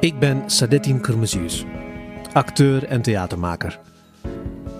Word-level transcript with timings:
Ik 0.00 0.18
ben 0.18 0.42
Sadettin 0.46 1.00
Kurmezius, 1.00 1.64
acteur 2.32 2.84
en 2.84 3.02
theatermaker. 3.02 3.78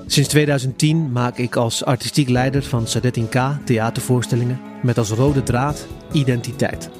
Sinds 0.07 0.29
2010 0.29 1.12
maak 1.12 1.39
ik 1.39 1.57
als 1.57 1.85
artistiek 1.85 2.29
leider 2.29 2.62
van 2.62 2.87
Sadettin 2.87 3.29
K 3.29 3.41
theatervoorstellingen 3.65 4.61
met 4.83 4.99
als 4.99 5.11
rode 5.11 5.43
draad 5.43 5.87
identiteit. 6.12 6.91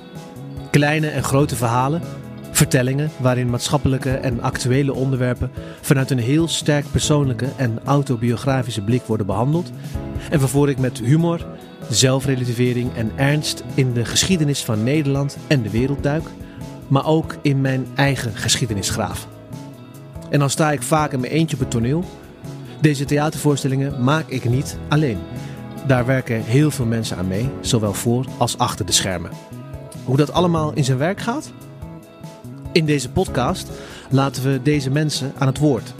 Kleine 0.71 1.09
en 1.09 1.23
grote 1.23 1.57
verhalen, 1.57 2.03
vertellingen 2.50 3.11
waarin 3.17 3.50
maatschappelijke 3.50 4.11
en 4.11 4.43
actuele 4.43 4.95
onderwerpen 4.95 5.50
vanuit 5.80 6.11
een 6.11 6.19
heel 6.19 6.48
sterk 6.48 6.91
persoonlijke 6.91 7.48
en 7.57 7.80
autobiografische 7.85 8.82
blik 8.82 9.03
worden 9.03 9.27
behandeld 9.27 9.71
en 10.30 10.39
waarvoor 10.39 10.69
ik 10.69 10.79
met 10.79 10.98
humor, 10.98 11.46
zelfrelativering 11.91 12.95
en 12.95 13.11
ernst 13.16 13.64
in 13.75 13.93
de 13.93 14.05
geschiedenis 14.05 14.64
van 14.64 14.82
Nederland 14.82 15.36
en 15.46 15.63
de 15.63 15.71
wereld 15.71 16.03
duik, 16.03 16.25
maar 16.89 17.07
ook 17.07 17.37
in 17.43 17.61
mijn 17.61 17.87
eigen 17.95 18.37
geschiedenis 18.37 18.91
graaf. 18.91 19.27
En 20.31 20.39
dan 20.39 20.51
sta 20.51 20.73
ik 20.73 20.83
vaak 20.83 21.13
in 21.13 21.21
mijn 21.21 21.33
eentje 21.33 21.57
op 21.57 21.63
het 21.63 21.71
toneel. 21.71 22.05
Deze 22.81 23.05
theatervoorstellingen 23.05 24.05
maak 24.05 24.29
ik 24.29 24.49
niet 24.49 24.79
alleen. 24.89 25.19
Daar 25.87 26.07
werken 26.07 26.43
heel 26.43 26.71
veel 26.71 26.87
mensen 26.87 27.17
aan 27.17 27.29
mee, 27.29 27.51
zowel 27.61 27.95
voor 27.95 28.27
als 28.37 28.59
achter 28.59 28.87
de 28.87 28.93
schermen. 28.93 29.31
Hoe 30.05 30.17
dat 30.17 30.33
allemaal 30.33 30.73
in 30.73 30.85
zijn 30.85 30.99
werk 30.99 31.21
gaat? 31.21 31.53
In 32.73 32.84
deze 32.84 33.11
podcast 33.11 33.70
laten 34.11 34.42
we 34.42 34.62
deze 34.62 34.91
mensen 34.91 35.33
aan 35.39 35.47
het 35.47 35.59
woord. 35.59 35.95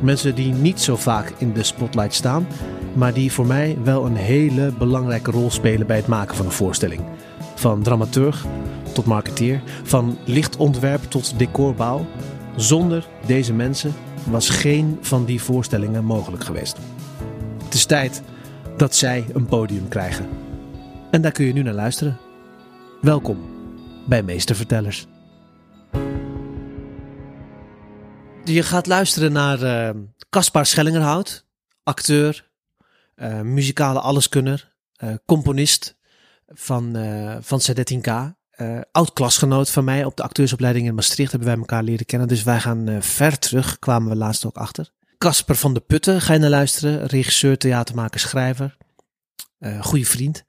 Mensen 0.00 0.34
die 0.34 0.52
niet 0.52 0.80
zo 0.80 0.96
vaak 0.96 1.32
in 1.38 1.52
de 1.52 1.62
spotlight 1.62 2.14
staan, 2.14 2.46
maar 2.92 3.14
die 3.14 3.32
voor 3.32 3.46
mij 3.46 3.78
wel 3.82 4.06
een 4.06 4.16
hele 4.16 4.72
belangrijke 4.78 5.30
rol 5.30 5.50
spelen 5.50 5.86
bij 5.86 5.96
het 5.96 6.06
maken 6.06 6.36
van 6.36 6.46
een 6.46 6.52
voorstelling. 6.52 7.02
Van 7.58 7.82
dramaturg 7.82 8.44
tot 8.94 9.04
marketeer, 9.04 9.62
van 9.82 10.18
lichtontwerp 10.24 11.02
tot 11.02 11.38
decorbouw. 11.38 12.06
Zonder 12.56 13.08
deze 13.26 13.52
mensen 13.52 13.94
was 14.24 14.50
geen 14.50 14.98
van 15.00 15.24
die 15.24 15.42
voorstellingen 15.42 16.04
mogelijk 16.04 16.44
geweest. 16.44 16.76
Het 17.64 17.74
is 17.74 17.84
tijd 17.84 18.22
dat 18.76 18.94
zij 18.94 19.26
een 19.32 19.46
podium 19.46 19.88
krijgen. 19.88 20.28
En 21.10 21.22
daar 21.22 21.32
kun 21.32 21.46
je 21.46 21.52
nu 21.52 21.62
naar 21.62 21.74
luisteren. 21.74 22.18
Welkom 23.00 23.38
bij 24.06 24.22
Meestervertellers. 24.22 25.06
Je 28.44 28.62
gaat 28.62 28.86
luisteren 28.86 29.32
naar 29.32 29.62
eh, 29.62 29.94
Caspar 30.30 30.66
Schellingerhout, 30.66 31.46
acteur, 31.82 32.50
uh, 33.16 33.40
muzikale 33.40 34.00
alleskunner, 34.00 34.74
uh, 35.04 35.14
componist 35.26 35.97
van, 36.48 36.96
uh, 36.96 37.36
van 37.40 37.60
C13K. 37.60 38.36
oud-klasgenoot 38.92 39.70
van 39.70 39.84
mij 39.84 40.04
op 40.04 40.16
de 40.16 40.22
acteursopleiding 40.22 40.86
in 40.86 40.94
Maastricht 40.94 41.30
hebben 41.30 41.48
wij 41.48 41.58
elkaar 41.58 41.82
leren 41.82 42.06
kennen. 42.06 42.28
Dus 42.28 42.42
wij 42.42 42.60
gaan 42.60 42.96
ver 43.00 43.38
terug, 43.38 43.78
kwamen 43.78 44.08
we 44.08 44.16
laatst 44.16 44.44
ook 44.44 44.56
achter. 44.56 44.90
Casper 45.18 45.56
van 45.56 45.74
de 45.74 45.80
Putten, 45.80 46.20
ga 46.20 46.32
je 46.32 46.38
naar 46.38 46.50
luisteren. 46.50 47.06
Regisseur, 47.06 47.58
theatermaker, 47.58 48.20
schrijver. 48.20 48.76
goede 49.80 50.04
vriend. 50.04 50.44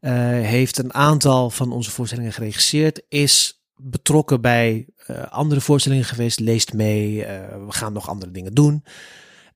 heeft 0.00 0.78
een 0.78 0.94
aantal 0.94 1.50
van 1.50 1.72
onze 1.72 1.90
voorstellingen 1.90 2.32
geregisseerd. 2.32 3.02
Is 3.08 3.56
betrokken 3.76 4.40
bij 4.40 4.86
uh, 5.10 5.22
andere 5.22 5.60
voorstellingen 5.60 6.04
geweest. 6.04 6.40
Leest 6.40 6.72
mee. 6.72 7.16
Uh, 7.16 7.26
we 7.66 7.72
gaan 7.72 7.92
nog 7.92 8.08
andere 8.08 8.30
dingen 8.30 8.54
doen. 8.54 8.84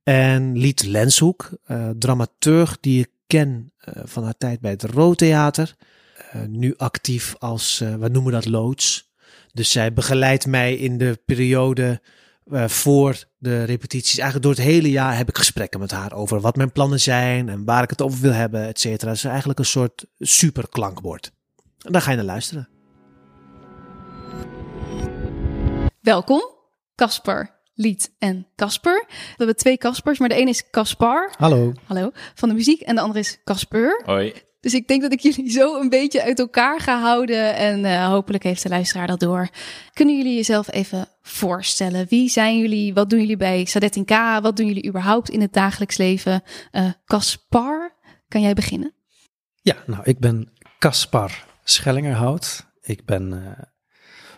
En 0.02 0.58
Liet 0.58 0.86
Lenshoek, 0.86 1.50
uh, 1.66 1.88
dramaturg 1.98 2.78
die 2.80 3.00
ik 3.00 3.10
ken 3.30 3.72
van 4.04 4.24
haar 4.24 4.36
tijd 4.38 4.60
bij 4.60 4.70
het 4.70 4.82
Rood 4.82 5.18
Theater. 5.18 5.76
nu 6.46 6.74
actief 6.76 7.34
als, 7.38 7.78
we 7.78 8.08
noemen 8.08 8.32
dat 8.32 8.46
loods. 8.46 9.10
Dus 9.52 9.70
zij 9.70 9.92
begeleidt 9.92 10.46
mij 10.46 10.74
in 10.74 10.98
de 10.98 11.22
periode 11.26 12.00
voor 12.66 13.24
de 13.38 13.64
repetities. 13.64 14.18
Eigenlijk 14.18 14.42
door 14.42 14.64
het 14.64 14.72
hele 14.74 14.90
jaar 14.90 15.16
heb 15.16 15.28
ik 15.28 15.36
gesprekken 15.36 15.80
met 15.80 15.90
haar 15.90 16.12
over 16.12 16.40
wat 16.40 16.56
mijn 16.56 16.72
plannen 16.72 17.00
zijn 17.00 17.48
en 17.48 17.64
waar 17.64 17.82
ik 17.82 17.90
het 17.90 18.02
over 18.02 18.20
wil 18.20 18.32
hebben, 18.32 18.66
et 18.66 18.80
cetera. 18.80 19.10
Is 19.10 19.24
eigenlijk 19.24 19.58
een 19.58 19.64
soort 19.64 20.06
superklankbord. 20.18 21.32
En 21.78 21.92
daar 21.92 22.02
ga 22.02 22.10
je 22.10 22.16
naar 22.16 22.26
luisteren. 22.26 22.68
Welkom, 26.00 26.42
Casper, 26.94 27.59
Lied 27.80 28.14
en 28.18 28.46
Casper. 28.56 29.04
We 29.08 29.34
hebben 29.36 29.56
twee 29.56 29.76
Caspers, 29.76 30.18
maar 30.18 30.28
de 30.28 30.34
ene 30.34 30.50
is 30.50 30.70
Caspar. 30.70 31.32
Hallo. 31.36 31.72
Hallo. 31.84 32.10
Van 32.34 32.48
de 32.48 32.54
muziek 32.54 32.80
en 32.80 32.94
de 32.94 33.00
andere 33.00 33.18
is 33.18 33.38
Casper. 33.44 34.02
Hoi. 34.04 34.32
Dus 34.60 34.74
ik 34.74 34.88
denk 34.88 35.02
dat 35.02 35.12
ik 35.12 35.20
jullie 35.20 35.50
zo 35.50 35.80
een 35.80 35.88
beetje 35.88 36.22
uit 36.22 36.38
elkaar 36.38 36.80
ga 36.80 37.00
houden 37.00 37.54
en 37.54 37.84
uh, 37.84 38.08
hopelijk 38.08 38.42
heeft 38.42 38.62
de 38.62 38.68
luisteraar 38.68 39.06
dat 39.06 39.20
door. 39.20 39.48
Kunnen 39.92 40.16
jullie 40.16 40.34
jezelf 40.34 40.72
even 40.72 41.08
voorstellen? 41.22 42.06
Wie 42.08 42.28
zijn 42.28 42.58
jullie? 42.58 42.94
Wat 42.94 43.10
doen 43.10 43.20
jullie 43.20 43.36
bij 43.36 43.64
Sadet 43.64 43.96
in 43.96 44.04
K? 44.04 44.10
Wat 44.42 44.56
doen 44.56 44.66
jullie 44.66 44.86
überhaupt 44.86 45.30
in 45.30 45.40
het 45.40 45.52
dagelijks 45.52 45.96
leven? 45.96 46.42
Caspar, 47.04 47.92
uh, 48.04 48.10
kan 48.28 48.40
jij 48.40 48.54
beginnen? 48.54 48.94
Ja, 49.62 49.76
nou, 49.86 50.02
ik 50.04 50.18
ben 50.18 50.52
Caspar 50.78 51.44
Schellingerhout. 51.64 52.66
Ik 52.80 53.04
ben 53.04 53.32
uh, 53.32 53.64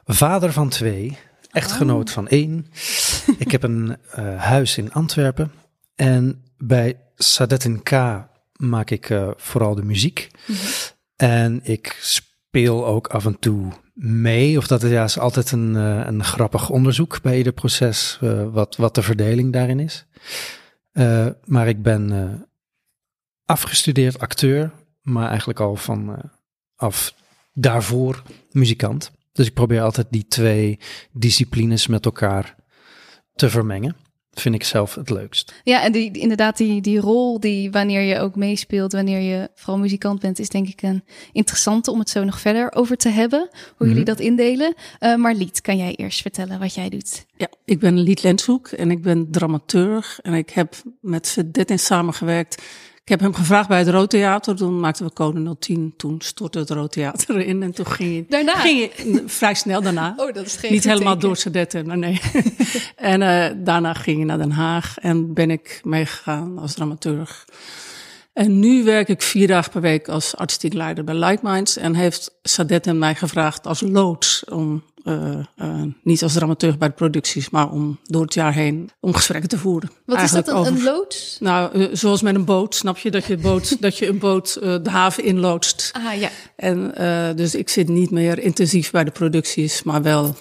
vader 0.05 0.53
van 0.53 0.69
twee 0.69 1.19
echtgenoot 1.53 2.09
oh. 2.09 2.15
van 2.15 2.29
één. 2.29 2.67
ik 3.39 3.51
heb 3.51 3.63
een 3.63 3.97
uh, 4.19 4.43
huis 4.43 4.79
in 4.79 4.93
Antwerpen. 4.93 5.53
En 5.95 6.45
bij 6.59 6.97
Sadetten 7.17 7.83
K 7.83 7.91
maak 8.57 8.91
ik 8.91 9.11
uh, 9.11 9.31
vooral 9.37 9.75
de 9.75 9.85
muziek. 9.85 10.31
Mm 10.47 10.55
-hmm. 10.55 10.67
En 11.17 11.61
ik 11.63 11.97
speel 12.01 12.87
ook 12.87 13.07
af 13.07 13.27
en 13.27 13.39
toe 13.39 13.73
mee. 13.95 14.59
Of 14.59 14.67
dat 14.67 14.83
ja, 14.83 15.05
is 15.05 15.19
altijd 15.19 15.53
een, 15.53 15.75
uh, 15.75 16.07
een 16.07 16.25
grappig 16.25 16.71
onderzoek 16.71 17.23
bij 17.23 17.37
ieder 17.37 17.53
proces, 17.53 18.19
wat, 18.53 18.77
wat 18.77 18.95
de 18.95 19.03
verdeling 19.03 19.53
daarin 19.53 19.81
is. 19.81 20.07
maar 21.45 21.69
ik 21.69 21.83
ben 21.83 22.47
afgestudeerd 23.45 24.19
acteur, 24.19 24.71
maar 25.03 25.29
eigenlijk 25.29 25.61
al 25.61 25.77
van 25.77 26.31
af 26.77 27.15
daarvoor 27.53 28.23
muzikant. 28.51 29.13
Dus 29.33 29.47
ik 29.47 29.55
probeer 29.55 29.83
altijd 29.83 30.07
die 30.11 30.27
twee 30.29 30.79
disciplines 31.13 31.87
met 31.87 32.05
elkaar 32.05 32.57
te 33.35 33.51
vermengen. 33.51 33.97
Vind 34.33 34.55
ik 34.55 34.65
zelf 34.65 34.95
het 34.95 35.11
leukst. 35.11 35.55
Ja, 35.65 35.83
en 35.83 35.93
die, 35.93 36.19
inderdaad, 36.19 36.57
die, 36.57 36.81
die 36.81 37.01
rol 37.01 37.41
die 37.41 37.71
wanneer 37.71 38.01
je 38.01 38.19
ook 38.19 38.37
meespeelt, 38.37 38.93
wanneer 38.93 39.21
je 39.21 39.51
vooral 39.55 39.79
muzikant 39.79 40.21
bent, 40.21 40.39
is 40.39 40.49
denk 40.49 40.69
ik 40.69 40.83
een 40.83 41.05
interessante 41.33 41.91
om 41.91 41.99
het 41.99 42.11
zo 42.11 42.25
nog 42.25 42.41
verder 42.41 42.73
over 42.75 42.97
te 42.97 43.09
hebben. 43.09 43.39
Hoe 43.39 43.49
mm 43.49 43.75
-hmm. 43.77 43.89
jullie 43.89 44.05
dat 44.05 44.21
indelen. 44.21 44.75
Uh, 45.01 45.17
maar 45.17 45.35
Lied, 45.35 45.61
kan 45.61 45.77
jij 45.77 45.95
eerst 45.95 46.23
vertellen 46.23 46.59
wat 46.59 46.75
jij 46.75 46.89
doet? 46.89 47.27
Ja, 47.37 47.49
ik 47.65 47.79
ben 47.79 47.99
Lied 47.99 48.23
Lenshoek 48.23 48.69
en 48.69 48.91
ik 48.91 49.03
ben 49.03 49.31
dramaturg. 49.31 50.19
En 50.23 50.35
ik 50.35 50.51
heb 50.51 50.75
met 51.01 51.29
Vedette 51.29 51.77
samengewerkt 51.77 52.63
ik 53.05 53.09
heb 53.09 53.21
hem 53.21 53.35
gevraagd 53.35 53.69
bij 53.69 53.79
het 53.79 53.89
Rood 53.89 54.11
Theater. 54.11 54.57
Toen 54.57 54.81
maakten 54.81 55.07
we 55.07 55.13
Code 55.13 55.57
010. 55.59 55.95
Toen 55.97 56.21
stortte 56.21 56.59
het 56.59 56.71
Rood 56.71 56.93
Theater 56.93 57.41
in. 57.41 57.63
En 57.63 57.73
toen 57.73 57.87
ging 57.87 58.15
je, 58.15 58.25
daarna? 58.29 58.55
Ging 58.55 58.79
je 58.79 59.23
vrij 59.27 59.55
snel 59.55 59.83
daarna. 59.83 60.15
Oh, 60.17 60.35
dat 60.35 60.47
is 60.47 60.57
geen 60.57 60.73
Niet 60.73 60.85
helemaal 60.85 61.19
door 61.19 61.37
Sadetten, 61.37 61.87
maar 61.87 61.99
nee. 61.99 62.21
en 62.97 63.21
uh, 63.21 63.65
daarna 63.65 63.95
ging 63.95 64.19
je 64.19 64.25
naar 64.25 64.39
Den 64.39 64.51
Haag. 64.51 64.99
En 64.99 65.35
ben 65.35 65.51
ik 65.51 65.81
meegegaan 65.85 66.59
als 66.59 66.75
dramaturg. 66.75 67.45
En 68.33 68.59
nu 68.59 68.85
werk 68.85 69.09
ik 69.09 69.23
vier 69.23 69.47
dagen 69.47 69.73
per 69.73 69.81
week 69.81 70.09
als 70.09 70.37
artistiek 70.37 70.73
leider 70.73 71.05
bij 71.05 71.15
Like 71.15 71.41
Minds. 71.43 71.77
En 71.77 71.95
heeft 71.95 72.35
Sadetten 72.43 72.99
mij 72.99 73.15
gevraagd 73.15 73.67
als 73.67 73.81
loods 73.81 74.45
om 74.45 74.83
uh, 75.05 75.39
uh, 75.57 75.83
niet 76.03 76.23
als 76.23 76.33
dramaturg 76.33 76.79
bij 76.79 76.89
de 76.89 76.95
producties, 76.95 77.51
maar 77.51 77.71
om 77.71 77.99
door 78.03 78.23
het 78.23 78.35
jaar 78.35 78.53
heen 78.53 78.91
om 79.01 79.15
gesprekken 79.15 79.49
te 79.49 79.59
voeren. 79.59 79.91
Wat 80.07 80.17
Eigenlijk 80.17 80.47
is 80.47 80.53
dat, 80.53 80.63
een, 80.63 80.73
over, 80.73 80.89
een 80.89 80.95
loods? 80.95 81.37
Nou, 81.41 81.79
uh, 81.79 81.89
zoals 81.93 82.23
met 82.23 82.35
een 82.35 82.45
boot, 82.45 82.75
snap 82.75 82.99
je? 82.99 83.11
Dat 83.11 83.25
je, 83.25 83.37
boot, 83.37 83.77
dat 83.83 83.99
je 83.99 84.09
een 84.09 84.19
boot 84.19 84.55
de 84.61 84.91
haven 84.91 85.25
inloodst. 85.25 85.91
Ah, 85.93 86.21
ja. 86.21 86.31
En 86.57 86.93
dus 87.37 87.55
ik 87.55 87.69
zit 87.69 87.89
niet 87.89 88.11
meer 88.11 88.39
intensief 88.39 88.91
bij 88.91 89.05
de 89.05 89.11
producties, 89.11 89.83
maar 89.83 90.03
wel 90.03 90.37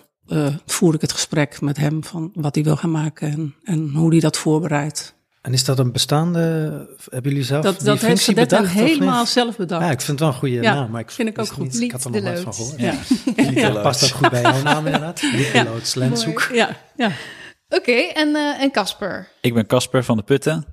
voer 0.66 0.94
ik 0.94 1.02
het 1.02 1.12
gesprek 1.12 1.62
met 1.62 1.78
hem 1.78 2.04
van 2.04 2.32
wat 2.34 2.56
hij 2.56 2.64
wil 2.64 2.76
gaan 2.76 2.92
maken 2.92 3.32
en, 3.32 3.56
en 3.64 3.90
hoe 3.90 4.10
hij 4.10 4.20
dat 4.20 4.38
voorbereidt. 4.38 5.20
En 5.42 5.54
is 5.54 5.66
dat 5.66 5.80
een 5.80 5.92
bestaande, 5.92 6.40
hebben 7.10 7.32
jullie 7.32 7.46
zelf 7.46 7.64
dat, 7.64 7.78
die 7.78 7.86
dat 7.86 8.00
functie 8.00 8.36
heeft 8.36 8.50
bedacht? 8.50 8.72
helemaal 8.72 9.26
zelf 9.26 9.58
bedacht. 9.58 9.84
Ja, 9.84 9.92
ik 9.92 10.02
vind 10.02 10.08
het 10.08 10.20
wel 10.20 10.28
een 10.28 10.34
goede 10.34 10.62
ja, 10.62 10.74
naam. 10.74 10.92
Maar 10.92 11.02
ik 11.02 11.12
vind 11.12 11.30
ik 11.30 11.40
ook 11.40 11.48
goed. 11.48 11.74
Niet, 11.74 11.82
ik 11.82 11.92
had 11.92 12.04
er 12.04 12.12
nog 12.12 12.22
nooit 12.22 12.40
van 12.40 12.54
gehoord. 12.54 12.80
Ja. 12.80 12.94
ja. 13.36 13.52
ja. 13.52 13.82
Past 13.82 14.00
dat 14.00 14.12
goed 14.12 14.30
bij 14.30 14.42
jouw 14.42 14.62
naam 14.62 14.86
inderdaad? 14.86 15.22
Liekeloods, 15.22 15.94
ja. 15.94 16.00
Lenshoek. 16.00 16.50
Ja, 16.54 16.78
ja. 16.96 17.12
Oké, 17.70 17.76
okay, 17.76 18.10
en, 18.10 18.30
uh, 18.30 18.62
en 18.62 18.72
Casper? 18.72 19.28
Ik 19.42 19.54
ben 19.54 19.66
Casper 19.66 20.04
van 20.04 20.18
de 20.18 20.24
Putten. 20.24 20.66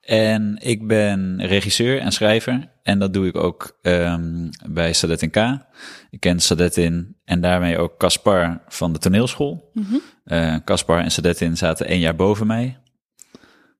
En 0.00 0.58
ik 0.60 0.86
ben 0.86 1.46
regisseur 1.46 2.00
en 2.00 2.12
schrijver. 2.12 2.68
En 2.82 2.98
dat 2.98 3.12
doe 3.12 3.26
ik 3.26 3.36
ook 3.36 3.78
um, 3.82 4.48
bij 4.68 4.92
Sadet 4.92 5.30
K. 5.30 5.36
Ik 6.10 6.20
ken 6.20 6.40
Sadetin 6.40 7.16
en 7.24 7.40
daarmee 7.40 7.78
ook 7.78 7.98
Caspar 7.98 8.62
van 8.68 8.92
de 8.92 8.98
toneelschool. 8.98 9.70
Caspar 9.72 10.24
mm 10.24 10.62
-hmm. 10.64 10.98
uh, 10.98 11.04
en 11.04 11.10
Sadetin 11.10 11.56
zaten 11.56 11.86
één 11.86 12.00
jaar 12.00 12.16
boven 12.16 12.46
mij. 12.46 12.78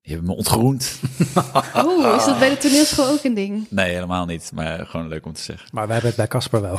Je 0.07 0.13
hebt 0.13 0.27
me 0.27 0.33
ontgroend. 0.33 0.99
Oh, 1.75 2.17
is 2.17 2.25
dat 2.25 2.39
bij 2.39 2.49
de 2.49 2.57
toneelschool 2.57 3.07
ook 3.07 3.25
een 3.25 3.35
ding? 3.35 3.67
Nee, 3.71 3.93
helemaal 3.93 4.27
niet. 4.27 4.51
Maar 4.55 4.87
gewoon 4.87 5.09
leuk 5.09 5.27
om 5.27 5.33
te 5.33 5.41
zeggen. 5.41 5.69
Maar 5.73 5.87
wij 5.87 5.93
hebben 5.93 6.11
het 6.11 6.19
bij 6.19 6.29
Casper 6.29 6.61
wel. 6.61 6.79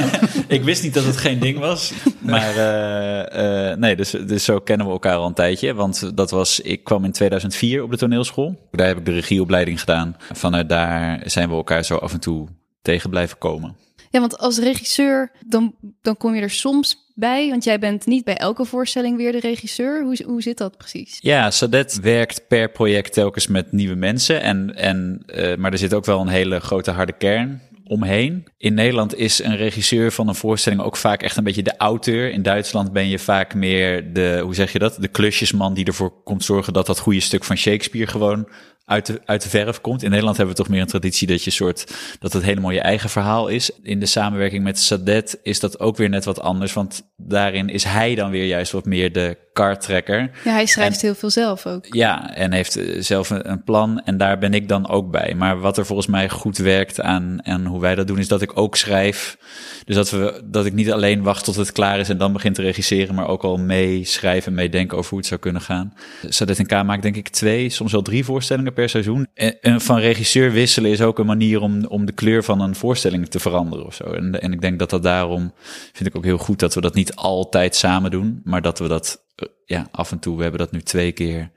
ik 0.56 0.62
wist 0.62 0.82
niet 0.82 0.94
dat 0.94 1.04
het 1.04 1.16
geen 1.16 1.38
ding 1.38 1.58
was. 1.58 1.92
Maar 2.20 2.56
uh, 2.56 3.70
uh, 3.70 3.76
nee, 3.76 3.96
dus, 3.96 4.10
dus 4.10 4.44
zo 4.44 4.58
kennen 4.58 4.86
we 4.86 4.92
elkaar 4.92 5.16
al 5.16 5.26
een 5.26 5.34
tijdje. 5.34 5.74
Want 5.74 6.16
dat 6.16 6.30
was, 6.30 6.60
ik 6.60 6.84
kwam 6.84 7.04
in 7.04 7.12
2004 7.12 7.82
op 7.82 7.90
de 7.90 7.96
toneelschool. 7.96 8.68
Daar 8.70 8.86
heb 8.86 8.98
ik 8.98 9.04
de 9.04 9.12
regieopleiding 9.12 9.80
gedaan. 9.80 10.16
Vanuit 10.32 10.68
daar 10.68 11.22
zijn 11.24 11.48
we 11.48 11.54
elkaar 11.54 11.84
zo 11.84 11.96
af 11.96 12.12
en 12.12 12.20
toe 12.20 12.48
tegen 12.82 13.10
blijven 13.10 13.38
komen. 13.38 13.76
Ja, 14.10 14.20
want 14.20 14.38
als 14.38 14.58
regisseur, 14.58 15.32
dan, 15.46 15.74
dan 16.02 16.16
kom 16.16 16.34
je 16.34 16.42
er 16.42 16.50
soms 16.50 17.01
bij. 17.14 17.48
Want 17.50 17.64
jij 17.64 17.78
bent 17.78 18.06
niet 18.06 18.24
bij 18.24 18.36
elke 18.36 18.64
voorstelling 18.64 19.16
weer 19.16 19.32
de 19.32 19.40
regisseur. 19.40 20.02
Hoe, 20.02 20.22
hoe 20.26 20.42
zit 20.42 20.58
dat 20.58 20.76
precies? 20.76 21.18
Ja, 21.20 21.50
Sadet 21.50 22.00
werkt 22.00 22.46
per 22.48 22.70
project 22.70 23.12
telkens 23.12 23.46
met 23.46 23.72
nieuwe 23.72 23.94
mensen. 23.94 24.42
En, 24.42 24.74
en, 24.76 25.22
uh, 25.26 25.56
maar 25.56 25.72
er 25.72 25.78
zit 25.78 25.94
ook 25.94 26.04
wel 26.04 26.20
een 26.20 26.28
hele 26.28 26.60
grote 26.60 26.90
harde 26.90 27.12
kern 27.12 27.60
omheen. 27.84 28.44
In 28.58 28.74
Nederland 28.74 29.16
is 29.16 29.42
een 29.42 29.56
regisseur 29.56 30.12
van 30.12 30.28
een 30.28 30.34
voorstelling 30.34 30.82
ook 30.82 30.96
vaak 30.96 31.22
echt 31.22 31.36
een 31.36 31.44
beetje 31.44 31.62
de 31.62 31.76
auteur. 31.76 32.30
In 32.30 32.42
Duitsland 32.42 32.92
ben 32.92 33.08
je 33.08 33.18
vaak 33.18 33.54
meer 33.54 34.12
de, 34.12 34.40
hoe 34.42 34.54
zeg 34.54 34.72
je 34.72 34.78
dat, 34.78 34.96
de 35.00 35.08
klusjesman 35.08 35.74
die 35.74 35.84
ervoor 35.84 36.22
komt 36.24 36.44
zorgen 36.44 36.72
dat 36.72 36.86
dat 36.86 36.98
goede 36.98 37.20
stuk 37.20 37.44
van 37.44 37.56
Shakespeare 37.56 38.10
gewoon 38.10 38.48
uit 38.84 39.06
de, 39.06 39.20
uit 39.24 39.42
de 39.42 39.48
verf 39.48 39.80
komt. 39.80 40.02
In 40.02 40.10
Nederland 40.10 40.36
hebben 40.36 40.54
we 40.54 40.62
toch 40.62 40.70
meer 40.70 40.80
een 40.80 40.86
traditie 40.86 41.26
dat 41.26 41.44
je 41.44 41.50
soort 41.50 41.94
dat 42.18 42.32
het 42.32 42.42
helemaal 42.42 42.70
je 42.70 42.80
eigen 42.80 43.10
verhaal 43.10 43.48
is. 43.48 43.70
In 43.82 44.00
de 44.00 44.06
samenwerking 44.06 44.64
met 44.64 44.78
Sadet 44.78 45.38
is 45.42 45.60
dat 45.60 45.80
ook 45.80 45.96
weer 45.96 46.08
net 46.08 46.24
wat 46.24 46.40
anders, 46.40 46.72
want 46.72 47.02
daarin 47.16 47.68
is 47.68 47.84
hij 47.84 48.14
dan 48.14 48.30
weer 48.30 48.46
juist 48.46 48.72
wat 48.72 48.84
meer 48.84 49.12
de 49.12 49.50
kartrekker. 49.52 50.30
Ja, 50.44 50.52
hij 50.52 50.66
schrijft 50.66 51.02
heel 51.02 51.14
veel 51.14 51.30
zelf 51.30 51.66
ook. 51.66 51.86
Ja, 51.94 52.34
en 52.34 52.52
heeft 52.52 52.76
eh, 52.76 53.00
zelf 53.00 53.30
een, 53.30 53.64
plan 53.64 54.00
en 54.04 54.16
daar 54.16 54.38
ben 54.38 54.54
ik 54.54 54.68
dan 54.68 54.88
ook 54.88 55.10
bij. 55.10 55.34
Maar 55.34 55.60
wat 55.60 55.78
er 55.78 55.86
volgens 55.86 56.08
mij 56.08 56.28
goed 56.28 56.58
werkt 56.58 57.00
aan 57.00 57.40
en 57.40 57.66
hoe 57.66 57.80
wij 57.80 57.94
dat 57.94 58.06
doen, 58.06 58.18
is 58.18 58.28
dat 58.28 58.42
ik 58.42 58.58
ook 58.58 58.76
schrijf. 58.76 59.38
Dus 59.84 59.94
dat, 59.94 60.10
we, 60.10 60.42
dat 60.44 60.66
ik 60.66 60.72
niet 60.72 60.92
alleen 60.92 61.22
wacht 61.22 61.44
tot 61.44 61.56
het 61.56 61.72
klaar 61.72 61.98
is 61.98 62.08
en 62.08 62.18
dan 62.18 62.32
begin 62.32 62.52
te 62.52 62.62
regisseren, 62.62 63.14
maar 63.14 63.28
ook 63.28 63.42
al 63.42 63.56
meeschrijven 63.56 64.48
en 64.48 64.54
meedenken 64.54 64.98
over 64.98 65.10
hoe 65.10 65.18
het 65.18 65.28
zou 65.28 65.40
kunnen 65.40 65.62
gaan. 65.62 65.94
Sadet 66.28 66.58
en 66.58 66.66
K 66.66 66.84
maakt 66.84 67.02
denk 67.02 67.16
ik 67.16 67.28
twee, 67.28 67.68
soms 67.68 67.92
wel 67.92 68.02
drie 68.02 68.24
voorstellingen 68.24 68.71
per 68.72 68.88
seizoen. 68.88 69.26
En 69.60 69.80
van 69.80 69.98
regisseur 69.98 70.52
wisselen 70.52 70.90
is 70.90 71.00
ook 71.00 71.18
een 71.18 71.26
manier 71.26 71.60
om, 71.60 71.84
om 71.84 72.04
de 72.04 72.12
kleur 72.12 72.44
van 72.44 72.60
een 72.60 72.74
voorstelling 72.74 73.28
te 73.28 73.38
veranderen 73.38 73.86
of 73.86 73.94
zo. 73.94 74.04
En, 74.04 74.40
en 74.40 74.52
ik 74.52 74.60
denk 74.60 74.78
dat 74.78 74.90
dat 74.90 75.02
daarom, 75.02 75.52
vind 75.92 76.08
ik 76.08 76.16
ook 76.16 76.24
heel 76.24 76.38
goed 76.38 76.58
dat 76.58 76.74
we 76.74 76.80
dat 76.80 76.94
niet 76.94 77.16
altijd 77.16 77.76
samen 77.76 78.10
doen, 78.10 78.40
maar 78.44 78.62
dat 78.62 78.78
we 78.78 78.88
dat 78.88 79.24
eh, 79.34 79.48
ja, 79.64 79.88
af 79.90 80.12
en 80.12 80.18
toe, 80.18 80.36
we 80.36 80.42
hebben 80.42 80.60
dat 80.60 80.72
nu 80.72 80.80
twee 80.82 81.12
keer 81.12 81.50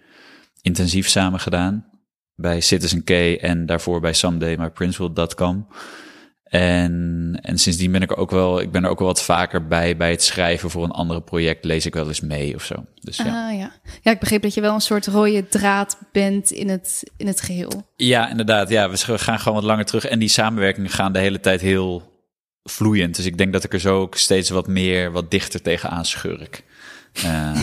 intensief 0.61 1.07
samen 1.07 1.39
gedaan. 1.39 1.85
Bij 2.35 2.61
Citizen 2.61 3.03
K 3.03 3.09
en 3.09 3.65
daarvoor 3.65 3.99
bij 3.99 4.13
Someday 4.13 4.55
My 4.55 4.69
Prince 4.69 4.97
En, 6.45 7.39
en 7.41 7.57
sindsdien 7.57 7.91
ben 7.91 8.01
ik 8.01 8.11
er 8.11 8.17
ook 8.17 8.31
wel, 8.31 8.61
ik 8.61 8.71
ben 8.71 8.83
er 8.83 8.89
ook 8.89 8.99
wel 8.99 9.07
wat 9.07 9.21
vaker 9.21 9.67
bij, 9.67 9.97
bij 9.97 10.11
het 10.11 10.23
schrijven 10.23 10.69
voor 10.69 10.83
een 10.83 10.91
andere 10.91 11.21
project 11.21 11.65
lees 11.65 11.85
ik 11.85 11.93
wel 11.93 12.07
eens 12.07 12.21
mee 12.21 12.55
of 12.55 12.63
zo. 12.63 12.75
Dus 13.01 13.17
ja. 13.17 13.23
Ah, 13.23 13.57
ja. 13.57 13.71
ja, 14.01 14.11
ik 14.11 14.19
begreep 14.19 14.41
dat 14.41 14.53
je 14.53 14.61
wel 14.61 14.73
een 14.73 14.81
soort 14.81 15.07
rode 15.07 15.47
draad 15.47 15.97
bent 16.11 16.51
in 16.51 16.69
het, 16.69 17.03
in 17.17 17.27
het 17.27 17.41
geheel. 17.41 17.87
Ja, 17.95 18.29
inderdaad. 18.29 18.69
Ja, 18.69 18.89
we 18.89 19.17
gaan 19.17 19.39
gewoon 19.39 19.57
wat 19.57 19.63
langer 19.63 19.85
terug 19.85 20.05
en 20.05 20.19
die 20.19 20.29
samenwerkingen 20.29 20.89
gaan 20.89 21.13
de 21.13 21.19
hele 21.19 21.39
tijd 21.39 21.61
heel 21.61 22.13
vloeiend. 22.63 23.15
Dus 23.15 23.25
ik 23.25 23.37
denk 23.37 23.53
dat 23.53 23.63
ik 23.63 23.73
er 23.73 23.79
zo 23.79 23.99
ook 23.99 24.15
steeds 24.15 24.49
wat 24.49 24.67
meer, 24.67 25.11
wat 25.11 25.31
dichter 25.31 25.61
tegenaan 25.61 26.05
schurk. 26.05 26.63
Uh, 27.17 27.23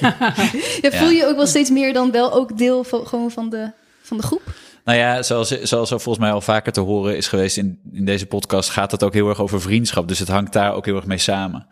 ja, 0.82 0.90
voel 0.90 1.10
je 1.10 1.26
ook 1.26 1.36
wel 1.36 1.46
steeds 1.46 1.70
meer 1.70 1.92
dan 1.92 2.10
wel 2.10 2.32
ook 2.32 2.58
deel 2.58 2.84
van, 2.84 3.06
gewoon 3.06 3.30
van, 3.30 3.50
de, 3.50 3.70
van 4.02 4.16
de 4.16 4.22
groep? 4.22 4.42
Nou 4.88 5.00
ja, 5.00 5.22
zoals, 5.22 5.48
zoals 5.48 5.90
er 5.90 6.00
volgens 6.00 6.24
mij 6.24 6.34
al 6.34 6.40
vaker 6.40 6.72
te 6.72 6.80
horen 6.80 7.16
is 7.16 7.28
geweest 7.28 7.56
in, 7.56 7.80
in 7.92 8.04
deze 8.04 8.26
podcast, 8.26 8.70
gaat 8.70 8.90
het 8.90 9.02
ook 9.02 9.12
heel 9.12 9.28
erg 9.28 9.40
over 9.40 9.60
vriendschap. 9.60 10.08
Dus 10.08 10.18
het 10.18 10.28
hangt 10.28 10.52
daar 10.52 10.74
ook 10.74 10.84
heel 10.84 10.96
erg 10.96 11.06
mee 11.06 11.18
samen. 11.18 11.66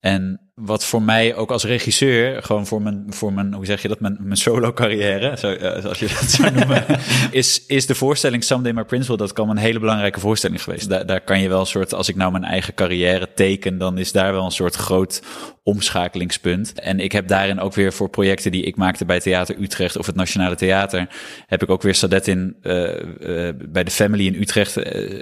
En 0.00 0.51
wat 0.54 0.84
voor 0.84 1.02
mij 1.02 1.34
ook 1.34 1.50
als 1.50 1.64
regisseur, 1.64 2.42
gewoon 2.42 2.66
voor 2.66 2.82
mijn, 2.82 3.04
voor 3.08 3.32
mijn 3.32 3.54
hoe 3.54 3.66
zeg 3.66 3.82
je 3.82 3.88
dat, 3.88 4.00
mijn, 4.00 4.16
mijn 4.20 4.36
solo 4.36 4.72
carrière, 4.72 5.36
zo, 5.36 5.52
uh, 5.52 5.78
zoals 5.80 5.98
je 5.98 6.06
dat 6.06 6.30
zou 6.30 6.50
noemen, 6.50 6.84
is, 7.30 7.66
is 7.66 7.86
de 7.86 7.94
voorstelling 7.94 8.44
Someday 8.44 8.72
My 8.72 8.84
Principal, 8.84 9.16
dat 9.16 9.32
kan 9.32 9.50
een 9.50 9.56
hele 9.56 9.78
belangrijke 9.78 10.20
voorstelling 10.20 10.62
geweest. 10.62 10.88
Daar, 10.88 11.06
daar 11.06 11.20
kan 11.20 11.40
je 11.40 11.48
wel 11.48 11.60
een 11.60 11.66
soort, 11.66 11.94
als 11.94 12.08
ik 12.08 12.16
nou 12.16 12.32
mijn 12.32 12.44
eigen 12.44 12.74
carrière 12.74 13.28
teken, 13.34 13.78
dan 13.78 13.98
is 13.98 14.12
daar 14.12 14.32
wel 14.32 14.44
een 14.44 14.50
soort 14.50 14.74
groot 14.74 15.22
omschakelingspunt. 15.62 16.72
En 16.72 17.00
ik 17.00 17.12
heb 17.12 17.28
daarin 17.28 17.60
ook 17.60 17.74
weer 17.74 17.92
voor 17.92 18.08
projecten 18.08 18.50
die 18.50 18.62
ik 18.62 18.76
maakte 18.76 19.04
bij 19.04 19.20
Theater 19.20 19.60
Utrecht 19.60 19.96
of 19.96 20.06
het 20.06 20.14
Nationale 20.14 20.54
Theater, 20.54 21.08
heb 21.46 21.62
ik 21.62 21.70
ook 21.70 21.82
weer 21.82 21.94
Sadet 21.94 22.28
in, 22.28 22.56
uh, 22.62 22.88
uh, 23.20 23.48
bij 23.68 23.84
de 23.84 23.90
Family 23.90 24.26
in 24.26 24.40
Utrecht 24.40 24.76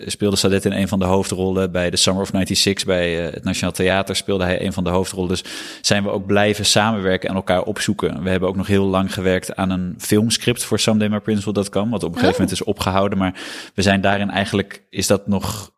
speelde 0.06 0.36
Sadet 0.36 0.64
in 0.64 0.72
een 0.72 0.88
van 0.88 0.98
de 0.98 1.04
hoofdrollen. 1.04 1.72
Bij 1.72 1.90
de 1.90 1.96
Summer 1.96 2.22
of 2.22 2.28
96 2.28 2.84
bij 2.84 3.14
het 3.14 3.44
Nationaal 3.44 3.72
Theater 3.72 4.16
speelde 4.16 4.44
hij 4.44 4.64
een 4.64 4.72
van 4.72 4.84
de 4.84 4.90
hoofdrollen. 4.90 5.19
Dus 5.28 5.44
zijn 5.80 6.02
we 6.02 6.10
ook 6.10 6.26
blijven 6.26 6.66
samenwerken 6.66 7.28
en 7.28 7.34
elkaar 7.34 7.62
opzoeken. 7.62 8.22
We 8.22 8.30
hebben 8.30 8.48
ook 8.48 8.56
nog 8.56 8.66
heel 8.66 8.84
lang 8.84 9.14
gewerkt 9.14 9.56
aan 9.56 9.70
een 9.70 9.94
filmscript 9.98 10.64
voor 10.64 10.78
Someday 10.78 11.08
My 11.08 11.20
Principal.com, 11.20 11.90
wat 11.90 12.02
op 12.02 12.12
een 12.12 12.18
gegeven 12.18 12.40
moment 12.40 12.60
is 12.60 12.64
opgehouden. 12.64 13.18
Maar 13.18 13.40
we 13.74 13.82
zijn 13.82 14.00
daarin 14.00 14.30
eigenlijk, 14.30 14.82
is 14.90 15.06
dat 15.06 15.26
nog 15.26 15.72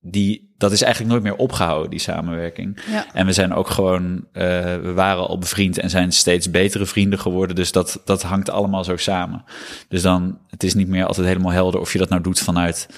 die, 0.00 0.54
dat 0.56 0.72
is 0.72 0.82
eigenlijk 0.82 1.12
nooit 1.12 1.24
meer 1.24 1.36
opgehouden, 1.36 1.90
die 1.90 1.98
samenwerking. 1.98 2.80
Ja. 2.90 3.06
En 3.12 3.26
we 3.26 3.32
zijn 3.32 3.54
ook 3.54 3.70
gewoon, 3.70 4.12
uh, 4.12 4.42
we 4.76 4.92
waren 4.94 5.26
al 5.26 5.38
bevriend 5.38 5.78
en 5.78 5.90
zijn 5.90 6.12
steeds 6.12 6.50
betere 6.50 6.86
vrienden 6.86 7.18
geworden. 7.18 7.56
Dus 7.56 7.72
dat, 7.72 8.00
dat 8.04 8.22
hangt 8.22 8.50
allemaal 8.50 8.84
zo 8.84 8.96
samen. 8.96 9.44
Dus 9.88 10.02
dan, 10.02 10.38
het 10.48 10.62
is 10.62 10.74
niet 10.74 10.88
meer 10.88 11.06
altijd 11.06 11.26
helemaal 11.26 11.52
helder 11.52 11.80
of 11.80 11.92
je 11.92 11.98
dat 11.98 12.08
nou 12.08 12.22
doet 12.22 12.40
vanuit 12.40 12.88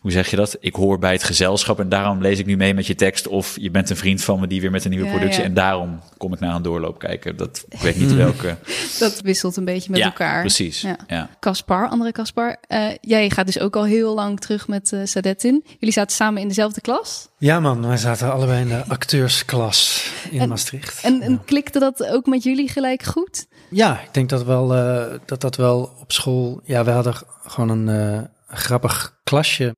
hoe 0.00 0.10
zeg 0.10 0.30
je 0.30 0.36
dat? 0.36 0.56
Ik 0.60 0.74
hoor 0.74 0.98
bij 0.98 1.12
het 1.12 1.22
gezelschap 1.22 1.80
en 1.80 1.88
daarom 1.88 2.20
lees 2.20 2.38
ik 2.38 2.46
nu 2.46 2.56
mee 2.56 2.74
met 2.74 2.86
je 2.86 2.94
tekst. 2.94 3.26
Of 3.26 3.56
je 3.60 3.70
bent 3.70 3.90
een 3.90 3.96
vriend 3.96 4.22
van 4.22 4.40
me 4.40 4.46
die 4.46 4.60
weer 4.60 4.70
met 4.70 4.84
een 4.84 4.90
nieuwe 4.90 5.08
productie. 5.08 5.42
En 5.42 5.54
daarom 5.54 6.00
kom 6.16 6.32
ik 6.32 6.40
naar 6.40 6.54
een 6.54 6.62
doorloop 6.62 6.98
kijken. 6.98 7.36
Dat, 7.36 7.64
ik 7.68 7.80
weet 7.80 7.96
niet 7.96 8.14
welke. 8.24 8.56
dat 8.98 9.20
wisselt 9.20 9.56
een 9.56 9.64
beetje 9.64 9.90
met 9.90 10.00
ja, 10.00 10.06
elkaar. 10.06 10.40
Precies. 10.40 10.86
Ja. 11.06 11.28
Caspar, 11.40 11.88
andere 11.88 12.12
Caspar. 12.12 12.56
Uh, 12.68 12.86
jij 13.00 13.30
gaat 13.30 13.46
dus 13.46 13.60
ook 13.60 13.76
al 13.76 13.84
heel 13.84 14.14
lang 14.14 14.40
terug 14.40 14.68
met 14.68 14.92
uh, 14.92 15.00
Sadetin. 15.04 15.64
Jullie 15.78 15.94
zaten 15.94 16.16
samen 16.16 16.42
in 16.42 16.48
dezelfde 16.48 16.80
klas? 16.80 17.28
Ja 17.38 17.60
man, 17.60 17.86
wij 17.86 17.96
zaten 17.96 18.32
allebei 18.32 18.60
in 18.60 18.68
de 18.68 18.84
acteursklas 18.88 20.12
in 20.30 20.40
en, 20.40 20.48
Maastricht. 20.48 21.02
En, 21.02 21.20
en 21.20 21.44
klikte 21.44 21.78
dat 21.78 22.06
ook 22.06 22.26
met 22.26 22.42
jullie 22.42 22.68
gelijk 22.68 23.02
goed? 23.02 23.46
Ja, 23.70 24.00
ik 24.00 24.14
denk 24.14 24.28
dat 24.28 24.44
wel 24.44 24.74
uh, 24.76 25.04
dat 25.24 25.40
dat 25.40 25.56
wel 25.56 25.92
op 26.00 26.12
school. 26.12 26.60
Ja, 26.64 26.84
we 26.84 26.90
hadden 26.90 27.14
gewoon 27.46 27.68
een 27.88 28.28
grappig 28.48 29.20
klasje. 29.24 29.76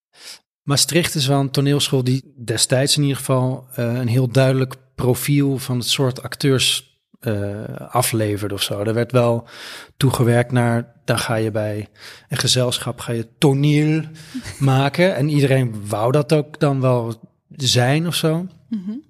Maastricht 0.63 1.15
is 1.15 1.27
wel 1.27 1.41
een 1.41 1.51
toneelschool 1.51 2.05
die 2.05 2.35
destijds 2.45 2.97
in 2.97 3.03
ieder 3.03 3.17
geval 3.17 3.67
uh, 3.79 3.95
een 3.95 4.09
heel 4.09 4.29
duidelijk 4.29 4.75
profiel 4.95 5.59
van 5.59 5.79
het 5.79 5.87
soort 5.87 6.23
acteurs 6.23 6.99
uh, 7.21 7.65
afleverde 7.89 8.55
of 8.55 8.63
zo. 8.63 8.81
Er 8.81 8.95
werd 8.95 9.13
wel 9.13 9.49
toegewerkt 9.97 10.53
naar, 10.53 10.93
dan 11.05 11.19
ga 11.19 11.35
je 11.35 11.51
bij 11.51 11.89
een 12.29 12.37
gezelschap, 12.37 13.01
ga 13.01 13.13
je 13.13 13.29
toneel 13.39 14.03
maken. 14.59 15.15
En 15.17 15.29
iedereen 15.29 15.89
wou 15.89 16.13
dat 16.13 16.33
ook 16.33 16.61
dan 16.61 16.81
wel 16.81 17.31
zijn 17.57 18.07
of 18.07 18.15
zo. 18.15 18.37
Mm 18.69 18.83
-hmm. 18.85 19.03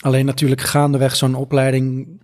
Alleen 0.00 0.26
natuurlijk 0.26 0.60
gaandeweg 0.60 1.16
zo'n 1.16 1.34
opleiding 1.34 2.18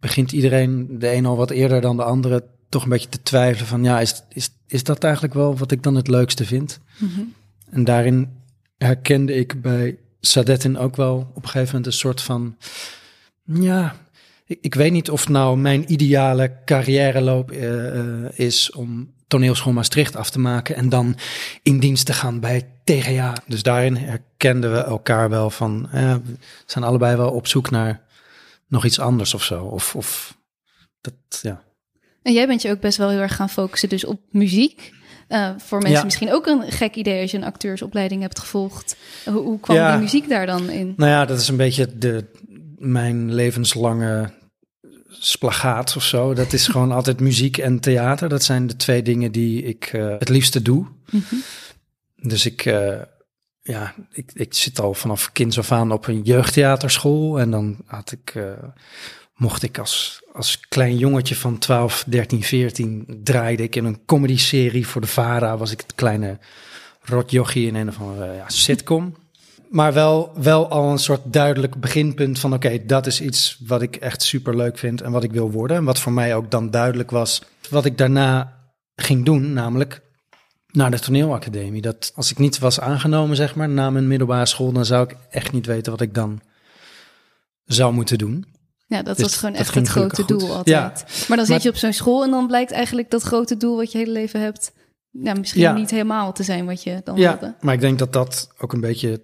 begint 0.00 0.32
iedereen, 0.32 0.98
de 0.98 1.12
een 1.12 1.26
al 1.26 1.36
wat 1.36 1.50
eerder 1.50 1.80
dan 1.80 1.96
de 1.96 2.02
andere, 2.02 2.44
toch 2.70 2.82
een 2.82 2.88
beetje 2.88 3.08
te 3.08 3.22
twijfelen 3.22 3.66
van, 3.66 3.84
ja, 3.84 4.00
is, 4.00 4.22
is, 4.28 4.50
is 4.66 4.84
dat 4.84 5.04
eigenlijk 5.04 5.34
wel 5.34 5.56
wat 5.56 5.70
ik 5.70 5.82
dan 5.82 5.94
het 5.94 6.08
leukste 6.08 6.44
vind? 6.44 6.80
Mm 6.98 7.10
-hmm. 7.14 7.34
En 7.70 7.84
daarin 7.84 8.28
herkende 8.78 9.34
ik 9.34 9.62
bij 9.62 9.98
Sadetin 10.20 10.78
ook 10.78 10.96
wel 10.96 11.16
op 11.34 11.42
een 11.42 11.48
gegeven 11.48 11.66
moment 11.66 11.86
een 11.86 11.92
soort 11.92 12.22
van, 12.22 12.56
ja, 13.44 13.96
ik, 14.44 14.58
ik 14.60 14.74
weet 14.74 14.92
niet 14.92 15.10
of 15.10 15.28
nou 15.28 15.56
mijn 15.56 15.92
ideale 15.92 16.56
carrièreloop 16.64 17.52
uh, 17.52 18.38
is 18.38 18.70
om 18.70 19.12
toneelschool 19.26 19.72
Maastricht 19.72 20.16
af 20.16 20.30
te 20.30 20.38
maken 20.38 20.76
en 20.76 20.88
dan 20.88 21.16
in 21.62 21.78
dienst 21.78 22.06
te 22.06 22.12
gaan 22.12 22.40
bij 22.40 22.68
TGA. 22.84 23.34
Dus 23.46 23.62
daarin 23.62 23.96
herkenden 23.96 24.72
we 24.72 24.78
elkaar 24.78 25.30
wel 25.30 25.50
van, 25.50 25.88
uh, 25.94 26.14
we 26.14 26.36
zijn 26.66 26.84
allebei 26.84 27.16
wel 27.16 27.30
op 27.30 27.46
zoek 27.46 27.70
naar 27.70 28.00
nog 28.66 28.84
iets 28.84 29.00
anders 29.00 29.34
of 29.34 29.42
zo. 29.42 29.64
Of, 29.64 29.94
of 29.96 30.36
dat, 31.00 31.14
ja. 31.42 31.62
En 32.30 32.36
jij 32.36 32.46
bent 32.46 32.62
je 32.62 32.70
ook 32.70 32.80
best 32.80 32.98
wel 32.98 33.08
heel 33.08 33.18
erg 33.18 33.34
gaan 33.36 33.50
focussen 33.50 33.88
dus 33.88 34.04
op 34.04 34.20
muziek. 34.30 34.92
Uh, 35.28 35.50
voor 35.58 35.78
mensen 35.78 35.98
ja. 35.98 36.04
misschien 36.04 36.32
ook 36.32 36.46
een 36.46 36.62
gek 36.72 36.94
idee 36.94 37.22
als 37.22 37.30
je 37.30 37.36
een 37.36 37.44
acteursopleiding 37.44 38.22
hebt 38.22 38.38
gevolgd. 38.38 38.96
Hoe, 39.24 39.42
hoe 39.42 39.60
kwam 39.60 39.76
ja. 39.76 39.92
die 39.92 40.00
muziek 40.00 40.28
daar 40.28 40.46
dan 40.46 40.68
in? 40.68 40.94
Nou 40.96 41.10
ja, 41.10 41.24
dat 41.24 41.40
is 41.40 41.48
een 41.48 41.56
beetje 41.56 41.98
de, 41.98 42.24
mijn 42.78 43.34
levenslange 43.34 44.32
splagaat 45.08 45.96
of 45.96 46.02
zo. 46.02 46.34
Dat 46.34 46.52
is 46.52 46.66
gewoon 46.66 46.92
altijd 46.98 47.20
muziek 47.20 47.58
en 47.58 47.80
theater. 47.80 48.28
Dat 48.28 48.42
zijn 48.42 48.66
de 48.66 48.76
twee 48.76 49.02
dingen 49.02 49.32
die 49.32 49.62
ik 49.62 49.92
uh, 49.92 50.14
het 50.18 50.28
liefste 50.28 50.62
doe. 50.62 50.86
Mm 51.10 51.24
-hmm. 51.28 51.42
Dus 52.16 52.46
ik, 52.46 52.64
uh, 52.64 53.00
ja, 53.60 53.94
ik, 54.12 54.30
ik 54.34 54.54
zit 54.54 54.80
al 54.80 54.94
vanaf 54.94 55.32
kinds 55.32 55.58
af 55.58 55.72
aan 55.72 55.92
op 55.92 56.06
een 56.06 56.22
jeugdtheaterschool. 56.22 57.40
En 57.40 57.50
dan 57.50 57.76
had 57.86 58.12
ik 58.12 58.34
mocht 59.40 59.62
ik 59.62 59.78
als, 59.78 60.22
als 60.32 60.60
klein 60.68 60.96
jongetje 60.96 61.34
van 61.34 61.58
12, 61.58 62.04
13, 62.06 62.42
14 62.42 63.20
draaide 63.24 63.62
ik 63.62 63.76
in 63.76 63.84
een 63.84 64.04
comedy-serie 64.04 64.86
voor 64.86 65.00
de 65.00 65.06
VARA. 65.06 65.56
Was 65.56 65.70
ik 65.70 65.80
het 65.80 65.94
kleine 65.94 66.38
rotjochie 67.02 67.66
in 67.66 67.74
een 67.74 67.88
of 67.88 68.00
andere 68.00 68.32
ja, 68.32 68.48
sitcom. 68.48 69.16
Maar 69.70 69.92
wel, 69.92 70.32
wel 70.34 70.68
al 70.68 70.90
een 70.90 70.98
soort 70.98 71.20
duidelijk 71.24 71.80
beginpunt 71.80 72.38
van 72.38 72.52
oké, 72.52 72.86
dat 72.86 73.06
is 73.06 73.20
iets 73.20 73.60
wat 73.66 73.82
ik 73.82 73.96
echt 73.96 74.22
super 74.22 74.56
leuk 74.56 74.78
vind 74.78 75.00
en 75.00 75.10
wat 75.10 75.24
ik 75.24 75.32
wil 75.32 75.50
worden. 75.50 75.76
En 75.76 75.84
wat 75.84 76.00
voor 76.00 76.12
mij 76.12 76.34
ook 76.34 76.50
dan 76.50 76.70
duidelijk 76.70 77.10
was 77.10 77.42
wat 77.70 77.84
ik 77.84 77.98
daarna 77.98 78.58
ging 78.94 79.24
doen, 79.24 79.52
namelijk 79.52 80.02
naar 80.66 80.90
de 80.90 80.98
toneelacademie. 80.98 81.82
Dat 81.82 82.12
als 82.14 82.30
ik 82.30 82.38
niet 82.38 82.58
was 82.58 82.80
aangenomen, 82.80 83.36
zeg 83.36 83.54
maar, 83.54 83.68
na 83.68 83.90
mijn 83.90 84.08
middelbare 84.08 84.46
school, 84.46 84.72
dan 84.72 84.84
zou 84.84 85.04
ik 85.04 85.16
echt 85.30 85.52
niet 85.52 85.66
weten 85.66 85.92
wat 85.92 86.00
ik 86.00 86.14
dan 86.14 86.40
zou 87.64 87.92
moeten 87.92 88.18
doen. 88.18 88.58
Ja, 88.90 89.02
dat 89.02 89.16
Dus 89.16 89.24
was 89.24 89.36
gewoon 89.36 89.54
echt 89.54 89.74
het 89.74 89.88
grote 89.88 90.24
doel 90.24 90.40
goed. 90.40 90.50
altijd. 90.50 91.24
Maar 91.28 91.36
dan 91.36 91.46
zit 91.46 91.54
Maar- 91.56 91.62
je 91.64 91.68
op 91.68 91.76
zo'n 91.76 91.92
school 91.92 92.24
en 92.24 92.30
dan 92.30 92.46
blijkt 92.46 92.70
eigenlijk 92.70 93.10
dat 93.10 93.22
grote 93.22 93.56
doel 93.56 93.76
wat 93.76 93.92
je 93.92 93.98
hele 93.98 94.12
leven 94.12 94.40
hebt, 94.40 94.72
ja, 95.10 95.34
misschien 95.34 95.60
Ja. 95.62 95.72
niet 95.72 95.90
helemaal 95.90 96.32
te 96.32 96.42
zijn 96.42 96.66
wat 96.66 96.82
je 96.82 97.00
dan 97.04 97.16
Ja, 97.16 97.30
wilde. 97.38 97.54
maar 97.60 97.74
ik 97.74 97.80
denk 97.80 97.98
dat 97.98 98.12
dat 98.12 98.48
ook 98.58 98.72
een 98.72 98.80
beetje 98.80 99.20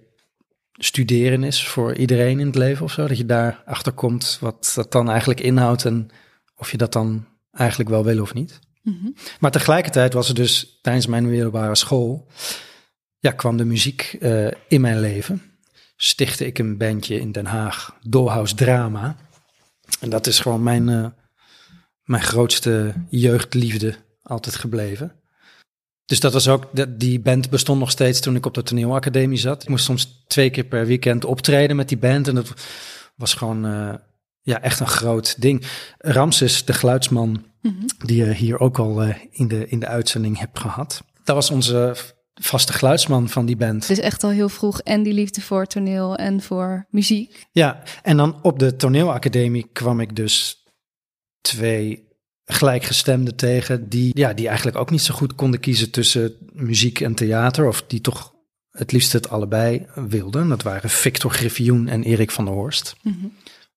studeren 0.71 1.43
is 1.43 1.67
voor 1.67 1.95
iedereen 1.95 2.39
in 2.39 2.45
het 2.45 2.55
leven 2.55 2.85
of 2.85 2.91
zo. 2.91 3.07
Dat 3.07 3.17
je 3.17 3.25
daar 3.25 3.61
achter 3.65 3.91
komt 3.91 4.37
wat 4.41 4.71
dat 4.75 4.91
dan 4.91 5.09
eigenlijk 5.09 5.39
inhoudt 5.39 5.85
en 5.85 6.09
of 6.55 6.71
je 6.71 6.77
dat 6.77 6.93
dan 6.93 7.25
eigenlijk 7.51 7.89
wel 7.89 8.03
wil 8.03 8.21
of 8.21 8.33
niet. 8.33 8.59
Mhm. 8.83 9.07
Maar 9.39 9.51
tegelijkertijd 9.51 10.13
was 10.13 10.29
er 10.29 10.35
dus 10.35 10.79
tijdens 10.81 11.07
mijn 11.07 11.29
middelbare 11.29 11.75
school, 11.75 12.27
ja, 13.19 13.31
kwam 13.31 13.57
de 13.57 13.65
muziek 13.65 14.17
eh, 14.19 14.47
in 14.67 14.81
mijn 14.81 14.99
leven. 14.99 15.41
Stichtte 15.95 16.45
ik 16.45 16.59
een 16.59 16.77
bandje 16.77 17.19
in 17.19 17.31
Den 17.31 17.45
Haag, 17.45 17.97
Dollhouse 18.01 18.55
Drama. 18.55 19.15
En 19.99 20.09
dat 20.09 20.27
is 20.27 20.39
gewoon 20.39 20.63
mijn, 20.63 20.89
eh, 20.89 21.05
mijn 22.03 22.23
grootste 22.23 22.93
jeugdliefde 23.09 23.95
altijd 24.23 24.55
gebleven. 24.55 25.11
Dus 26.05 26.19
dat 26.19 26.33
was 26.33 26.47
ook, 26.47 26.65
die 26.99 27.19
band 27.19 27.49
bestond 27.49 27.79
nog 27.79 27.91
steeds 27.91 28.19
toen 28.19 28.35
ik 28.35 28.45
op 28.45 28.53
de 28.53 28.63
toneelacademie 28.63 29.37
zat. 29.37 29.63
Ik 29.63 29.69
moest 29.69 29.85
soms 29.85 30.23
twee 30.27 30.49
keer 30.49 30.63
per 30.63 30.85
weekend 30.85 31.25
optreden 31.25 31.75
met 31.75 31.89
die 31.89 31.97
band. 31.97 32.27
En 32.27 32.35
dat 32.35 32.53
was 33.15 33.33
gewoon 33.33 33.65
eh, 33.65 33.93
ja, 34.41 34.61
echt 34.61 34.79
een 34.79 34.87
groot 34.87 35.41
ding. 35.41 35.65
Ramses, 35.97 36.65
de 36.65 36.73
geluidsman, 36.73 37.45
Mhm. 37.61 38.05
die 38.05 38.25
je 38.25 38.33
hier 38.33 38.59
ook 38.59 38.79
al 38.79 39.01
eh, 39.01 39.15
in, 39.31 39.47
de, 39.47 39.67
in 39.67 39.79
de 39.79 39.87
uitzending 39.87 40.39
hebt 40.39 40.59
gehad. 40.59 41.03
Dat 41.23 41.35
was 41.35 41.49
onze 41.49 41.95
vaste 42.39 42.73
geluidsman 42.73 43.29
van 43.29 43.45
die 43.45 43.55
band. 43.55 43.87
Dus 43.87 43.99
echt 43.99 44.23
al 44.23 44.29
heel 44.29 44.49
vroeg 44.49 44.81
en 44.81 45.03
die 45.03 45.13
liefde 45.13 45.41
voor 45.41 45.65
toneel 45.65 46.15
en 46.15 46.41
voor 46.41 46.85
muziek. 46.89 47.47
Ja, 47.51 47.83
en 48.03 48.17
dan 48.17 48.39
op 48.41 48.59
de 48.59 48.75
toneelacademie 48.75 49.69
kwam 49.73 49.99
ik 49.99 50.15
dus 50.15 50.65
twee 51.41 52.07
gelijkgestemden 52.45 53.35
tegen... 53.35 53.89
Die, 53.89 54.11
ja, 54.17 54.33
die 54.33 54.47
eigenlijk 54.47 54.77
ook 54.77 54.89
niet 54.89 55.01
zo 55.01 55.13
goed 55.13 55.35
konden 55.35 55.59
kiezen 55.59 55.91
tussen 55.91 56.35
muziek 56.53 56.99
en 56.99 57.15
theater... 57.15 57.67
of 57.67 57.83
die 57.87 58.01
toch 58.01 58.35
het 58.71 58.91
liefst 58.91 59.13
het 59.13 59.29
allebei 59.29 59.85
wilden. 59.95 60.47
Dat 60.47 60.63
waren 60.63 60.89
Victor 60.89 61.31
Griffioen 61.31 61.87
en 61.87 62.03
Erik 62.03 62.31
van 62.31 62.45
der 62.45 62.53
Horst. 62.53 62.95
Mhm. 63.01 63.15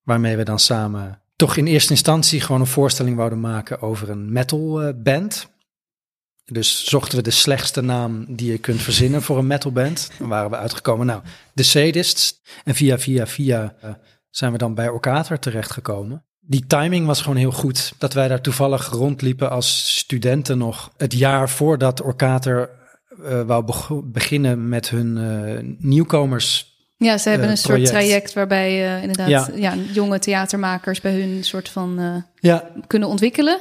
Waarmee 0.03 0.37
we 0.37 0.43
dan 0.43 0.59
samen 0.59 1.21
toch 1.35 1.57
in 1.57 1.67
eerste 1.67 1.91
instantie 1.91 2.41
gewoon 2.41 2.61
een 2.61 2.67
voorstelling 2.67 3.15
wouden 3.15 3.39
maken 3.39 3.81
over 3.81 4.09
een 4.09 4.31
metal 4.31 4.93
band. 5.03 5.49
Dus 6.53 6.83
zochten 6.85 7.17
we 7.17 7.23
de 7.23 7.31
slechtste 7.31 7.81
naam 7.81 8.25
die 8.35 8.51
je 8.51 8.57
kunt 8.57 8.81
verzinnen 8.81 9.21
voor 9.21 9.37
een 9.37 9.47
metalband. 9.47 10.09
Dan 10.19 10.27
waren 10.27 10.49
we 10.49 10.57
uitgekomen, 10.57 11.05
nou, 11.05 11.21
de 11.53 11.63
Sadists. 11.63 12.41
En 12.63 12.75
via, 12.75 12.99
via, 12.99 13.27
via 13.27 13.75
eh, 13.81 13.89
zijn 14.29 14.51
we 14.51 14.57
dan 14.57 14.73
bij 14.75 14.89
Orkater 14.89 15.39
terechtgekomen. 15.39 16.25
Die 16.39 16.65
timing 16.67 17.05
was 17.05 17.21
gewoon 17.21 17.37
heel 17.37 17.51
goed. 17.51 17.93
Dat 17.97 18.13
wij 18.13 18.27
daar 18.27 18.41
toevallig 18.41 18.89
rondliepen 18.89 19.49
als 19.49 19.97
studenten 19.97 20.57
nog. 20.57 20.91
Het 20.97 21.13
jaar 21.13 21.49
voordat 21.49 22.01
Orkater 22.01 22.69
eh 23.25 23.41
wou 23.41 23.63
beg- 23.65 24.01
beginnen 24.03 24.69
met 24.69 24.89
hun 24.89 25.17
eh, 25.17 25.73
nieuwkomers 25.77 26.75
Ja, 26.97 27.17
ze 27.17 27.29
hebben 27.29 27.49
een 27.49 27.57
soort 27.57 27.85
traject 27.85 28.33
waarbij 28.33 28.95
eh, 28.95 29.01
inderdaad 29.01 29.29
Ja. 29.29 29.49
ja. 29.55 29.75
jonge 29.93 30.19
theatermakers 30.19 31.01
bij 31.01 31.13
hun 31.19 31.43
soort 31.43 31.69
van 31.69 32.23
Ja, 32.35 32.71
kunnen 32.87 33.09
ontwikkelen. 33.09 33.59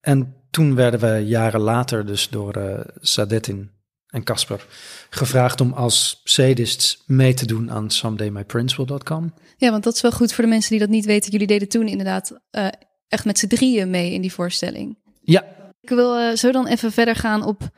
En 0.00 0.34
toen 0.58 0.74
werden 0.74 1.00
we 1.00 1.26
jaren 1.26 1.60
later 1.60 2.06
dus 2.06 2.28
door 2.28 2.52
eh 2.52 2.80
Sadettin 3.00 3.70
en 4.06 4.24
Casper 4.24 4.66
gevraagd 5.10 5.60
om 5.60 5.72
als 5.72 6.20
sadists 6.24 7.02
mee 7.06 7.34
te 7.34 7.46
doen 7.46 7.70
aan 7.70 7.90
somedaymyprince.com. 7.90 9.34
Ja, 9.56 9.70
want 9.70 9.84
dat 9.84 9.94
is 9.94 10.00
wel 10.00 10.12
goed 10.12 10.32
voor 10.32 10.44
de 10.44 10.50
mensen 10.50 10.70
die 10.70 10.80
dat 10.80 10.88
niet 10.88 11.04
weten. 11.04 11.30
Jullie 11.30 11.46
deden 11.46 11.68
toen 11.68 11.88
inderdaad 11.88 12.40
eh, 12.50 12.66
echt 13.08 13.24
met 13.24 13.38
z'n 13.38 13.46
drieën 13.46 13.90
mee 13.90 14.12
in 14.12 14.20
die 14.20 14.32
voorstelling. 14.32 14.98
Ja, 15.20 15.44
Ik 15.80 15.88
wil 15.88 16.16
eh, 16.16 16.36
zo 16.36 16.50
dan 16.50 16.66
even 16.66 16.92
verder 16.92 17.16
gaan 17.16 17.44
op... 17.44 17.68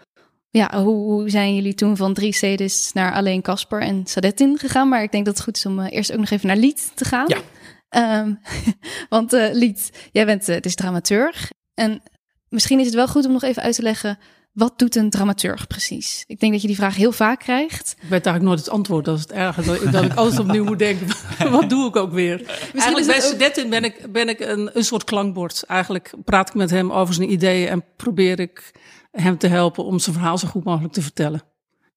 Ja, 0.50 0.82
hoe, 0.82 1.12
hoe 1.12 1.30
zijn 1.30 1.54
jullie 1.54 1.74
toen 1.74 1.96
van 1.96 2.14
drie 2.14 2.32
sadists 2.32 2.92
naar 2.92 3.12
alleen 3.12 3.42
Casper 3.42 3.80
en 3.80 4.06
Sadettin 4.06 4.58
gegaan? 4.58 4.88
Maar 4.88 5.02
ik 5.02 5.12
denk 5.12 5.24
dat 5.24 5.34
het 5.34 5.44
goed 5.44 5.56
is 5.56 5.66
om 5.66 5.80
eerst 5.80 6.12
ook 6.12 6.18
nog 6.18 6.30
even 6.30 6.46
naar 6.46 6.56
Lied 6.56 6.92
te 6.94 7.04
gaan. 7.04 7.28
Ja. 7.28 7.40
Ehm, 7.88 8.34
want 9.16 9.32
Lied, 9.32 10.08
jij 10.12 10.26
bent 10.26 10.48
eh, 10.48 10.60
dus 10.60 10.74
dramaturg. 10.74 11.50
En 11.74 12.02
misschien 12.50 12.78
is 12.80 12.86
het 12.86 12.94
wel 12.94 13.08
goed 13.08 13.26
om 13.26 13.32
nog 13.32 13.42
even 13.42 13.62
uit 13.62 13.74
te 13.74 13.82
leggen... 13.82 14.18
wat 14.52 14.78
doet 14.78 14.96
een 14.96 15.10
dramaturg 15.10 15.66
precies? 15.66 16.24
Ik 16.26 16.40
denk 16.40 16.52
dat 16.52 16.60
je 16.60 16.66
die 16.66 16.76
vraag 16.76 16.96
heel 16.96 17.12
vaak 17.12 17.38
krijgt. 17.38 17.90
Ik 17.90 18.02
weet 18.02 18.10
eigenlijk 18.10 18.44
nooit 18.44 18.58
het 18.58 18.68
antwoord. 18.70 19.04
Dat 19.04 19.16
is 19.16 19.22
het 19.22 19.32
erge. 19.32 19.62
Dat, 19.62 19.82
ik- 19.82 19.92
dat 19.92 20.04
ik 20.04 20.14
altijd 20.14 20.40
opnieuw 20.40 20.64
moet 20.64 20.78
denken, 20.78 21.06
wat 21.50 21.68
doe 21.70 21.88
ik 21.88 21.96
ook 21.96 22.12
weer? 22.12 22.46
Eigenlijk 22.48 22.98
is 22.98 23.06
bij 23.06 23.16
ook- 23.16 23.22
Sedettin 23.22 23.70
ben 23.70 23.84
ik, 23.84 24.12
ben 24.12 24.28
ik 24.28 24.40
een, 24.40 24.70
een 24.72 24.84
soort 24.84 25.04
klankbord. 25.04 25.62
Eigenlijk 25.66 26.12
praat 26.24 26.48
ik 26.48 26.54
met 26.54 26.70
hem 26.70 26.92
over 26.92 27.14
zijn 27.14 27.32
ideeën 27.32 27.68
en 27.68 27.84
probeer 27.96 28.40
ik 28.40 28.70
hem 29.12 29.38
te 29.38 29.46
helpen 29.46 29.84
om 29.84 29.98
zijn 29.98 30.16
verhaal 30.16 30.38
zo 30.38 30.48
goed 30.48 30.64
mogelijk 30.64 30.92
te 30.92 31.02
vertellen. 31.02 31.42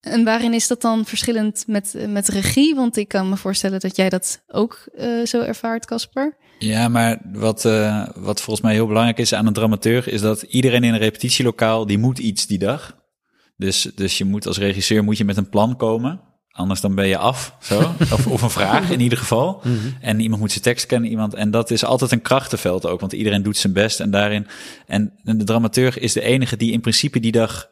En 0.03 0.24
waarin 0.24 0.53
is 0.53 0.67
dat 0.67 0.81
dan 0.81 1.05
verschillend 1.05 1.63
met, 1.67 1.95
met 2.07 2.27
regie? 2.27 2.75
Want 2.75 2.98
ik 2.98 3.07
kan 3.07 3.29
me 3.29 3.38
voorstellen 3.38 3.79
dat 3.79 3.95
jij 3.95 4.10
dat 4.10 4.43
ook 4.48 4.86
eh, 4.95 5.25
zo 5.25 5.41
ervaart, 5.41 5.86
Casper. 5.86 6.38
Ja, 6.60 6.88
maar 6.88 7.22
wat, 7.33 7.65
eh, 7.65 8.07
wat 8.15 8.41
volgens 8.41 8.65
mij 8.65 8.74
heel 8.74 8.88
belangrijk 8.88 9.17
is 9.17 9.33
aan 9.33 9.48
een 9.48 9.53
dramaturg, 9.53 10.10
is 10.10 10.22
dat 10.22 10.41
iedereen 10.41 10.83
in 10.83 10.93
een 10.93 11.00
repetitielokaal, 11.00 11.86
die 11.86 11.98
moet 11.98 12.19
iets 12.19 12.48
die 12.48 12.57
dag. 12.57 12.98
Dus, 13.57 13.91
dus 13.95 14.17
je 14.17 14.25
moet 14.25 14.48
als 14.48 14.57
regisseur 14.57 15.03
moet 15.03 15.17
je 15.17 15.25
met 15.25 15.38
een 15.38 15.50
plan 15.50 15.75
komen. 15.75 16.22
Anders 16.50 16.81
dan 16.81 16.95
ben 16.95 17.07
je 17.07 17.17
af, 17.17 17.55
zo. 17.62 17.79
Of, 18.13 18.27
of 18.27 18.41
een 18.41 18.50
vraag 18.50 18.89
in 18.89 19.00
ieder 19.00 19.17
geval. 19.17 19.62
En 20.01 20.19
iemand 20.19 20.41
moet 20.41 20.51
zijn 20.51 20.63
tekst 20.63 20.86
kennen, 20.86 21.10
iemand. 21.10 21.33
En 21.33 21.51
dat 21.51 21.72
is 21.72 21.86
altijd 21.86 22.12
een 22.12 22.22
krachtenveld 22.22 22.86
ook, 22.86 23.00
want 23.00 23.13
iedereen 23.13 23.43
doet 23.43 23.57
zijn 23.57 23.74
best. 23.74 24.00
En 24.00 24.12
daarin. 24.12 24.48
En 24.88 25.13
de 25.24 25.43
dramaturg 25.43 26.00
is 26.00 26.13
de 26.13 26.22
enige 26.22 26.57
die 26.57 26.72
in 26.72 26.81
principe 26.81 27.19
die 27.19 27.31
dag 27.31 27.72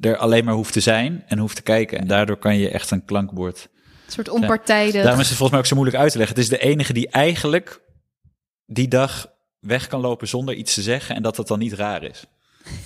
er 0.00 0.16
alleen 0.16 0.44
maar 0.44 0.54
hoeft 0.54 0.72
te 0.72 0.80
zijn 0.80 1.24
en 1.26 1.38
hoeft 1.38 1.56
te 1.56 1.62
kijken. 1.62 1.98
En 1.98 2.06
daardoor 2.06 2.36
kan 2.36 2.56
je 2.56 2.70
echt 2.70 2.90
een 2.90 3.04
klankbord. 3.04 3.68
Een 4.06 4.12
soort 4.12 4.28
onpartijdig. 4.28 5.02
Daarom 5.02 5.20
is 5.20 5.28
het 5.28 5.36
volgens 5.36 5.50
mij 5.50 5.58
ook 5.58 5.66
zo 5.66 5.74
moeilijk 5.74 5.98
uit 5.98 6.12
te 6.12 6.18
leggen. 6.18 6.36
Het 6.36 6.44
is 6.44 6.50
de 6.50 6.58
enige 6.58 6.92
die 6.92 7.08
eigenlijk 7.08 7.80
die 8.66 8.88
dag 8.88 9.26
weg 9.60 9.86
kan 9.86 10.00
lopen 10.00 10.28
zonder 10.28 10.54
iets 10.54 10.74
te 10.74 10.82
zeggen 10.82 11.16
en 11.16 11.22
dat 11.22 11.36
dat 11.36 11.48
dan 11.48 11.58
niet 11.58 11.72
raar 11.72 12.02
is. 12.02 12.24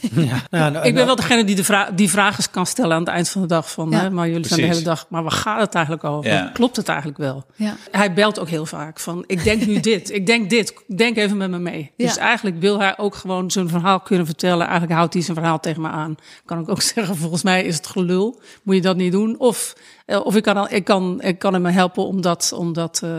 Ja. 0.00 0.42
Nou, 0.50 0.72
nou, 0.72 0.86
Ik 0.86 0.94
ben 0.94 1.06
wel 1.06 1.16
degene 1.16 1.44
die 1.44 1.56
de 1.56 1.64
vra 1.64 1.90
die 1.90 2.10
vragen 2.10 2.44
kan 2.50 2.66
stellen 2.66 2.92
aan 2.92 3.00
het 3.00 3.08
eind 3.08 3.28
van 3.28 3.40
de 3.40 3.46
dag. 3.48 3.70
Van, 3.70 3.90
Ja. 3.90 3.98
hè, 3.98 4.10
maar 4.10 4.28
jullie 4.28 4.46
zijn 4.46 4.60
de 4.60 4.66
hele 4.66 4.82
dag, 4.82 5.06
maar 5.08 5.22
waar 5.22 5.32
gaat 5.32 5.60
het 5.60 5.74
eigenlijk 5.74 6.04
over? 6.04 6.30
Ja. 6.30 6.50
Klopt 6.52 6.76
het 6.76 6.88
eigenlijk 6.88 7.18
wel? 7.18 7.44
Ja. 7.56 7.76
Hij 7.90 8.12
belt 8.12 8.38
ook 8.38 8.48
heel 8.48 8.66
vaak 8.66 9.00
van, 9.00 9.24
ik 9.26 9.44
denk 9.44 9.66
nu 9.66 9.80
dit, 9.90 10.10
ik 10.12 10.26
denk 10.26 10.50
dit, 10.50 10.74
denk 10.96 11.16
even 11.16 11.36
met 11.36 11.50
me 11.50 11.58
mee. 11.58 11.92
Ja. 11.96 12.06
Dus 12.06 12.16
eigenlijk 12.16 12.60
wil 12.60 12.78
hij 12.78 12.98
ook 12.98 13.14
gewoon 13.14 13.50
zijn 13.50 13.68
verhaal 13.68 14.00
kunnen 14.00 14.26
vertellen. 14.26 14.66
Eigenlijk 14.66 14.92
houdt 14.92 15.14
hij 15.14 15.22
zijn 15.22 15.36
verhaal 15.36 15.60
tegen 15.60 15.82
me 15.82 15.88
aan. 15.88 16.16
Kan 16.44 16.60
ik 16.60 16.68
ook 16.68 16.82
zeggen, 16.94 17.16
volgens 17.16 17.42
mij 17.42 17.64
is 17.64 17.76
het 17.76 17.86
gelul, 17.86 18.40
moet 18.62 18.74
je 18.74 18.80
dat 18.80 18.96
niet 18.96 19.12
doen. 19.12 19.38
Of, 19.38 19.74
eh, 20.06 20.24
of 20.24 20.36
ik, 20.36 20.42
kan, 20.42 20.70
ik, 20.70 20.84
kan, 20.84 21.20
ik 21.22 21.38
kan 21.38 21.52
hem 21.52 21.66
helpen 21.66 22.06
om 22.06 22.20
dat... 22.20 22.52
Om 22.56 22.72
dat 22.72 23.00
eh, 23.04 23.10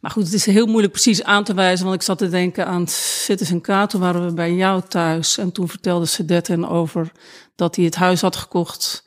maar 0.00 0.10
goed, 0.10 0.24
het 0.24 0.32
is 0.32 0.46
heel 0.46 0.66
moeilijk 0.66 0.92
precies 0.92 1.24
aan 1.24 1.44
te 1.44 1.54
wijzen. 1.54 1.84
Want 1.84 1.96
ik 1.96 2.02
zat 2.02 2.18
te 2.18 2.28
denken 2.28 2.66
aan 2.66 2.86
Citizen 2.88 3.60
K. 3.60 3.66
Toen 3.88 4.00
waren 4.00 4.26
we 4.26 4.32
bij 4.32 4.52
jou 4.54 4.82
thuis. 4.88 5.38
En 5.38 5.52
toen 5.52 5.67
vertelde 5.68 6.06
Sedette 6.06 6.68
over 6.68 7.12
dat 7.54 7.76
hij 7.76 7.84
het 7.84 7.94
huis 7.94 8.20
had 8.20 8.36
gekocht. 8.36 9.04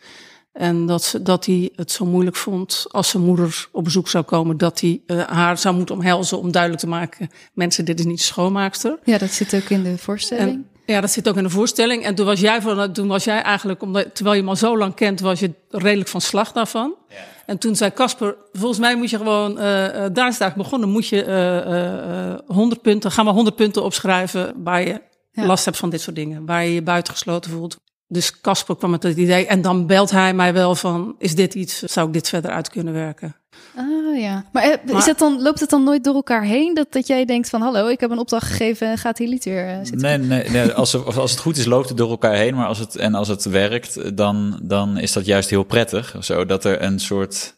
En 0.51 0.85
dat, 0.85 1.03
ze, 1.03 1.21
dat 1.21 1.45
hij 1.45 1.71
het 1.75 1.91
zo 1.91 2.05
moeilijk 2.05 2.35
vond 2.35 2.85
als 2.89 3.09
zijn 3.09 3.23
moeder 3.23 3.67
op 3.71 3.83
bezoek 3.83 4.07
zou 4.07 4.23
komen. 4.23 4.57
Dat 4.57 4.79
hij 4.79 5.01
eh, 5.05 5.27
haar 5.27 5.57
zou 5.57 5.75
moeten 5.75 5.95
omhelzen 5.95 6.39
om 6.39 6.51
duidelijk 6.51 6.81
te 6.81 6.87
maken. 6.87 7.29
Mensen, 7.53 7.85
dit 7.85 7.99
is 7.99 8.05
niet 8.05 8.17
de 8.17 8.23
schoonmaakster. 8.23 8.99
ja, 9.03 9.17
dat 9.17 9.31
zit 9.31 9.55
ook 9.55 9.69
in 9.69 9.83
de 9.83 9.97
voorstelling. 9.97 10.49
En, 10.49 10.69
ja, 10.85 11.01
dat 11.01 11.11
zit 11.11 11.29
ook 11.29 11.37
in 11.37 11.43
de 11.43 11.49
voorstelling. 11.49 12.03
En 12.03 12.15
toen 12.15 12.25
was 12.25 12.39
jij, 12.39 12.61
van, 12.61 12.93
toen 12.93 13.07
was 13.07 13.23
jij 13.23 13.41
eigenlijk, 13.41 13.81
omdat, 13.81 14.15
terwijl 14.15 14.35
je 14.35 14.41
hem 14.41 14.49
al 14.49 14.55
zo 14.55 14.77
lang 14.77 14.93
kent, 14.93 15.19
was 15.19 15.39
je 15.39 15.53
redelijk 15.69 16.09
van 16.09 16.21
slag 16.21 16.51
daarvan. 16.51 16.95
En 17.45 17.57
toen 17.57 17.75
zei 17.75 17.93
Casper, 17.93 18.35
volgens 18.51 18.79
mij 18.79 18.95
moet 18.95 19.09
je 19.09 19.17
gewoon, 19.17 19.59
eh, 19.59 19.85
eh, 19.85 19.91
daar 19.93 20.27
is 20.27 20.33
het 20.33 20.41
eigenlijk 20.41 20.55
begonnen, 20.55 20.89
moet 20.89 21.07
je 21.07 21.23
eh, 21.23 21.57
eh, 21.57 22.31
eh, 22.31 22.39
100 22.47 22.81
punten, 22.81 23.11
ga 23.11 23.23
maar 23.23 23.33
100 23.33 23.55
punten 23.55 23.83
opschrijven 23.83 24.53
waar 24.63 24.81
je 24.81 25.01
Ja. 25.31 25.45
last 25.45 25.65
hebt 25.65 25.77
van 25.77 25.89
dit 25.89 26.01
soort 26.01 26.15
dingen. 26.15 26.45
Waar 26.45 26.63
je 26.63 26.73
je 26.73 26.81
buitengesloten 26.81 27.51
voelt. 27.51 27.77
Dus 28.07 28.41
Casper 28.41 28.75
kwam 28.75 28.89
met 28.91 29.03
het 29.03 29.17
idee 29.17 29.45
en 29.47 29.61
dan 29.61 29.87
belt 29.87 30.11
hij 30.11 30.33
mij 30.33 30.53
wel 30.53 30.75
van, 30.75 31.15
is 31.19 31.35
dit 31.35 31.53
iets, 31.53 31.79
zou 31.79 32.07
ik 32.07 32.13
dit 32.13 32.29
verder 32.29 32.51
uit 32.51 32.69
kunnen 32.69 32.93
werken? 32.93 33.35
Ah 33.75 34.19
ja, 34.19 34.45
maar, 34.51 34.63
eh, 34.63 34.71
is 34.85 34.91
Maar- 34.91 35.05
het 35.05 35.19
dan, 35.19 35.41
loopt 35.41 35.59
het 35.59 35.69
dan 35.69 35.83
nooit 35.83 36.03
door 36.03 36.15
elkaar 36.15 36.43
heen? 36.43 36.73
Dat, 36.73 36.87
dat 36.91 37.07
jij 37.07 37.25
denkt 37.25 37.49
van, 37.49 37.61
hallo, 37.61 37.87
ik 37.87 37.99
heb 37.99 38.11
een 38.11 38.17
opdracht 38.17 38.47
gegeven 38.47 38.87
en 38.87 38.97
gaat 38.97 39.17
hier 39.17 39.27
lied 39.27 39.43
weer 39.43 39.67
eh, 39.67 39.75
zitten? 39.77 39.97
Nee, 39.97 40.17
nee, 40.17 40.49
nee 40.49 40.71
als, 40.73 40.93
er- 40.93 41.19
als 41.19 41.31
het 41.31 41.39
goed 41.39 41.57
is, 41.57 41.65
loopt 41.65 41.89
het 41.89 41.97
door 41.97 42.09
elkaar 42.09 42.33
heen. 42.35 42.55
Maar 42.55 42.67
als 42.67 42.79
het, 42.79 42.95
en 42.95 43.13
als 43.13 43.27
het 43.27 43.43
werkt, 43.45 44.17
dan, 44.17 44.59
dan 44.63 44.97
is 44.97 45.13
dat 45.13 45.25
juist 45.25 45.49
heel 45.49 45.63
prettig. 45.63 46.15
Zo, 46.19 46.45
dat 46.45 46.65
er 46.65 46.81
een 46.81 46.99
soort. 46.99 47.55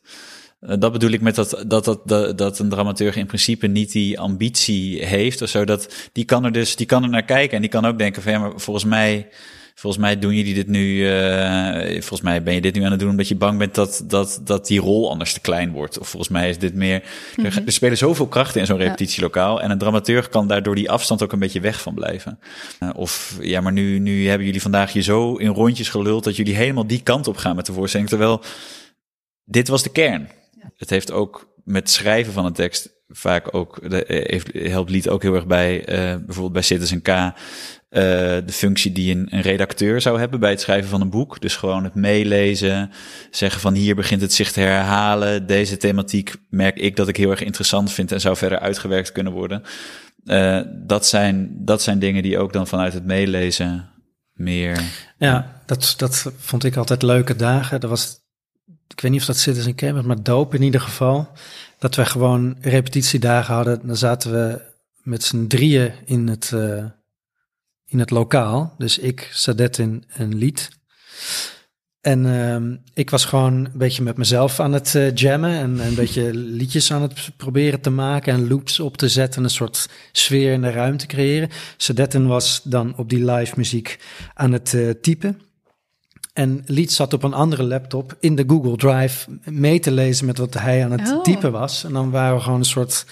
Eh, 0.67 0.75
Dat 0.79 0.91
bedoel 0.91 1.12
ik 1.12 1.22
met 1.22 1.36
dat, 1.36 1.63
dat, 1.67 1.86
dat, 1.86 2.01
dat, 2.05 2.38
dat 2.38 2.60
een 2.60 2.70
dramaturg 2.70 3.15
in 3.15 3.25
principe 3.25 3.67
niet 3.67 3.91
die 3.91 4.20
ambitie 4.20 5.05
heeft 5.05 5.41
of 5.41 5.50
zo. 5.50 5.65
Dat, 5.65 6.10
die 6.12 6.25
kan 6.25 6.46
er 6.46 6.51
dus 6.51 6.75
die 6.75 6.86
kan 6.86 7.03
er 7.03 7.10
naar 7.10 7.25
kijken 7.25 7.55
en 7.55 7.62
die 7.62 7.70
kan 7.72 7.86
ook 7.86 7.98
denken 7.98 8.22
van 8.22 8.32
ja, 8.32 8.39
maar 8.39 8.51
volgens 8.55 8.86
mij. 8.86 9.27
Volgens 9.75 10.03
mij 10.03 10.20
doen 10.20 10.36
jullie 10.36 10.53
dit 10.53 10.67
nu. 10.67 11.10
eh, 11.10 11.91
volgens 11.91 12.22
mij 12.22 12.43
ben 12.43 12.53
je 12.53 12.62
dit 12.62 12.75
nu 12.75 12.84
aan 12.84 12.91
het 12.91 13.00
doen 13.00 13.10
omdat 13.10 13.27
je 13.27 13.36
bang 13.36 13.58
bent 13.58 13.75
dat, 13.75 14.03
dat, 14.08 14.41
dat 14.43 14.67
die 14.67 14.79
rol 14.79 15.10
anders 15.10 15.34
te 15.34 15.39
klein 15.39 15.72
wordt. 15.72 16.00
Of 16.00 16.08
volgens 16.08 16.32
mij 16.32 16.50
is 16.50 16.58
dit 16.58 16.74
meer. 16.74 17.03
Er, 17.43 17.63
er 17.65 17.72
spelen 17.72 17.98
zoveel 17.98 18.27
krachten 18.27 18.62
in 18.62 18.65
zo'n 18.67 18.77
repetitielokaal. 18.77 19.62
En 19.62 19.72
een 19.72 19.77
dramaturg 19.77 20.29
kan 20.29 20.48
daardoor 20.48 20.75
die 20.75 20.91
afstand 20.91 21.24
ook 21.24 21.32
een 21.32 21.39
beetje 21.39 21.60
weg 21.60 21.82
van 21.82 21.93
blijven. 21.93 22.39
Eh, 22.79 22.89
of 22.96 23.38
ja, 23.41 23.62
maar 23.62 23.72
nu, 23.72 24.00
nu 24.00 24.27
hebben 24.27 24.46
jullie 24.46 24.62
vandaag 24.62 24.93
je 24.93 25.01
zo 25.01 25.36
in 25.36 25.50
rondjes 25.50 25.89
geluld 25.89 26.24
dat 26.24 26.36
jullie 26.36 26.55
helemaal 26.55 26.88
die 26.88 27.01
kant 27.03 27.27
op 27.27 27.38
gaan 27.38 27.55
met 27.55 27.65
de 27.65 27.74
voorstelling. 27.74 28.10
Terwijl 28.10 28.41
dit 29.46 29.67
was 29.67 29.84
de 29.84 29.91
kern. 29.91 30.29
Het 30.75 30.89
heeft 30.89 31.12
ook 31.12 31.53
met 31.63 31.89
schrijven 31.89 32.34
van 32.34 32.46
een 32.46 32.53
tekst 32.53 33.01
vaak 33.08 33.53
ook, 33.55 33.89
de, 33.89 34.05
eh, 34.05 34.32
heeft, 34.32 34.53
helpt 34.72 34.89
Lied 34.89 35.10
ook 35.10 35.22
heel 35.22 35.36
erg 35.36 35.48
bij, 35.48 35.86
eh, 35.86 35.96
bijvoorbeeld 35.98 36.53
bij 36.53 36.62
Citizen 36.62 37.01
K, 37.01 37.08
eh, 37.08 37.32
de 38.46 38.51
functie 38.51 38.91
die 38.91 39.15
een, 39.15 39.27
een 39.29 39.41
redacteur 39.41 40.01
zou 40.01 40.20
hebben 40.20 40.39
bij 40.39 40.50
het 40.50 40.62
schrijven 40.62 40.89
van 40.89 41.01
een 41.01 41.10
boek. 41.10 41.41
Dus 41.41 41.55
gewoon 41.55 41.84
het 41.84 41.96
meelezen, 41.96 42.91
zeggen 43.32 43.62
van 43.62 43.74
hier 43.74 43.96
begint 43.96 44.22
het 44.22 44.34
zich 44.34 44.51
te 44.51 44.60
herhalen. 44.60 45.48
Deze 45.48 45.77
thematiek 45.77 46.36
merk 46.50 46.77
ik 46.77 46.96
dat 46.96 47.08
ik 47.08 47.17
heel 47.17 47.32
erg 47.32 47.43
interessant 47.43 47.91
vind 47.91 48.12
en 48.12 48.22
zou 48.22 48.38
verder 48.38 48.60
uitgewerkt 48.60 49.12
kunnen 49.12 49.34
worden. 49.34 49.63
Eh, 50.25 50.62
dat, 50.86 51.05
zijn, 51.05 51.51
dat 51.65 51.82
zijn 51.82 52.00
dingen 52.00 52.24
die 52.24 52.38
ook 52.38 52.53
dan 52.53 52.67
vanuit 52.67 52.93
het 52.93 53.05
meelezen 53.05 53.89
meer. 54.34 54.82
Ja, 55.17 55.62
dat, 55.65 55.93
dat 55.98 56.32
vond 56.38 56.63
ik 56.63 56.75
altijd 56.75 57.01
leuke 57.01 57.36
dagen. 57.36 57.79
Dat 57.79 57.89
was, 57.89 58.22
ik 58.95 59.01
weet 59.01 59.12
niet 59.12 59.19
of 59.19 59.27
dat 59.27 59.38
Citizen 59.38 59.75
K 59.75 59.81
was, 59.81 60.03
maar 60.03 60.23
doop 60.23 60.53
in 60.53 60.62
ieder 60.62 60.81
geval. 60.81 61.27
Dat 61.79 61.95
we 61.95 62.05
gewoon 62.05 62.57
repetitiedagen 62.62 63.53
hadden. 63.53 63.88
Dan 63.88 63.97
zaten 63.97 64.31
we 64.31 64.62
met 65.01 65.23
z'n 65.23 65.47
drieën 65.47 65.93
in 66.05 66.27
het, 66.27 66.51
eh, 66.53 66.85
in 67.85 68.00
het 68.00 68.09
lokaal. 68.09 68.73
Dus 68.77 68.97
ik, 68.97 69.29
Sadetin 69.31 70.03
en 70.07 70.35
Lied. 70.35 70.69
En 72.01 72.25
ehm, 72.25 72.75
ik 72.93 73.09
was 73.09 73.25
gewoon 73.25 73.53
een 73.53 73.71
beetje 73.73 74.03
met 74.03 74.17
mezelf 74.17 74.59
aan 74.59 74.73
het 74.73 74.95
eh, 74.95 75.15
jammen 75.15 75.51
en 75.51 75.79
een 75.79 75.95
beetje 75.95 76.33
liedjes 76.59 76.91
aan 76.91 77.01
het 77.01 77.31
proberen 77.38 77.81
te 77.81 77.89
maken 77.89 78.33
en 78.33 78.47
loops 78.47 78.79
op 78.79 78.97
te 78.97 79.09
zetten, 79.09 79.43
een 79.43 79.50
soort 79.50 79.89
sfeer 80.12 80.51
in 80.51 80.62
de 80.62 80.71
ruimte 80.71 81.05
creëren. 81.05 81.50
Sadetten 81.77 82.27
was 82.27 82.62
dan 82.63 82.97
op 82.97 83.09
die 83.09 83.31
live 83.31 83.53
muziek 83.57 84.00
aan 84.33 84.51
het 84.51 84.73
eh, 84.73 84.89
typen. 84.89 85.41
En 86.33 86.63
Lied 86.65 86.91
zat 86.91 87.13
op 87.13 87.23
een 87.23 87.33
andere 87.33 87.63
laptop 87.63 88.15
in 88.19 88.35
de 88.35 88.43
Google 88.47 88.75
Drive 88.77 89.29
mee 89.43 89.79
te 89.79 89.91
lezen 89.91 90.25
met 90.25 90.37
wat 90.37 90.53
hij 90.53 90.83
aan 90.83 90.91
het 90.91 91.11
Oh. 91.11 91.21
typen 91.21 91.51
was. 91.51 91.83
En 91.83 91.93
dan 91.93 92.11
waren 92.11 92.35
we 92.35 92.41
gewoon 92.41 92.59
een 92.59 92.65
soort 92.65 93.05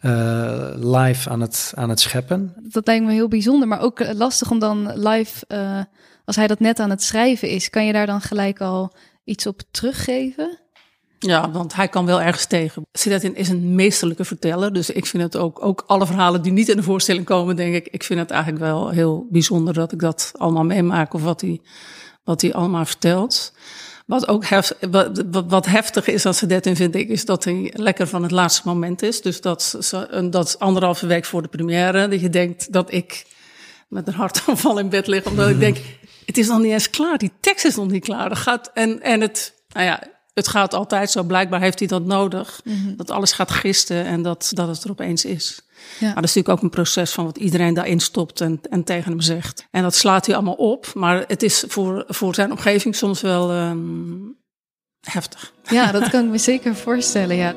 eh, 0.00 0.68
live 0.74 1.30
aan 1.30 1.40
het, 1.40 1.72
aan 1.74 1.88
het 1.88 2.00
scheppen. 2.00 2.54
Dat 2.62 2.86
lijkt 2.86 3.04
me 3.04 3.12
heel 3.12 3.28
bijzonder, 3.28 3.68
maar 3.68 3.80
ook 3.80 4.14
lastig 4.14 4.50
om 4.50 4.58
dan 4.58 4.92
live, 4.98 5.44
eh, 5.48 5.80
als 6.24 6.36
hij 6.36 6.46
dat 6.46 6.60
net 6.60 6.78
aan 6.78 6.90
het 6.90 7.02
schrijven 7.02 7.48
is, 7.48 7.70
kan 7.70 7.86
je 7.86 7.92
daar 7.92 8.06
dan 8.06 8.20
gelijk 8.20 8.60
al 8.60 8.92
iets 9.24 9.46
op 9.46 9.60
teruggeven? 9.70 10.58
Ja, 11.18 11.50
want 11.50 11.74
hij 11.74 11.88
kan 11.88 12.06
wel 12.06 12.20
ergens 12.22 12.46
tegen. 12.46 12.86
Sidatin 12.92 13.36
is 13.36 13.48
een 13.48 13.74
meesterlijke 13.74 14.24
verteller. 14.24 14.72
Dus 14.72 14.90
ik 14.90 15.06
vind 15.06 15.22
het 15.22 15.36
ook, 15.36 15.64
ook 15.64 15.84
alle 15.86 16.06
verhalen 16.06 16.42
die 16.42 16.52
niet 16.52 16.68
in 16.68 16.76
de 16.76 16.82
voorstelling 16.82 17.24
komen, 17.24 17.56
denk 17.56 17.74
ik, 17.74 17.88
ik 17.90 18.02
vind 18.04 18.20
het 18.20 18.30
eigenlijk 18.30 18.62
wel 18.64 18.88
heel 18.90 19.26
bijzonder 19.30 19.74
dat 19.74 19.92
ik 19.92 19.98
dat 20.00 20.32
allemaal 20.36 20.64
meemaak 20.64 21.14
of 21.14 21.22
wat 21.22 21.40
hij, 21.40 21.60
wat 22.24 22.40
hij 22.40 22.54
allemaal 22.54 22.84
vertelt. 22.84 23.52
Wat 24.06 24.28
ook 24.28 24.44
hef, 24.44 24.72
wat, 25.30 25.66
heftig 25.66 26.06
is 26.06 26.26
aan 26.26 26.34
Sidatin, 26.34 26.76
vind 26.76 26.94
ik, 26.94 27.08
is 27.08 27.24
dat 27.24 27.44
hij 27.44 27.72
lekker 27.74 28.06
van 28.06 28.22
het 28.22 28.30
laatste 28.30 28.62
moment 28.64 29.02
is. 29.02 29.22
Dus 29.22 29.40
dat, 29.40 29.78
dat 30.30 30.46
is 30.46 30.58
anderhalve 30.58 31.06
week 31.06 31.24
voor 31.24 31.42
de 31.42 31.48
première, 31.48 32.08
dat 32.08 32.20
je 32.20 32.30
denkt 32.30 32.72
dat 32.72 32.92
ik 32.92 33.26
met 33.88 34.06
een 34.06 34.14
hartaanval 34.14 34.78
in 34.78 34.88
bed 34.88 35.06
lig, 35.06 35.26
omdat 35.26 35.48
ik 35.48 35.58
denk, 35.58 35.76
het 36.26 36.38
is 36.38 36.48
nog 36.48 36.58
niet 36.58 36.72
eens 36.72 36.90
klaar, 36.90 37.18
die 37.18 37.32
tekst 37.40 37.64
is 37.64 37.76
nog 37.76 37.90
niet 37.90 38.04
klaar. 38.04 38.28
Dat 38.28 38.38
gaat, 38.38 38.70
en, 38.74 39.02
en 39.02 39.20
het, 39.20 39.54
nou 39.68 39.86
ja, 39.86 40.02
het 40.34 40.48
gaat 40.48 40.74
altijd 40.74 41.10
zo. 41.10 41.22
Blijkbaar 41.22 41.60
heeft 41.60 41.78
hij 41.78 41.88
dat 41.88 42.04
nodig. 42.04 42.60
Dat 42.96 43.10
alles 43.10 43.32
gaat 43.32 43.50
gisten 43.50 44.04
en 44.04 44.22
dat, 44.22 44.50
dat 44.54 44.68
het 44.68 44.84
er 44.84 44.90
opeens 44.90 45.24
is. 45.24 45.60
Ja. 45.98 46.06
Maar 46.06 46.14
dat 46.14 46.24
is 46.24 46.34
natuurlijk 46.34 46.48
ook 46.48 46.62
een 46.62 46.70
proces 46.70 47.12
van 47.12 47.24
wat 47.24 47.38
iedereen 47.38 47.74
daarin 47.74 48.00
stopt 48.00 48.40
en, 48.40 48.60
en 48.70 48.84
tegen 48.84 49.10
hem 49.10 49.20
zegt. 49.20 49.66
En 49.70 49.82
dat 49.82 49.94
slaat 49.94 50.26
hij 50.26 50.34
allemaal 50.34 50.54
op. 50.54 50.92
Maar 50.94 51.24
het 51.26 51.42
is 51.42 51.64
voor, 51.68 52.04
voor 52.08 52.34
zijn 52.34 52.50
omgeving 52.50 52.96
soms 52.96 53.20
wel 53.20 53.50
ehm, 53.50 53.80
heftig. 55.00 55.52
Ja, 55.70 55.92
dat 55.92 56.08
kan 56.08 56.24
ik 56.24 56.30
me 56.30 56.38
zeker 56.38 56.76
voorstellen, 56.76 57.36
ja. 57.36 57.54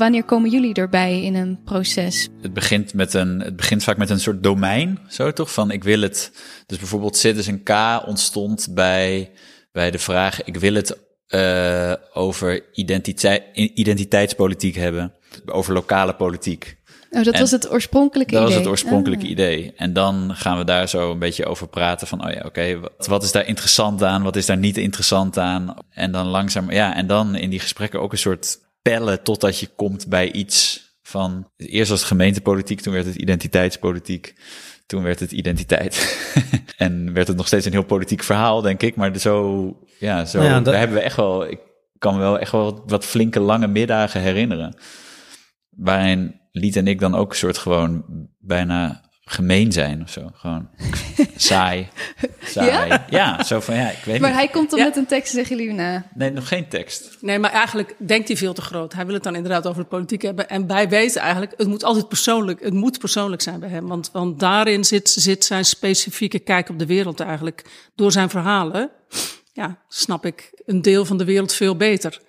Wanneer 0.00 0.24
komen 0.24 0.50
jullie 0.50 0.74
erbij 0.74 1.22
in 1.22 1.34
een 1.34 1.62
proces? 1.64 2.28
Het 2.40 2.54
begint, 2.54 2.94
met 2.94 3.14
een, 3.14 3.40
het 3.40 3.56
begint 3.56 3.82
vaak 3.82 3.96
met 3.96 4.10
een 4.10 4.20
soort 4.20 4.42
domein, 4.42 4.98
zo 5.08 5.32
toch? 5.32 5.52
Van 5.52 5.70
ik 5.70 5.84
wil 5.84 6.00
het. 6.00 6.32
Dus 6.66 6.78
bijvoorbeeld 6.78 7.16
Citizen 7.16 7.62
K 7.62 7.70
ontstond 8.06 8.68
bij, 8.70 9.30
bij 9.72 9.90
de 9.90 9.98
vraag: 9.98 10.44
ik 10.44 10.56
wil 10.56 10.74
het 10.74 10.98
eh, 11.26 11.92
over 12.12 12.74
identiteit, 12.74 13.42
identiteitspolitiek 13.52 14.74
hebben, 14.74 15.14
over 15.46 15.72
lokale 15.72 16.14
politiek. 16.14 16.78
Oh, 17.10 17.24
dat 17.24 17.34
En 17.34 17.40
was 17.40 17.50
het 17.50 17.70
oorspronkelijke 17.70 18.32
Dat 18.32 18.42
idee. 18.42 18.54
was 18.54 18.62
het 18.64 18.70
oorspronkelijke 18.72 19.24
Ah. 19.24 19.30
idee. 19.30 19.72
En 19.76 19.92
dan 19.92 20.30
gaan 20.34 20.58
we 20.58 20.64
daar 20.64 20.88
zo 20.88 21.10
een 21.10 21.18
beetje 21.18 21.46
over 21.46 21.68
praten 21.68 22.06
van, 22.06 22.26
oh 22.26 22.32
ja, 22.32 22.42
oké, 22.46 22.78
wat, 22.80 23.06
wat 23.06 23.22
is 23.22 23.32
daar 23.32 23.46
interessant 23.46 24.02
aan? 24.02 24.22
Wat 24.22 24.36
is 24.36 24.46
daar 24.46 24.56
niet 24.56 24.78
interessant 24.78 25.38
aan? 25.38 25.74
En 25.90 26.12
dan 26.12 26.26
langzaam, 26.26 26.70
ja, 26.70 26.94
en 26.96 27.06
dan 27.06 27.34
in 27.34 27.50
die 27.50 27.60
gesprekken 27.60 28.00
ook 28.00 28.12
een 28.12 28.18
soort 28.18 28.58
pellen 28.82 29.22
totdat 29.22 29.58
je 29.58 29.66
komt 29.76 30.08
bij 30.08 30.32
iets 30.32 30.88
van, 31.02 31.50
eerst 31.56 31.90
was 31.90 31.98
het 31.98 32.08
gemeentepolitiek, 32.08 32.80
toen 32.80 32.92
werd 32.92 33.06
het 33.06 33.16
identiteitspolitiek. 33.16 34.34
Toen 34.86 35.02
werd 35.02 35.20
het 35.20 35.32
identiteit. 35.32 36.18
en 36.76 37.12
werd 37.12 37.28
het 37.28 37.36
nog 37.36 37.46
steeds 37.46 37.66
een 37.66 37.72
heel 37.72 37.82
politiek 37.84 38.22
verhaal, 38.22 38.60
denk 38.62 38.82
ik. 38.82 38.96
Maar 38.96 39.18
zo, 39.18 39.76
ja, 39.98 40.24
zo, 40.24 40.38
Nou 40.38 40.50
ja, 40.50 40.56
dat- 40.56 40.64
daar 40.64 40.78
hebben 40.78 40.96
we 40.96 41.02
echt 41.02 41.16
wel, 41.16 41.46
ik 41.50 41.58
kan 41.98 42.14
me 42.14 42.20
wel 42.20 42.38
echt 42.38 42.52
wel 42.52 42.82
wat 42.86 43.04
flinke 43.04 43.40
lange 43.40 43.66
middagen 43.66 44.20
herinneren 44.20 44.74
waarin 45.70 46.38
Liet 46.52 46.76
en 46.76 46.86
ik 46.86 47.00
dan 47.00 47.14
ook 47.14 47.30
een 47.30 47.36
soort 47.36 47.58
gewoon 47.58 48.04
bijna 48.38 49.08
gemeen 49.24 49.72
zijn 49.72 50.02
of 50.02 50.10
zo. 50.10 50.30
Gewoon 50.34 50.68
saai. 51.36 51.88
Saai. 52.44 52.98
Ja? 53.10 53.42
zo 53.42 53.60
van 53.60 53.74
ja, 53.74 53.90
ik 53.90 54.04
weet 54.04 54.20
Maar 54.20 54.30
niet. 54.30 54.38
hij 54.38 54.48
komt 54.48 54.70
dan 54.70 54.78
Ja. 54.78 54.84
met 54.84 54.96
een 54.96 55.06
tekst 55.06 55.28
en 55.32 55.38
zeggen 55.38 55.56
jullie 55.56 55.72
na. 55.74 56.06
Nee, 56.14 56.30
nog 56.30 56.48
geen 56.48 56.68
tekst. 56.68 57.16
Nee, 57.20 57.38
maar 57.38 57.50
eigenlijk 57.50 57.94
denkt 57.98 58.28
hij 58.28 58.36
veel 58.36 58.52
te 58.52 58.62
groot. 58.62 58.92
Hij 58.92 59.04
wil 59.06 59.14
het 59.14 59.22
dan 59.22 59.34
inderdaad 59.34 59.66
over 59.66 59.82
de 59.82 59.88
politiek 59.88 60.22
hebben. 60.22 60.48
En 60.48 60.66
wij 60.66 60.88
weten 60.88 61.20
eigenlijk, 61.20 61.52
het 61.56 61.68
moet 61.68 61.84
altijd 61.84 62.08
persoonlijk, 62.08 62.60
het 62.62 62.74
moet 62.74 62.98
persoonlijk 62.98 63.42
zijn 63.42 63.60
bij 63.60 63.68
hem. 63.68 63.86
Want, 63.86 64.10
want 64.12 64.40
daarin 64.40 64.84
zit, 64.84 65.10
zit 65.10 65.44
zijn 65.44 65.64
specifieke 65.64 66.38
kijk 66.38 66.68
op 66.68 66.78
de 66.78 66.86
wereld 66.86 67.20
eigenlijk. 67.20 67.64
Door 67.94 68.12
zijn 68.12 68.30
verhalen, 68.30 68.90
ja, 69.52 69.78
snap 69.88 70.26
ik 70.26 70.62
een 70.66 70.82
deel 70.82 71.04
van 71.04 71.18
de 71.18 71.24
wereld 71.24 71.52
veel 71.52 71.76
beter. 71.76 72.20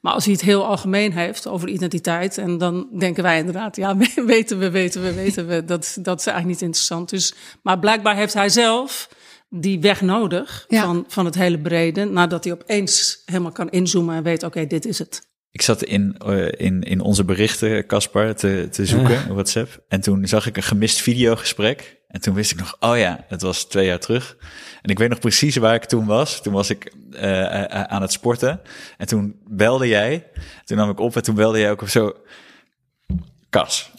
Maar 0.00 0.12
als 0.12 0.24
hij 0.24 0.32
het 0.32 0.42
heel 0.42 0.64
algemeen 0.66 1.12
heeft 1.12 1.46
over 1.46 1.68
identiteit, 1.68 2.38
en 2.38 2.58
dan 2.58 2.88
denken 2.98 3.22
wij 3.22 3.38
inderdaad, 3.38 3.76
ja, 3.76 3.96
weten 4.26 4.58
we, 4.58 4.70
weten 4.70 5.02
we, 5.02 5.14
weten 5.14 5.46
we, 5.46 5.64
dat, 5.64 5.96
dat 6.00 6.18
is 6.20 6.26
eigenlijk 6.26 6.58
niet 6.58 6.68
interessant. 6.68 7.10
Dus, 7.10 7.34
maar 7.62 7.78
blijkbaar 7.78 8.16
heeft 8.16 8.34
hij 8.34 8.48
zelf 8.48 9.08
die 9.48 9.80
weg 9.80 10.00
nodig 10.00 10.64
Ja. 10.68 10.82
van, 10.84 11.04
van 11.08 11.24
het 11.24 11.34
hele 11.34 11.58
brede, 11.60 12.04
nadat 12.04 12.44
hij 12.44 12.52
opeens 12.52 13.22
helemaal 13.24 13.52
kan 13.52 13.70
inzoomen 13.70 14.16
en 14.16 14.22
weet, 14.22 14.42
oké, 14.42 14.66
dit 14.66 14.84
is 14.86 14.98
het. 14.98 15.28
Ik 15.56 15.62
zat 15.62 15.82
in, 15.82 16.16
eh, 16.18 16.66
in, 16.66 16.82
in 16.82 17.00
onze 17.00 17.24
berichten, 17.24 17.86
Caspar, 17.86 18.34
te, 18.34 18.68
te 18.70 18.86
zoeken 18.86 19.24
op 19.28 19.34
WhatsApp. 19.34 19.82
En 19.88 20.00
toen 20.00 20.26
zag 20.26 20.46
ik 20.46 20.56
een 20.56 20.62
gemist 20.62 21.00
videogesprek. 21.00 21.96
En 22.08 22.20
toen 22.20 22.34
wist 22.34 22.50
ik 22.50 22.58
nog, 22.58 22.76
oh 22.80 22.98
ja, 22.98 23.24
het 23.28 23.42
was 23.42 23.64
twee 23.64 23.86
jaar 23.86 23.98
terug. 23.98 24.36
En 24.82 24.90
ik 24.90 24.98
weet 24.98 25.08
nog 25.08 25.18
precies 25.18 25.56
waar 25.56 25.74
ik 25.74 25.84
toen 25.84 26.06
was. 26.06 26.42
Toen 26.42 26.52
was 26.52 26.70
ik 26.70 26.92
eh, 27.12 27.64
eh, 27.64 27.82
aan 27.82 28.02
het 28.02 28.12
sporten. 28.12 28.60
En 28.96 29.06
toen 29.06 29.40
belde 29.48 29.88
jij. 29.88 30.26
Toen 30.64 30.76
nam 30.76 30.90
ik 30.90 31.00
op 31.00 31.16
en 31.16 31.22
toen 31.22 31.34
belde 31.34 31.58
jij 31.58 31.70
ook 31.70 31.82
op 31.82 31.88
zo... 31.88 32.12
Kas. 33.50 33.90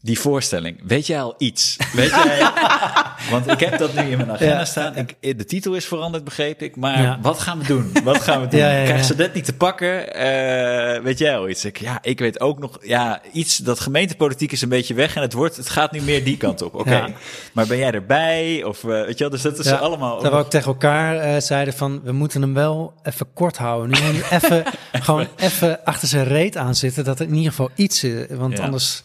Die 0.00 0.18
voorstelling, 0.20 0.80
weet 0.86 1.06
jij 1.06 1.22
al 1.22 1.34
iets? 1.38 1.76
Weet 1.92 2.10
jij, 2.10 2.50
want 3.30 3.50
ik 3.50 3.60
heb 3.60 3.78
dat 3.78 3.94
nu 3.94 4.00
in 4.10 4.16
mijn 4.16 4.30
agenda 4.30 4.58
Ja. 4.58 4.64
staan. 4.64 4.96
Ik, 4.96 5.38
de 5.38 5.44
titel 5.44 5.74
is 5.74 5.84
veranderd, 5.84 6.24
begreep 6.24 6.62
ik. 6.62 6.76
Maar 6.76 7.02
Ja. 7.02 7.18
wat 7.22 7.38
gaan 7.38 7.58
we 7.58 7.64
doen? 7.66 7.92
Wat 8.04 8.20
gaan 8.20 8.40
we 8.40 8.48
doen? 8.56 8.60
Ja. 8.60 8.66
Krijgen 8.84 9.04
ze 9.04 9.14
dat 9.14 9.34
niet 9.34 9.44
te 9.44 9.52
pakken? 9.54 10.14
Eh, 10.14 11.02
weet 11.02 11.18
jij 11.18 11.36
al 11.36 11.48
iets? 11.48 11.64
Ik, 11.64 11.78
ja, 11.80 11.98
ik 12.02 12.18
weet 12.18 12.40
ook 12.40 12.58
nog, 12.58 12.78
ja, 12.82 13.20
iets, 13.32 13.56
dat 13.56 13.80
gemeentepolitiek 13.80 14.52
is 14.52 14.62
een 14.62 14.68
beetje 14.68 14.94
weg 14.94 15.14
en 15.16 15.22
het 15.22 15.32
wordt, 15.32 15.56
het 15.56 15.68
gaat 15.68 15.92
nu 15.92 16.00
meer 16.00 16.24
die 16.24 16.36
kant 16.36 16.62
op. 16.62 16.74
Oké, 16.74 17.14
maar 17.52 17.66
ben 17.66 17.78
jij 17.78 17.90
erbij? 17.90 18.64
Of, 18.64 18.84
eh, 18.84 18.88
weet 18.90 19.08
je 19.18 19.18
wel, 19.18 19.30
dus 19.30 19.42
dat 19.42 19.58
is 19.58 19.72
allemaal... 19.72 20.22
Dat 20.22 20.32
we 20.32 20.38
ook 20.38 20.50
tegen 20.50 20.66
elkaar 20.66 21.16
eh, 21.16 21.40
zeiden 21.40 21.74
van, 21.74 22.00
we 22.04 22.12
moeten 22.12 22.42
hem 22.42 22.54
wel 22.54 22.94
even 23.02 23.26
kort 23.34 23.56
houden. 23.56 23.90
Nu 24.12 24.20
even, 24.30 24.64
gewoon 24.92 25.26
even 25.36 25.84
achter 25.84 26.08
zijn 26.08 26.24
reet 26.24 26.56
aan 26.56 26.74
zitten, 26.74 27.04
dat 27.04 27.20
er 27.20 27.26
in 27.26 27.34
ieder 27.34 27.50
geval 27.50 27.70
iets 27.74 28.04
is. 28.04 28.26
Want 28.30 28.60
anders... 28.60 29.02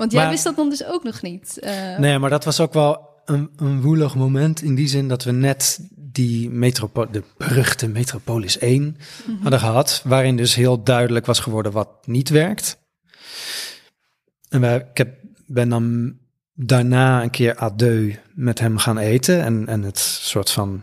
Want 0.00 0.12
jij 0.12 0.20
Maar- 0.20 0.30
wist 0.30 0.44
dat 0.44 0.56
dan 0.56 0.68
dus 0.68 0.84
ook 0.84 1.02
nog 1.04 1.22
niet. 1.22 1.58
Eh, 1.58 1.98
Nee, 1.98 2.18
maar 2.18 2.30
dat 2.30 2.44
was 2.44 2.60
ook 2.60 2.72
wel 2.72 3.08
een, 3.24 3.50
een 3.56 3.80
woelig 3.80 4.14
moment 4.14 4.62
in 4.62 4.74
die 4.74 4.88
zin 4.88 5.08
dat 5.08 5.24
we 5.24 5.32
net 5.32 5.80
die 5.96 6.50
metropo 6.50 7.10
de 7.10 7.22
beruchte 7.36 7.88
Metropolis 7.88 8.58
1 8.58 8.96
hadden 9.42 9.60
gehad, 9.60 10.02
waarin 10.04 10.36
dus 10.36 10.54
heel 10.54 10.82
duidelijk 10.82 11.26
was 11.26 11.40
geworden 11.40 11.72
wat 11.72 12.06
niet 12.06 12.28
werkt. 12.28 12.78
En 14.48 14.60
wij, 14.60 14.76
ik 14.76 14.96
heb, 14.98 15.14
ben 15.46 15.68
dan 15.68 16.16
daarna 16.54 17.22
een 17.22 17.30
keer 17.30 17.70
deux 17.76 18.16
met 18.34 18.58
hem 18.58 18.78
gaan 18.78 18.98
eten 18.98 19.42
en, 19.42 19.66
en 19.66 19.82
het 19.82 19.98
soort 19.98 20.50
van 20.50 20.82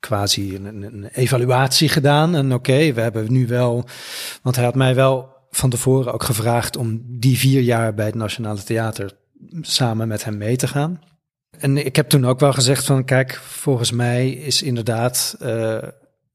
quasi 0.00 0.54
een, 0.54 0.64
een, 0.64 0.82
een 0.82 1.04
evaluatie 1.12 1.88
gedaan. 1.88 2.34
En 2.34 2.52
oké, 2.52 2.92
we 2.92 3.00
hebben 3.00 3.32
nu 3.32 3.46
wel, 3.46 3.84
want 4.42 4.56
hij 4.56 4.64
had 4.64 4.74
mij 4.74 4.94
wel 4.94 5.36
van 5.50 5.70
tevoren 5.70 6.12
ook 6.12 6.22
gevraagd 6.22 6.76
om 6.76 7.02
die 7.06 7.38
vier 7.38 7.60
jaar 7.60 7.94
bij 7.94 8.06
het 8.06 8.14
Nationale 8.14 8.62
Theater 8.62 9.16
samen 9.60 10.08
met 10.08 10.24
hem 10.24 10.36
mee 10.36 10.56
te 10.56 10.68
gaan. 10.68 11.00
En 11.58 11.86
ik 11.86 11.96
heb 11.96 12.08
toen 12.08 12.26
ook 12.26 12.40
wel 12.40 12.52
gezegd 12.52 12.84
van, 12.84 13.04
kijk, 13.04 13.34
volgens 13.34 13.92
mij 13.92 14.30
is 14.30 14.62
inderdaad 14.62 15.36
eh, 15.40 15.82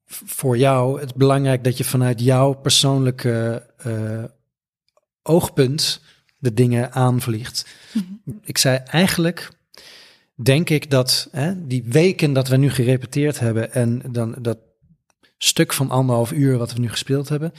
voor 0.06 0.58
jou 0.58 1.00
het 1.00 1.16
belangrijk 1.16 1.64
dat 1.64 1.78
je 1.78 1.84
vanuit 1.84 2.22
jouw 2.22 2.54
persoonlijke 2.54 3.66
eh, 3.78 4.24
oogpunt 5.22 6.02
de 6.38 6.54
dingen 6.54 6.92
aanvliegt. 6.92 7.66
Ik 8.44 8.58
zei 8.58 8.78
eigenlijk, 8.78 9.50
denk 10.36 10.70
ik 10.70 10.92
dat 10.92 11.28
hè, 11.32 11.68
die 11.68 11.84
weken 11.84 12.34
dat 12.34 12.48
we 12.48 12.58
nu 12.58 12.70
gerepeteerd 12.70 13.40
hebben 13.40 13.74
en 13.74 14.02
dan 14.12 14.36
dat 14.40 14.58
stuk 15.38 15.74
van 15.74 15.90
anderhalf 15.90 16.32
uur 16.32 16.58
wat 16.58 16.74
we 16.74 16.80
nu 16.80 16.90
gespeeld 16.90 17.30
hebben, 17.30 17.54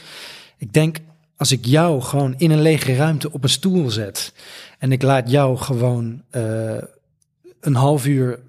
ik 0.59 0.73
denk 0.73 0.99
als 1.37 1.53
ik 1.53 1.65
jou 1.65 2.01
gewoon 2.01 2.35
in 2.37 2.51
een 2.51 2.63
lege 2.63 2.95
ruimte 2.95 3.33
op 3.33 3.43
een 3.43 3.49
stoel 3.49 3.91
zet 3.91 4.33
en 4.79 4.93
ik 4.93 5.03
laat 5.03 5.31
jou 5.31 5.57
gewoon 5.57 6.23
eh, 6.31 6.83
een 7.61 7.75
half 7.75 8.07
uur 8.07 8.41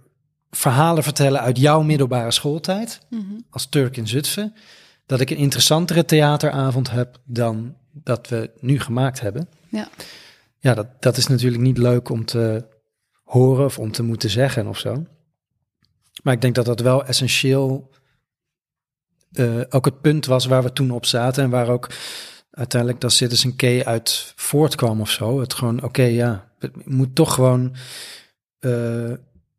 verhalen 0.51 1.03
vertellen 1.03 1.41
uit 1.41 1.57
jouw 1.57 1.81
middelbare 1.81 2.31
schooltijd 2.31 2.99
mhm. 3.09 3.23
als 3.49 3.65
Turk 3.65 3.97
in 3.97 4.07
Zutphen, 4.07 4.53
dat 5.05 5.19
ik 5.19 5.29
een 5.29 5.37
interessantere 5.37 6.05
theateravond 6.05 6.91
heb 6.91 7.19
dan 7.23 7.75
dat 7.91 8.27
we 8.29 8.51
nu 8.59 8.79
gemaakt 8.79 9.19
hebben. 9.19 9.49
Ja. 9.69 9.87
Ja, 10.59 10.73
dat, 10.73 10.87
dat 11.01 11.17
is 11.17 11.27
natuurlijk 11.27 11.63
niet 11.63 11.77
leuk 11.77 12.09
om 12.09 12.25
te 12.25 12.65
horen 13.23 13.65
of 13.65 13.79
om 13.79 13.91
te 13.91 14.03
moeten 14.03 14.29
zeggen 14.29 14.67
of 14.67 14.77
zo. 14.77 15.05
Maar 16.23 16.33
ik 16.33 16.41
denk 16.41 16.55
dat 16.55 16.65
dat 16.65 16.79
wel 16.79 17.05
essentieel 17.05 17.89
eh, 19.31 19.61
ook 19.69 19.85
het 19.85 20.01
punt 20.01 20.25
was 20.25 20.45
waar 20.45 20.63
we 20.63 20.73
toen 20.73 20.91
op 20.91 21.05
zaten 21.05 21.43
en 21.43 21.49
waar 21.49 21.69
ook 21.69 21.89
uiteindelijk 22.55 23.01
dat 23.01 23.13
Citizen 23.13 23.55
K 23.55 23.63
uit 23.85 24.33
voortkwam 24.35 25.01
of 25.01 25.09
zo. 25.09 25.39
Het 25.39 25.53
gewoon, 25.53 25.83
oké, 25.83 26.03
ja, 26.03 26.51
het 26.59 26.85
moet 26.85 27.15
toch 27.15 27.33
gewoon 27.33 27.75
eh, 28.59 29.11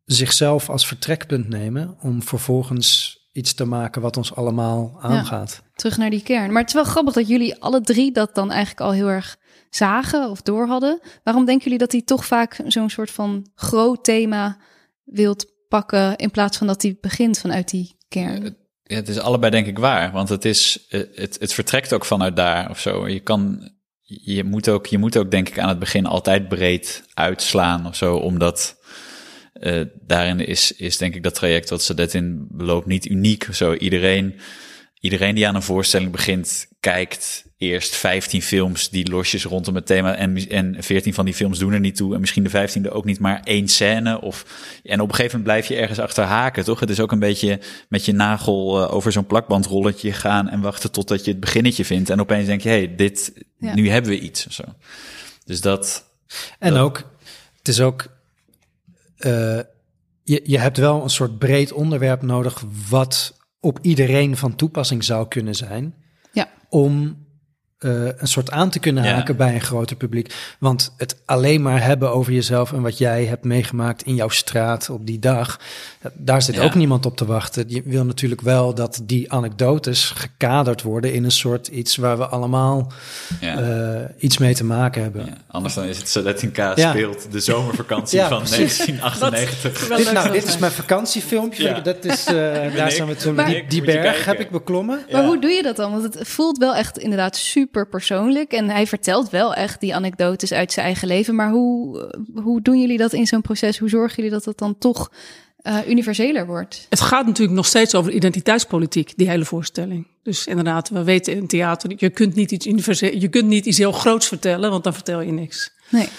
zichzelf 0.05 0.69
als 0.69 0.87
vertrekpunt 0.87 1.49
nemen 1.49 1.95
om 2.01 2.23
vervolgens 2.23 3.17
iets 3.31 3.53
te 3.53 3.65
maken 3.65 4.01
wat 4.01 4.17
ons 4.17 4.35
allemaal 4.35 4.97
aangaat. 5.01 5.61
terug 5.75 5.97
naar 5.97 6.09
die 6.09 6.23
kern. 6.23 6.51
Maar 6.51 6.61
het 6.61 6.67
is 6.67 6.75
wel 6.75 6.83
grappig 6.83 7.13
dat 7.13 7.27
jullie 7.27 7.61
alle 7.61 7.81
drie 7.81 8.11
dat 8.11 8.35
dan 8.35 8.51
eigenlijk 8.51 8.81
al 8.81 8.91
heel 8.91 9.07
erg 9.07 9.37
zagen 9.69 10.29
of 10.29 10.41
door 10.41 10.67
hadden. 10.67 10.99
Waarom 11.23 11.45
denken 11.45 11.63
jullie 11.63 11.79
dat 11.79 11.91
hij 11.91 12.01
toch 12.01 12.25
vaak 12.25 12.61
zo'n 12.67 12.89
soort 12.89 13.11
van 13.11 13.49
groot 13.55 14.03
thema 14.03 14.57
wilt 15.03 15.45
pakken 15.67 16.15
in 16.15 16.31
plaats 16.31 16.57
van 16.57 16.67
dat 16.67 16.81
hij 16.81 16.97
begint 17.01 17.39
vanuit 17.39 17.69
die 17.69 17.97
kern? 18.07 18.57
Het 18.87 19.09
is 19.09 19.19
allebei 19.19 19.51
denk 19.51 19.67
ik 19.67 19.79
waar, 19.79 20.11
want 20.11 20.29
het, 20.29 20.45
is, 20.45 20.85
eh, 20.89 21.01
het, 21.15 21.37
het 21.39 21.53
vertrekt 21.53 21.93
ook 21.93 22.05
vanuit 22.05 22.35
daar 22.35 22.69
of 22.69 22.79
zo. 22.79 23.07
Je 23.07 23.19
kan, 23.19 23.71
je 24.03 24.43
moet 24.43 24.69
ook, 24.69 24.85
je 24.85 24.97
moet 24.97 25.17
ook 25.17 25.31
denk 25.31 25.49
ik 25.49 25.59
aan 25.59 25.69
het 25.69 25.79
begin 25.79 26.05
altijd 26.05 26.47
breed 26.47 27.03
uitslaan 27.13 27.87
of 27.87 27.95
zo, 27.95 28.15
omdat 28.15 28.77
eh, 29.53 29.81
daarin 30.05 30.39
is, 30.39 30.71
is 30.71 30.97
denk 30.97 31.15
ik 31.15 31.23
dat 31.23 31.35
traject 31.35 31.69
wat 31.69 31.81
Sadet 31.81 32.13
in 32.13 32.47
beloopt 32.49 32.85
niet 32.85 33.05
uniek. 33.05 33.47
Zo 33.51 33.73
iedereen, 33.73 34.39
iedereen 34.99 35.35
die 35.35 35.47
aan 35.47 35.55
een 35.55 35.61
voorstelling 35.61 36.11
begint, 36.11 36.67
kijkt 36.79 37.46
eerst 37.57 37.95
15 37.95 38.41
films 38.41 38.89
die 38.89 39.09
losjes 39.09 39.43
rondom 39.45 39.75
het 39.75 39.85
thema 39.85 40.15
en, 40.15 40.49
en 40.49 40.75
14 40.83 41.13
van 41.13 41.25
die 41.25 41.33
films 41.33 41.59
doen 41.59 41.73
er 41.73 41.79
niet 41.79 41.95
toe 41.95 42.13
en 42.13 42.19
misschien 42.19 42.43
de 42.43 42.69
15e 42.87 42.91
ook 42.91 43.05
niet, 43.05 43.19
maar 43.19 43.41
één 43.43 43.67
scène 43.67 44.21
of 44.21 44.45
en 44.83 44.99
op 45.01 45.09
een 45.09 45.15
gegeven 45.15 45.39
moment 45.39 45.43
blijf 45.43 45.67
je 45.67 45.75
ergens 45.81 45.99
achter 45.99 46.23
haken, 46.23 46.63
toch? 46.63 46.79
Het 46.79 46.89
is 46.89 46.99
ook 46.99 47.11
een 47.11 47.19
beetje 47.19 47.59
met 47.89 48.05
je 48.05 48.11
nagel 48.13 48.81
eh, 48.83 48.93
over 48.93 49.11
zo'n 49.11 49.25
plakbandrolletje 49.25 50.13
gaan 50.13 50.49
en 50.49 50.61
wachten 50.61 50.91
totdat 50.91 51.25
je 51.25 51.31
het 51.31 51.39
beginnetje 51.39 51.85
vindt 51.85 52.09
en 52.09 52.19
opeens 52.19 52.45
denk 52.45 52.61
je, 52.61 52.69
hé, 52.69 52.75
hey, 52.85 52.95
dit, 52.95 53.33
Ja. 53.59 53.73
nu 53.73 53.89
hebben 53.89 54.11
we 54.11 54.19
iets 54.19 54.47
of 54.47 54.53
zo. 54.53 54.63
Dus 55.45 55.61
dat, 55.61 56.05
En 56.59 56.73
Dat- 56.73 56.81
ook, 56.83 57.03
het 57.57 57.67
is 57.67 57.81
ook, 57.81 58.07
eh, 59.17 59.59
je, 60.23 60.41
je 60.43 60.59
hebt 60.59 60.77
wel 60.77 61.03
een 61.03 61.09
soort 61.09 61.37
breed 61.37 61.71
onderwerp 61.71 62.21
nodig 62.21 62.63
wat 62.89 63.37
op 63.59 63.79
iedereen 63.81 64.37
van 64.37 64.55
toepassing 64.55 65.03
zou 65.03 65.27
kunnen 65.27 65.55
zijn. 65.55 65.95
Ja. 66.33 66.49
Om 66.69 67.25
eh, 67.77 67.91
een 68.05 68.27
soort 68.27 68.51
aan 68.51 68.69
te 68.69 68.79
kunnen 68.79 69.03
Ja. 69.03 69.13
haken 69.13 69.35
bij 69.35 69.53
een 69.53 69.61
groter 69.61 69.95
publiek. 69.95 70.33
Want 70.59 70.93
het 70.97 71.15
alleen 71.25 71.61
maar 71.61 71.83
hebben 71.83 72.11
over 72.11 72.33
jezelf 72.33 72.73
en 72.73 72.81
wat 72.81 72.97
jij 72.97 73.25
hebt 73.25 73.43
meegemaakt 73.43 74.01
in 74.03 74.15
jouw 74.15 74.29
straat 74.29 74.89
op 74.89 75.05
die 75.05 75.19
dag, 75.19 75.59
dat- 76.01 76.11
daar 76.15 76.41
zit 76.41 76.55
Ja. 76.55 76.63
ook 76.63 76.75
niemand 76.75 77.05
op 77.05 77.17
te 77.17 77.25
wachten. 77.25 77.63
Je 77.67 77.81
wil 77.85 78.05
natuurlijk 78.05 78.41
wel 78.41 78.73
dat 78.73 78.99
die 79.03 79.31
anekdotes 79.31 80.05
gekaderd 80.15 80.81
worden 80.81 81.13
in 81.13 81.23
een 81.23 81.31
soort 81.31 81.67
iets 81.67 81.95
waar 81.95 82.17
we 82.17 82.25
allemaal 82.27 82.91
ja. 83.41 83.59
eh, 83.59 84.03
iets 84.23 84.37
mee 84.37 84.53
te 84.55 84.63
maken 84.63 85.01
hebben. 85.01 85.25
Ja, 85.25 85.33
anders 85.47 85.73
dan 85.73 85.83
is 85.85 85.97
het 85.97 86.09
Sadet 86.09 86.41
in 86.41 86.51
K 86.51 86.57
Ja. 86.57 86.89
speelt 86.91 87.31
de 87.31 87.39
zomervakantie 87.39 88.19
Ja, 88.19 88.27
van 88.27 88.37
precies. 88.37 88.77
1998. 88.77 89.87
Wel 89.87 89.97
Dit, 89.97 90.11
nou, 90.13 90.31
dit 90.31 90.47
is 90.47 90.57
mijn 90.57 90.71
vakantiefilmpje. 90.71 91.63
Ja. 91.63 91.79
Dat 91.79 92.05
is, 92.05 92.25
eh, 92.25 92.33
daar 92.75 92.87
ik. 92.87 92.91
zijn 92.91 93.07
we 93.07 93.15
toen. 93.15 93.35
Die 93.45 93.65
die 93.67 93.81
berg 93.81 94.25
heb 94.25 94.39
ik 94.39 94.49
beklommen. 94.51 95.05
Maar 95.11 95.25
hoe 95.25 95.39
doe 95.39 95.51
je 95.51 95.63
dat 95.63 95.75
dan? 95.75 95.91
Want 95.91 96.03
het 96.13 96.27
voelt 96.27 96.57
wel 96.57 96.75
echt 96.75 96.97
inderdaad 96.97 97.35
super 97.35 97.65
persoonlijk. 97.71 98.51
En 98.51 98.69
hij 98.69 98.87
vertelt 98.87 99.29
wel 99.29 99.53
echt 99.53 99.79
die 99.79 99.95
anekdotes 99.95 100.53
uit 100.53 100.71
zijn 100.71 100.85
eigen 100.85 101.07
leven. 101.07 101.35
Maar 101.35 101.49
hoe, 101.49 102.23
hoe 102.33 102.61
doen 102.61 102.79
jullie 102.79 102.97
dat 102.97 103.13
in 103.13 103.27
zo'n 103.27 103.41
proces? 103.41 103.77
Hoe 103.77 103.89
zorgen 103.89 104.15
jullie 104.15 104.31
dat 104.31 104.45
het 104.45 104.57
dan 104.57 104.77
toch 104.77 105.11
eh, 105.57 105.77
universeler 105.87 106.45
wordt? 106.45 106.85
Het 106.89 107.01
gaat 107.01 107.25
natuurlijk 107.25 107.57
nog 107.57 107.65
steeds 107.65 107.95
over 107.95 108.11
identiteitspolitiek, 108.11 109.13
die 109.15 109.29
hele 109.29 109.45
voorstelling. 109.45 110.07
Dus 110.23 110.47
inderdaad, 110.47 110.89
we 110.89 111.03
weten 111.03 111.35
in 111.35 111.47
theater, 111.47 111.93
je 111.95 112.09
kunt 112.09 112.35
niet 112.35 112.51
iets, 112.51 112.65
universe- 112.65 113.19
je 113.19 113.27
kunt 113.27 113.47
niet 113.47 113.65
iets 113.65 113.77
heel 113.77 113.91
groots 113.91 114.27
vertellen, 114.27 114.69
want 114.69 114.83
dan 114.83 114.93
vertel 114.93 115.21
je 115.21 115.31
niks. 115.31 115.71
Nee. 115.89 116.09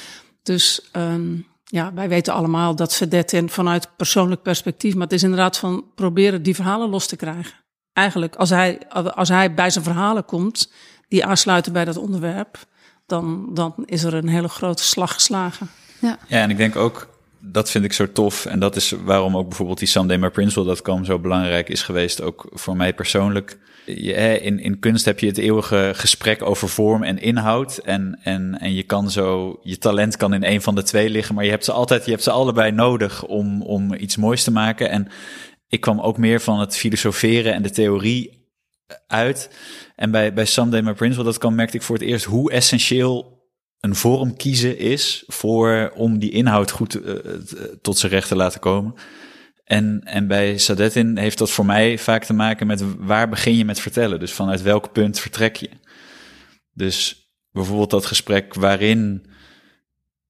Dus 0.42 0.88
ehm, 0.92 1.34
ja, 1.64 1.92
wij 1.94 2.08
weten 2.08 2.32
allemaal 2.32 2.76
dat 2.76 2.94
Verdetten 2.94 3.48
vanuit 3.48 3.88
persoonlijk 3.96 4.42
perspectief, 4.42 4.94
maar 4.94 5.02
het 5.02 5.12
is 5.12 5.22
inderdaad 5.22 5.58
van 5.58 5.84
proberen 5.94 6.42
die 6.42 6.54
verhalen 6.54 6.88
los 6.88 7.06
te 7.06 7.16
krijgen. 7.16 7.54
Eigenlijk, 7.92 8.36
als 8.36 8.50
hij, 8.50 8.78
als 9.14 9.28
hij 9.28 9.54
bij 9.54 9.70
zijn 9.70 9.84
verhalen 9.84 10.24
komt, 10.24 10.72
die 11.08 11.24
aansluiten 11.24 11.72
bij 11.72 11.84
dat 11.84 11.96
onderwerp, 11.96 12.58
dan, 13.06 13.50
dan 13.54 13.74
is 13.84 14.02
er 14.02 14.14
een 14.14 14.28
hele 14.28 14.48
grote 14.48 14.82
slag 14.82 15.12
geslagen. 15.12 15.70
Ja, 16.00 16.18
en 16.28 16.50
ik 16.50 16.56
denk 16.56 16.76
ook, 16.76 17.08
dat 17.38 17.70
vind 17.70 17.84
ik 17.84 17.92
zo 17.92 18.12
tof. 18.12 18.46
En 18.46 18.58
dat 18.58 18.76
is 18.76 18.90
waarom 19.04 19.36
ook 19.36 19.48
bijvoorbeeld 19.48 19.78
die 19.78 19.88
Someday 19.88 20.16
My 20.16 20.30
Prince 20.30 20.54
Will 20.54 20.68
Dat 20.68 20.82
kwam 20.82 21.04
zo 21.04 21.18
belangrijk 21.18 21.68
is 21.68 21.82
geweest. 21.82 22.20
Ook 22.20 22.46
voor 22.52 22.76
mij 22.76 22.94
persoonlijk. 22.94 23.58
Je, 23.86 24.12
hè, 24.12 24.34
in, 24.34 24.60
in 24.60 24.78
kunst 24.78 25.04
heb 25.04 25.18
je 25.18 25.26
het 25.26 25.38
eeuwige 25.38 25.92
gesprek 25.94 26.42
over 26.42 26.68
vorm 26.68 27.02
en 27.02 27.18
inhoud. 27.18 27.78
En, 27.78 28.18
en, 28.22 28.58
en 28.60 28.74
je 28.74 28.82
kan 28.82 29.10
zo, 29.10 29.58
je 29.62 29.78
talent 29.78 30.16
kan 30.16 30.34
in 30.34 30.44
een 30.44 30.62
van 30.62 30.74
de 30.74 30.82
twee 30.82 31.10
liggen. 31.10 31.34
Maar 31.34 31.44
je 31.44 31.50
hebt 31.50 31.64
ze 31.64 31.72
altijd, 31.72 32.04
je 32.04 32.10
hebt 32.10 32.22
ze 32.22 32.30
allebei 32.30 32.72
nodig 32.72 33.24
om, 33.24 33.62
om 33.62 33.94
iets 33.94 34.16
moois 34.16 34.44
te 34.44 34.52
maken. 34.52 34.90
En 34.90 35.08
ik 35.68 35.80
kwam 35.80 36.00
ook 36.00 36.18
meer 36.18 36.40
van 36.40 36.60
het 36.60 36.76
filosoferen 36.76 37.54
en 37.54 37.62
de 37.62 37.70
theorie 37.70 38.37
uit. 39.06 39.50
En 39.96 40.10
bij, 40.10 40.32
bij 40.32 40.44
Someday 40.44 40.80
My 40.80 40.92
Prince 40.94 41.16
Will 41.16 41.24
Dat 41.24 41.38
kwam, 41.38 41.54
merkte 41.54 41.76
ik 41.76 41.82
voor 41.82 41.96
het 41.96 42.04
eerst 42.04 42.24
hoe 42.24 42.52
essentieel 42.52 43.36
een 43.80 43.94
vorm 43.94 44.36
kiezen 44.36 44.78
is 44.78 45.24
voor 45.26 45.92
om 45.94 46.18
die 46.18 46.30
inhoud 46.30 46.70
goed 46.70 47.02
eh, 47.02 47.14
t- 47.14 47.82
tot 47.82 47.98
zijn 47.98 48.12
recht 48.12 48.28
te 48.28 48.36
laten 48.36 48.60
komen. 48.60 48.94
En, 49.64 50.00
en 50.04 50.26
bij 50.26 50.58
Sadetin 50.58 51.16
heeft 51.16 51.38
dat 51.38 51.50
voor 51.50 51.66
mij 51.66 51.98
vaak 51.98 52.24
te 52.24 52.32
maken 52.32 52.66
met 52.66 52.82
waar 52.98 53.28
begin 53.28 53.56
je 53.56 53.64
met 53.64 53.80
vertellen? 53.80 54.20
Dus 54.20 54.32
vanuit 54.32 54.62
welk 54.62 54.92
punt 54.92 55.20
vertrek 55.20 55.56
je? 55.56 55.70
Dus 56.72 57.28
bijvoorbeeld 57.50 57.90
dat 57.90 58.06
gesprek 58.06 58.54
waarin 58.54 59.26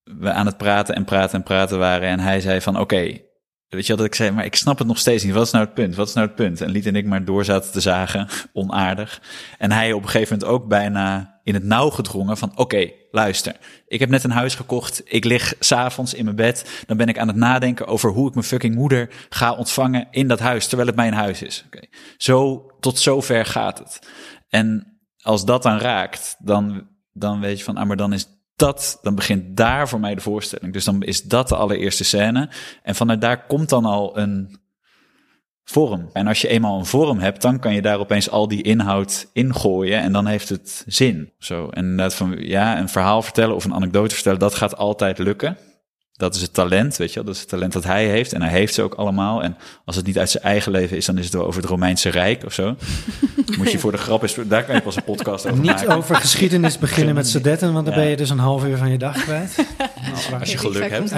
we 0.03 0.31
aan 0.31 0.47
het 0.47 0.57
praten 0.57 0.95
en 0.95 1.05
praten 1.05 1.39
en 1.39 1.45
praten 1.45 1.79
waren. 1.79 2.09
En 2.09 2.21
hij 2.21 2.41
zei 2.41 2.61
van 2.61 2.79
oké, 2.79 3.21
weet 3.69 3.87
je 3.87 3.97
wat 3.97 4.05
ik 4.05 4.15
zei, 4.15 4.31
maar 4.31 4.45
ik 4.45 4.55
snap 4.55 4.79
het 4.79 4.87
nog 4.87 4.99
steeds 4.99 5.25
niet. 5.25 5.35
Wat 5.35 5.47
is 5.47 5.53
nou 5.53 5.65
het 5.65 5.75
punt? 5.75 5.95
Wat 5.95 6.09
is 6.09 6.15
nou 6.15 6.27
het 6.27 6.37
punt? 6.37 6.61
En 6.61 6.71
Liet 6.71 6.87
en 6.87 6.97
ik 6.97 7.07
maar 7.07 7.25
door 7.25 7.45
zaten 7.45 7.73
te 7.73 7.81
zagen, 7.81 8.29
onaardig. 8.53 9.23
En 9.59 9.73
hij 9.73 9.93
op 9.93 10.03
een 10.03 10.09
gegeven 10.09 10.39
moment 10.39 10.55
ook 10.55 10.69
bijna 10.69 11.37
in 11.45 11.55
het 11.55 11.65
nauw 11.65 11.91
gedrongen 11.91 12.37
van 12.37 12.53
oké, 12.55 12.91
luister. 13.11 13.57
Ik 13.87 14.01
heb 14.01 14.09
net 14.09 14.25
een 14.25 14.31
huis 14.31 14.55
gekocht. 14.55 15.03
Ik 15.05 15.25
lig 15.25 15.55
s'avonds 15.59 16.15
in 16.15 16.25
mijn 16.25 16.37
bed. 16.37 16.85
Dan 16.87 16.97
ben 16.97 17.09
ik 17.09 17.19
aan 17.19 17.29
het 17.29 17.37
nadenken 17.37 17.87
over 17.87 18.11
hoe 18.11 18.29
ik 18.29 18.35
mijn 18.35 18.47
fucking 18.47 18.75
moeder 18.75 19.11
ga 19.29 19.53
ontvangen 19.53 20.09
in 20.11 20.29
dat 20.29 20.39
huis, 20.41 20.67
terwijl 20.67 20.89
het 20.89 20.97
mijn 20.97 21.13
huis 21.13 21.43
is. 21.43 21.65
Oké, 21.67 21.87
Zo, 22.17 22.67
tot 22.81 22.99
zover 22.99 23.45
gaat 23.47 23.79
het. 23.79 24.09
En 24.49 24.99
als 25.23 25.45
dat 25.45 25.63
dan 25.63 25.79
raakt, 25.79 26.37
dan, 26.39 26.89
dan 27.13 27.41
weet 27.41 27.59
je 27.59 27.65
van, 27.65 27.77
ah, 27.77 27.87
maar 27.87 27.97
dan 27.97 28.13
is 28.13 28.38
dat, 28.59 28.99
dan 29.03 29.15
begint 29.15 29.57
daar 29.57 29.89
voor 29.89 30.01
mij 30.01 30.15
de 30.15 30.21
voorstelling. 30.21 30.73
Dus 30.73 30.85
dan 30.85 31.03
is 31.03 31.23
dat 31.23 31.49
de 31.49 31.57
allereerste 31.57 32.05
scène. 32.05 32.49
En 32.83 32.95
vanuit 32.95 33.21
daar 33.21 33.47
komt 33.47 33.69
dan 33.69 33.85
al 33.85 34.19
een 34.19 34.59
vorm. 35.65 36.11
En 36.13 36.27
als 36.27 36.41
je 36.41 36.49
eenmaal 36.49 36.79
een 36.79 36.87
vorm 36.87 37.19
hebt, 37.19 37.43
dan 37.43 37.59
kan 37.59 37.75
je 37.75 37.83
daar 37.83 37.99
opeens 37.99 38.31
al 38.31 38.49
die 38.49 38.63
inhoud 38.63 39.31
ingooien 39.33 40.01
en 40.01 40.13
dan 40.13 40.27
heeft 40.27 40.49
het 40.49 40.85
zin. 40.87 41.33
Zo. 41.39 41.69
En 41.69 41.97
dat 41.97 42.15
van, 42.15 42.35
ja, 42.39 42.79
een 42.79 42.89
verhaal 42.89 43.23
vertellen 43.23 43.55
of 43.55 43.65
een 43.65 43.75
anekdote 43.75 44.15
vertellen, 44.15 44.39
dat 44.39 44.55
gaat 44.55 44.77
altijd 44.77 45.19
lukken. 45.19 45.57
Dat 46.19 46.35
is 46.35 46.41
het 46.43 46.55
talent, 46.55 46.97
weet 46.97 47.09
je 47.09 47.15
wel. 47.15 47.25
Dat 47.25 47.35
is 47.35 47.41
het 47.41 47.49
talent 47.51 47.73
dat 47.73 47.85
hij 47.85 48.07
heeft. 48.07 48.33
En 48.33 48.43
hij 48.43 48.51
heeft 48.51 48.75
ze 48.75 48.83
ook 48.83 48.95
allemaal. 48.95 49.43
En 49.43 49.57
als 49.85 49.97
het 49.97 50.07
niet 50.07 50.19
uit 50.19 50.31
zijn 50.31 50.43
eigen 50.45 50.73
leven 50.73 50.97
is, 50.97 51.07
dan 51.07 51.19
is 51.19 51.25
het 51.25 51.35
wel 51.35 51.47
over 51.47 51.61
het 51.61 51.71
Romeinse 51.71 52.09
Rijk 52.09 52.45
of 52.45 52.53
zo. 52.53 52.77
Moet 53.59 53.71
je 53.73 53.79
voor 53.79 53.93
de 53.93 53.99
grap 53.99 54.25
is, 54.25 54.37
daar 54.47 54.65
kan 54.65 54.75
je 54.75 54.81
pas 54.81 54.97
een 54.97 55.05
podcast 55.05 55.47
over 55.47 55.59
Niet 55.59 55.71
maken. 55.71 55.97
over 55.97 56.17
geschiedenis 56.17 56.79
beginnen 56.79 57.15
met 57.15 57.29
Sadetten, 57.39 57.73
want 57.73 57.87
dan 57.87 57.95
Ja. 57.95 58.01
ben 58.01 58.11
je 58.11 58.17
dus 58.17 58.31
een 58.31 58.39
half 58.39 58.65
uur 58.65 58.77
van 58.77 58.91
je 58.91 58.99
dag 58.99 59.23
kwijt. 59.25 59.55
Als 60.41 60.53
je 60.53 60.59
geluk 60.59 60.91
hebt. 60.91 61.11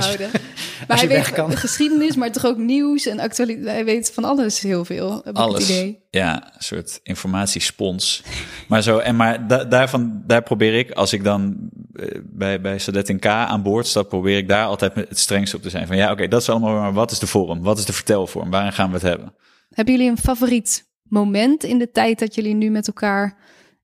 Maar 0.80 0.98
als 0.98 1.00
je 1.00 1.06
hij 1.06 1.16
weet 1.16 1.32
kan. 1.32 1.56
geschiedenis, 1.56 2.16
maar 2.16 2.32
toch 2.32 2.46
ook 2.46 2.56
nieuws 2.56 3.06
en 3.06 3.18
actualiteit. 3.20 3.66
Hij 3.66 3.84
weet 3.84 4.10
van 4.14 4.24
alles 4.24 4.60
heel 4.60 4.84
veel. 4.84 5.24
Alles. 5.24 5.64
Idee. 5.70 5.98
Ja, 6.10 6.44
een 6.44 6.62
soort 6.62 7.00
informatiespons. 7.02 8.22
maar 8.68 8.82
zo, 8.82 8.98
en 8.98 9.16
maar 9.16 9.46
da- 9.46 9.64
daarvan, 9.64 10.22
daar 10.26 10.42
probeer 10.42 10.74
ik, 10.78 10.90
als 10.90 11.12
ik 11.12 11.24
dan 11.24 11.56
eh, 11.94 12.06
bij, 12.24 12.60
bij 12.60 12.78
Sadet 12.78 13.18
K 13.18 13.26
aan 13.26 13.62
boord 13.62 13.86
stap, 13.86 14.08
probeer 14.08 14.36
ik 14.36 14.48
daar 14.48 14.64
altijd 14.66 14.94
het 14.94 15.18
strengste 15.18 15.56
op 15.56 15.62
te 15.62 15.70
zijn. 15.70 15.86
Van 15.86 15.96
ja, 15.96 16.10
oké, 16.12 16.28
dat 16.28 16.40
is 16.40 16.48
allemaal, 16.48 16.74
maar 16.80 16.92
wat 16.92 17.10
is 17.10 17.18
de 17.18 17.26
vorm? 17.26 17.62
Wat 17.62 17.78
is 17.78 17.84
de 17.84 17.92
vertelvorm? 17.92 18.50
Waarin 18.50 18.72
gaan 18.72 18.88
we 18.88 18.94
het 18.94 19.02
hebben? 19.02 19.34
Hebben 19.70 19.94
jullie 19.94 20.10
een 20.10 20.18
favoriet 20.18 20.84
moment 21.02 21.64
in 21.64 21.78
de 21.78 21.90
tijd 21.90 22.18
dat 22.18 22.34
jullie 22.34 22.54
nu 22.54 22.70
met 22.70 22.86
elkaar 22.86 23.36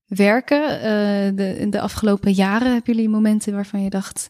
werken? 0.05 0.69
Eh, 0.81 1.35
de, 1.35 1.55
in 1.59 1.69
de 1.69 1.81
afgelopen 1.81 2.31
jaren 2.31 2.73
hebben 2.73 2.93
jullie 2.93 3.09
momenten 3.09 3.53
waarvan 3.53 3.83
je 3.83 3.89
dacht, 3.89 4.29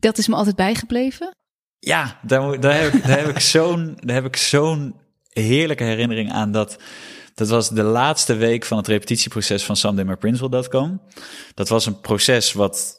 dat 0.00 0.18
is 0.18 0.28
me 0.28 0.34
altijd 0.34 0.56
bijgebleven? 0.56 1.30
Ja, 1.78 2.18
daar, 2.22 2.60
daar 2.60 2.80
heb 2.80 2.92
ik, 2.92 3.06
daar 3.06 3.18
heb 3.18 3.28
ik 3.28 3.40
zo'n, 3.54 3.98
daar 4.00 4.14
heb 4.14 4.24
ik 4.24 4.36
zo'n 4.36 4.94
heerlijke 5.28 5.84
herinnering 5.84 6.32
aan 6.32 6.52
dat. 6.52 6.76
Dat 7.34 7.48
was 7.48 7.68
de 7.68 7.82
laatste 7.82 8.34
week 8.34 8.64
van 8.64 8.76
het 8.76 8.86
repetitieproces 8.86 9.64
van 9.64 9.76
SamDemmerPrince.com. 9.76 11.00
Dat 11.54 11.68
was 11.68 11.86
een 11.86 12.00
proces 12.00 12.52
wat, 12.52 12.97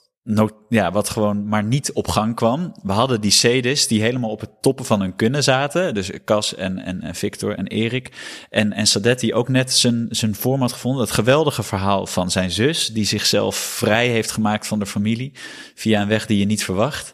ja, 0.70 0.92
wat 0.92 1.10
gewoon 1.10 1.48
maar 1.48 1.64
niet 1.64 1.92
op 1.94 2.08
gang 2.08 2.36
kwam. 2.36 2.74
We 2.84 2.92
hadden 2.92 3.22
die 3.22 3.32
CD's 3.32 3.88
die 3.88 4.02
helemaal 4.02 4.30
op 4.30 4.40
het 4.40 4.62
toppen 4.62 4.86
van 4.86 5.02
hun 5.02 5.16
kunnen 5.16 5.44
zaten. 5.44 5.94
Dus 5.94 6.12
Cas 6.26 6.56
en, 6.56 6.80
en, 6.80 7.02
en 7.02 7.16
Victor 7.16 7.58
en 7.58 7.68
Erik. 7.68 8.12
En, 8.50 8.74
en 8.74 8.88
Sadet 8.88 9.20
die 9.20 9.34
ook 9.34 9.50
net 9.50 9.74
zijn, 9.74 10.08
zijn 10.10 10.36
vorm 10.36 10.68
gevonden. 10.68 11.00
Dat 11.00 11.12
geweldige 11.12 11.64
verhaal 11.64 12.08
van 12.08 12.32
zijn 12.32 12.52
zus, 12.52 12.88
die 12.88 13.06
zichzelf 13.06 13.56
vrij 13.56 14.08
heeft 14.08 14.32
gemaakt 14.32 14.68
van 14.68 14.80
de 14.80 14.86
familie. 14.86 15.32
Via 15.76 16.02
een 16.02 16.08
weg 16.08 16.26
die 16.26 16.40
je 16.40 16.46
niet 16.46 16.64
verwacht. 16.64 17.14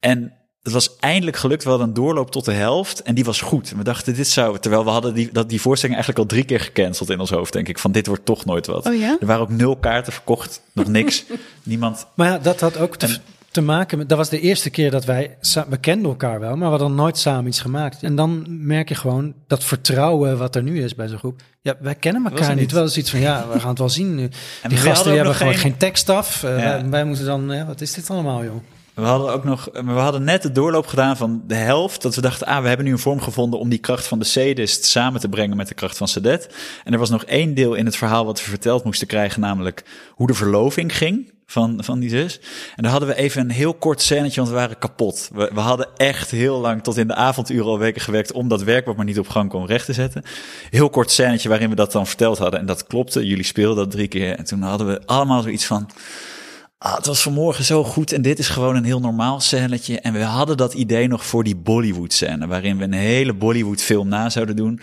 En 0.00 0.32
het 0.62 0.72
was 0.72 0.96
eindelijk 0.98 1.36
gelukt. 1.36 1.62
We 1.64 1.68
hadden 1.70 1.88
een 1.88 1.94
doorloop 1.94 2.30
tot 2.30 2.44
de 2.44 2.52
helft 2.52 3.02
en 3.02 3.14
die 3.14 3.24
was 3.24 3.40
goed. 3.40 3.70
En 3.70 3.76
we 3.76 3.84
dachten, 3.84 4.14
dit 4.14 4.28
zou... 4.28 4.58
Terwijl 4.58 4.84
we 4.84 4.90
hadden 4.90 5.14
die, 5.14 5.28
dat, 5.32 5.48
die 5.48 5.60
voorstelling 5.60 5.96
eigenlijk 5.98 6.30
al 6.30 6.36
drie 6.36 6.46
keer 6.46 6.60
gecanceld 6.60 7.10
in 7.10 7.20
ons 7.20 7.30
hoofd, 7.30 7.52
denk 7.52 7.68
ik. 7.68 7.78
Van 7.78 7.92
dit 7.92 8.06
wordt 8.06 8.24
toch 8.24 8.44
nooit 8.44 8.66
wat. 8.66 8.86
Oh 8.86 8.94
ja? 8.98 9.16
Er 9.20 9.26
waren 9.26 9.42
ook 9.42 9.50
nul 9.50 9.76
kaarten 9.76 10.12
verkocht, 10.12 10.62
nog 10.72 10.86
niks. 10.98 11.24
Niemand... 11.62 12.06
Maar 12.14 12.28
ja, 12.28 12.38
dat 12.38 12.60
had 12.60 12.78
ook 12.78 12.96
te, 12.96 13.16
te 13.50 13.60
maken 13.60 13.98
met... 13.98 14.08
Dat 14.08 14.18
was 14.18 14.28
de 14.28 14.40
eerste 14.40 14.70
keer 14.70 14.90
dat 14.90 15.04
wij... 15.04 15.36
We 15.68 15.76
kenden 15.76 16.10
elkaar 16.10 16.40
wel, 16.40 16.56
maar 16.56 16.70
we 16.70 16.78
hadden 16.78 16.94
nooit 16.94 17.18
samen 17.18 17.46
iets 17.46 17.60
gemaakt. 17.60 18.02
En 18.02 18.14
dan 18.16 18.46
merk 18.48 18.88
je 18.88 18.94
gewoon 18.94 19.34
dat 19.46 19.64
vertrouwen 19.64 20.38
wat 20.38 20.54
er 20.56 20.62
nu 20.62 20.82
is 20.84 20.94
bij 20.94 21.08
zo'n 21.08 21.18
groep. 21.18 21.40
Ja, 21.62 21.74
wij 21.80 21.94
kennen 21.94 22.24
elkaar 22.24 22.48
niet. 22.48 22.58
niet. 22.58 22.72
Wel 22.72 22.82
eens 22.82 22.96
iets 22.96 23.10
van, 23.10 23.20
ja, 23.20 23.46
we 23.52 23.60
gaan 23.60 23.68
het 23.68 23.78
wel 23.78 23.88
zien 23.88 24.14
nu. 24.14 24.22
En 24.62 24.68
Die 24.68 24.78
gasten 24.78 25.06
die 25.08 25.16
hebben 25.16 25.34
gewoon 25.34 25.52
geen- 25.52 25.62
geen 25.62 25.76
tekst 25.76 26.08
af. 26.08 26.42
Eh, 26.42 26.54
wij, 26.54 26.88
wij 26.88 27.04
moeten 27.04 27.24
dan... 27.26 27.50
Ja, 27.50 27.66
wat 27.66 27.80
is 27.80 27.92
dit 27.92 28.10
allemaal, 28.10 28.44
joh? 28.44 28.62
We 29.00 29.06
hadden 29.06 29.32
ook 29.32 29.44
nog, 29.44 29.68
maar 29.72 29.94
we 29.94 30.00
hadden 30.00 30.24
net 30.24 30.42
de 30.42 30.52
doorloop 30.52 30.86
gedaan 30.86 31.16
van 31.16 31.42
de 31.46 31.54
helft. 31.54 32.02
Dat 32.02 32.14
we 32.14 32.20
dachten, 32.20 32.46
ah, 32.46 32.62
we 32.62 32.68
hebben 32.68 32.86
nu 32.86 32.92
een 32.92 32.98
vorm 32.98 33.20
gevonden 33.20 33.58
om 33.58 33.68
die 33.68 33.78
kracht 33.78 34.06
van 34.06 34.18
de 34.18 34.24
sadist 34.24 34.84
samen 34.84 35.20
te 35.20 35.28
brengen 35.28 35.56
met 35.56 35.68
de 35.68 35.74
kracht 35.74 35.96
van 35.96 36.08
Sadet. 36.08 36.54
En 36.84 36.92
er 36.92 36.98
was 36.98 37.10
nog 37.10 37.24
één 37.24 37.54
deel 37.54 37.74
in 37.74 37.84
het 37.84 37.96
verhaal 37.96 38.24
wat 38.24 38.44
we 38.44 38.50
verteld 38.50 38.84
moesten 38.84 39.06
krijgen, 39.06 39.40
namelijk 39.40 39.84
hoe 40.14 40.26
de 40.26 40.34
verloving 40.34 40.96
ging 40.96 41.32
van, 41.46 41.84
van 41.84 41.98
die 41.98 42.10
zus. 42.10 42.40
En 42.76 42.82
daar 42.82 42.90
hadden 42.90 43.08
we 43.08 43.14
even 43.14 43.40
een 43.40 43.50
heel 43.50 43.74
kort 43.74 44.02
scènetje, 44.02 44.36
want 44.40 44.48
we 44.48 44.58
waren 44.58 44.78
kapot. 44.78 45.30
We, 45.34 45.50
we 45.54 45.60
hadden 45.60 45.88
echt 45.96 46.30
heel 46.30 46.60
lang 46.60 46.82
tot 46.82 46.96
in 46.96 47.06
de 47.06 47.14
avonduren 47.14 47.66
al 47.66 47.78
weken 47.78 48.00
gewerkt 48.00 48.32
om 48.32 48.48
dat 48.48 48.62
werk 48.62 48.86
wat 48.86 48.96
maar 48.96 49.04
niet 49.04 49.18
op 49.18 49.28
gang 49.28 49.48
kwam 49.48 49.66
recht 49.66 49.84
te 49.84 49.92
zetten. 49.92 50.22
Heel 50.70 50.90
kort 50.90 51.10
scènetje 51.10 51.48
waarin 51.48 51.68
we 51.68 51.74
dat 51.74 51.92
dan 51.92 52.06
verteld 52.06 52.38
hadden. 52.38 52.60
En 52.60 52.66
dat 52.66 52.86
klopte. 52.86 53.26
Jullie 53.26 53.44
speelden 53.44 53.84
dat 53.84 53.90
drie 53.90 54.08
keer. 54.08 54.36
En 54.36 54.44
toen 54.44 54.62
hadden 54.62 54.86
we 54.86 55.00
allemaal 55.06 55.42
zoiets 55.42 55.64
van, 55.64 55.90
Ah, 56.82 56.96
het 56.96 57.06
was 57.06 57.22
vanmorgen 57.22 57.64
zo 57.64 57.84
goed 57.84 58.12
en 58.12 58.22
dit 58.22 58.38
is 58.38 58.48
gewoon 58.48 58.76
een 58.76 58.84
heel 58.84 59.00
normaal 59.00 59.40
scènetje. 59.40 60.00
En 60.00 60.12
we 60.12 60.22
hadden 60.22 60.56
dat 60.56 60.74
idee 60.74 61.08
nog 61.08 61.26
voor 61.26 61.44
die 61.44 61.56
Bollywood 61.56 62.12
scène, 62.12 62.46
waarin 62.46 62.78
we 62.78 62.84
een 62.84 62.92
hele 62.92 63.34
Bollywood 63.34 63.82
film 63.82 64.08
na 64.08 64.30
zouden 64.30 64.56
doen. 64.56 64.80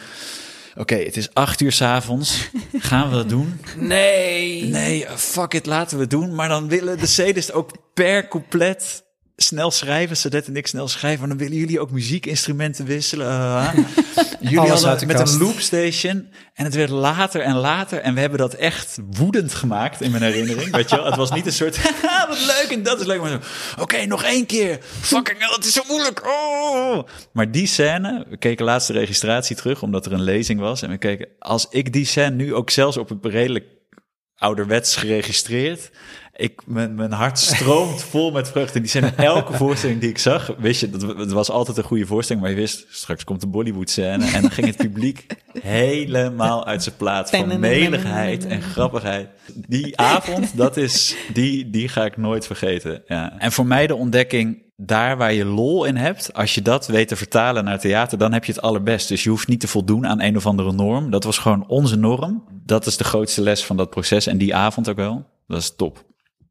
Oké, 0.76 0.96
het 0.96 1.18
is 1.18 1.34
acht 1.34 1.62
uur 1.62 1.72
s'avonds. 1.72 2.50
Gaan 2.78 3.10
we 3.10 3.16
dat 3.16 3.30
doen? 3.30 3.60
Nee. 3.78 4.64
Nee, 4.64 5.08
fuck 5.16 5.54
it, 5.54 5.66
laten 5.66 5.96
we 5.96 6.02
het 6.02 6.12
doen. 6.12 6.36
Maar 6.36 6.50
dan 6.50 6.68
willen 6.68 6.98
de 6.98 7.06
sadist 7.06 7.54
ook 7.54 7.72
per 7.94 8.28
couplet 8.28 9.04
snel 9.38 9.72
schrijven. 9.72 10.18
Zodat 10.18 10.48
en 10.48 10.56
ik 10.56 10.68
snel 10.68 10.88
schrijven. 10.88 11.28
Dan 11.28 11.38
willen 11.38 11.58
jullie 11.58 11.80
ook 11.80 11.92
muziekinstrumenten 11.92 12.86
wisselen. 12.86 13.28
Ah. 13.28 13.74
jullie 14.40 14.60
Alles 14.60 14.84
hadden 14.84 15.08
met 15.08 15.18
kast. 15.18 15.34
een 15.34 15.40
loopstation. 15.40 16.30
En 16.54 16.64
het 16.66 16.76
werd 16.76 16.90
later 16.90 17.42
en 17.42 17.56
later. 17.56 18.00
En 18.00 18.14
we 18.14 18.20
hebben 18.20 18.40
dat 18.40 18.54
echt 18.54 18.98
woedend 19.10 19.54
gemaakt 19.54 20.02
in 20.02 20.12
mijn 20.12 20.24
herinnering. 20.24 20.72
Weet 20.72 20.90
je 20.90 20.96
wel? 20.96 21.06
Het 21.06 21.16
was 21.16 21.32
niet 21.32 21.46
een 21.46 21.52
soort, 21.52 21.82
wat 22.28 22.46
leuk 22.46 22.68
en 22.72 22.84
dat 22.84 23.00
is 23.00 23.06
leuk. 23.06 23.22
Maar 23.22 23.30
zo, 23.30 23.40
oké, 23.82 24.06
nog 24.06 24.24
één 24.24 24.46
keer. 24.46 24.80
Fucking 24.82 25.40
hell, 25.40 25.56
het 25.56 25.66
is 25.66 25.74
zo 25.74 25.84
moeilijk. 25.88 26.28
Oh. 26.28 27.08
Maar 27.32 27.52
die 27.52 27.68
scène, 27.68 28.26
we 28.30 28.38
keken 28.38 28.66
laatst 28.66 28.88
de 28.88 28.94
registratie 28.94 29.56
terug, 29.56 29.82
omdat 29.82 30.06
er 30.06 30.14
een 30.14 30.24
lezing 30.24 30.60
was. 30.60 30.82
En 30.82 30.90
we 30.90 30.98
keken, 30.98 31.28
als 31.40 31.68
ik 31.70 31.94
die 31.94 32.06
scène 32.06 32.36
nu 32.36 32.54
ook 32.54 32.70
zelfs 32.70 32.98
op 32.98 33.10
het 33.10 33.26
redelijk 33.26 33.66
ouderwets 34.38 34.96
geregistreerd. 34.96 35.90
Ik, 36.38 36.62
mijn, 36.66 36.96
mijn 36.96 37.12
hart 37.12 37.40
stroomt 37.40 38.04
vol 38.12 38.32
met 38.32 38.50
vreugde. 38.50 38.80
Die 38.80 38.90
zijn 38.90 39.16
elke 39.16 39.54
voorstelling 39.54 40.00
die 40.00 40.10
ik 40.10 40.18
zag, 40.18 40.54
wist 40.58 40.82
je, 40.82 40.90
dat 40.90 41.18
het 41.18 41.32
was 41.32 41.50
altijd 41.50 41.78
een 41.78 41.84
goede 41.84 42.06
voorstelling, 42.06 42.44
maar 42.46 42.54
je 42.54 42.60
wist, 42.62 42.86
straks 42.90 43.24
komt 43.24 43.42
de 43.42 43.48
Bollywood 43.48 43.90
scène 43.90 44.26
en 44.26 44.42
dan 44.42 44.52
ging 44.52 44.68
het 44.68 44.78
publiek 44.78 45.26
helemaal 45.62 46.66
uit 46.66 46.84
zijn 46.84 46.96
plaats 46.96 47.32
van 47.32 47.60
meligheid 47.60 48.46
en 48.46 48.62
grappigheid. 48.62 49.30
Die 49.68 49.98
avond, 49.98 50.58
dat 50.58 50.78
is, 50.78 51.16
die, 51.34 51.70
die 51.70 51.88
ga 51.88 52.06
ik 52.06 52.18
nooit 52.18 52.46
vergeten. 52.46 53.02
Ja. 53.08 53.40
En 53.40 53.52
voor 53.52 53.66
mij 53.66 53.88
de 53.88 53.96
ontdekking, 53.96 54.66
daar 54.76 55.18
waar 55.18 55.34
je 55.34 55.46
lol 55.46 55.86
in 55.86 55.96
hebt, 55.96 56.34
als 56.34 56.56
je 56.56 56.62
dat 56.62 56.88
weet 56.88 57.08
te 57.08 57.16
vertalen 57.16 57.64
naar 57.64 57.80
theater, 57.80 58.18
dan 58.18 58.34
heb 58.34 58.46
je 58.46 58.52
het 58.52 58.62
allerbest. 58.62 59.08
Dus 59.08 59.24
je 59.24 59.30
hoeft 59.30 59.48
niet 59.48 59.60
te 59.60 59.68
voldoen 59.68 60.08
aan 60.08 60.22
een 60.22 60.38
of 60.38 60.46
andere 60.46 60.72
norm. 60.72 61.10
Dat 61.10 61.24
was 61.24 61.38
gewoon 61.38 61.68
onze 61.68 61.96
norm. 61.96 62.44
Dat 62.66 62.86
is 62.86 62.98
de 62.98 63.04
grootste 63.04 63.42
les 63.42 63.66
van 63.66 63.78
dat 63.78 63.90
proces 63.90 64.28
en 64.28 64.38
die 64.38 64.56
avond 64.56 64.90
ook 64.90 64.96
wel. 64.96 65.26
Dat 65.48 65.62
is 65.62 65.76
top. 65.76 66.06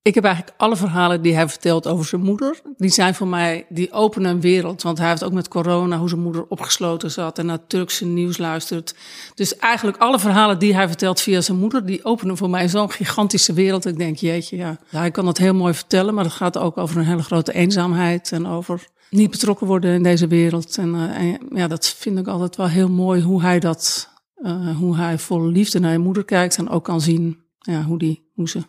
Ik 0.07 0.15
heb 0.15 0.25
eigenlijk 0.25 0.55
alle 0.57 0.77
verhalen 0.77 1.23
die 1.23 1.35
hij 1.35 1.49
vertelt 1.49 1.87
over 1.87 2.05
zijn 2.05 2.21
moeder. 2.23 2.61
Die 2.77 2.91
zijn 2.91 3.15
voor 3.15 3.27
mij, 3.27 3.67
die 3.69 3.93
openen 3.93 4.31
een 4.31 4.41
wereld. 4.41 4.83
Want 4.83 4.99
hij 4.99 5.09
heeft 5.09 5.25
ook 5.25 5.33
met 5.33 5.49
corona, 5.49 5.99
hoe 5.99 6.09
zijn 6.09 6.21
moeder 6.21 6.47
opgesloten 6.49 7.11
zat 7.11 7.39
en 7.39 7.47
naar 7.47 7.67
Turkse 7.67 8.05
nieuws 8.05 8.39
luistert. 8.39 8.95
Dus 9.35 9.57
eigenlijk 9.57 9.97
alle 9.97 10.19
verhalen 10.19 10.59
die 10.59 10.75
hij 10.75 10.87
vertelt 10.87 11.21
via 11.21 11.41
zijn 11.41 11.59
moeder, 11.59 11.87
die 11.87 12.05
openen 12.05 12.37
voor 12.37 12.51
mij 12.51 12.69
zo'n 12.69 12.91
gigantische 12.91 13.53
wereld. 13.53 13.87
Ik 13.87 13.99
denk, 13.99 14.17
jeetje, 14.17 14.57
ja. 14.57 14.79
hij 14.89 15.11
kan 15.11 15.25
dat 15.25 15.39
heel 15.39 15.55
mooi 15.55 15.75
vertellen, 15.75 16.15
maar 16.15 16.25
dat 16.25 16.33
gaat 16.33 16.59
ook 16.59 16.79
over 16.79 16.97
een 16.97 17.05
hele 17.05 17.23
grote 17.23 17.53
eenzaamheid 17.53 18.33
en 18.33 18.47
over 18.47 18.87
niet 19.11 19.31
betrokken 19.31 19.67
worden 19.67 19.95
in 19.95 20.03
deze 20.03 20.27
wereld. 20.27 20.79
En, 20.79 20.95
en 20.95 21.39
ja, 21.51 21.67
dat 21.69 21.89
vind 21.89 22.19
ik 22.19 22.27
altijd 22.27 22.57
wel 22.57 22.69
heel 22.69 22.91
mooi 22.91 23.23
hoe 23.23 23.43
hij 23.43 23.61
dat, 23.61 24.11
uh, 24.37 24.77
hoe 24.77 24.97
hij 24.97 25.19
vol 25.19 25.47
liefde 25.47 25.81
naar 25.81 25.93
je 25.93 25.99
moeder 25.99 26.25
kijkt 26.25 26.57
en 26.57 26.69
ook 26.69 26.85
kan 26.85 27.01
zien 27.01 27.39
ja, 27.59 27.83
hoe, 27.83 27.99
die, 27.99 28.31
hoe 28.35 28.49
ze 28.49 28.63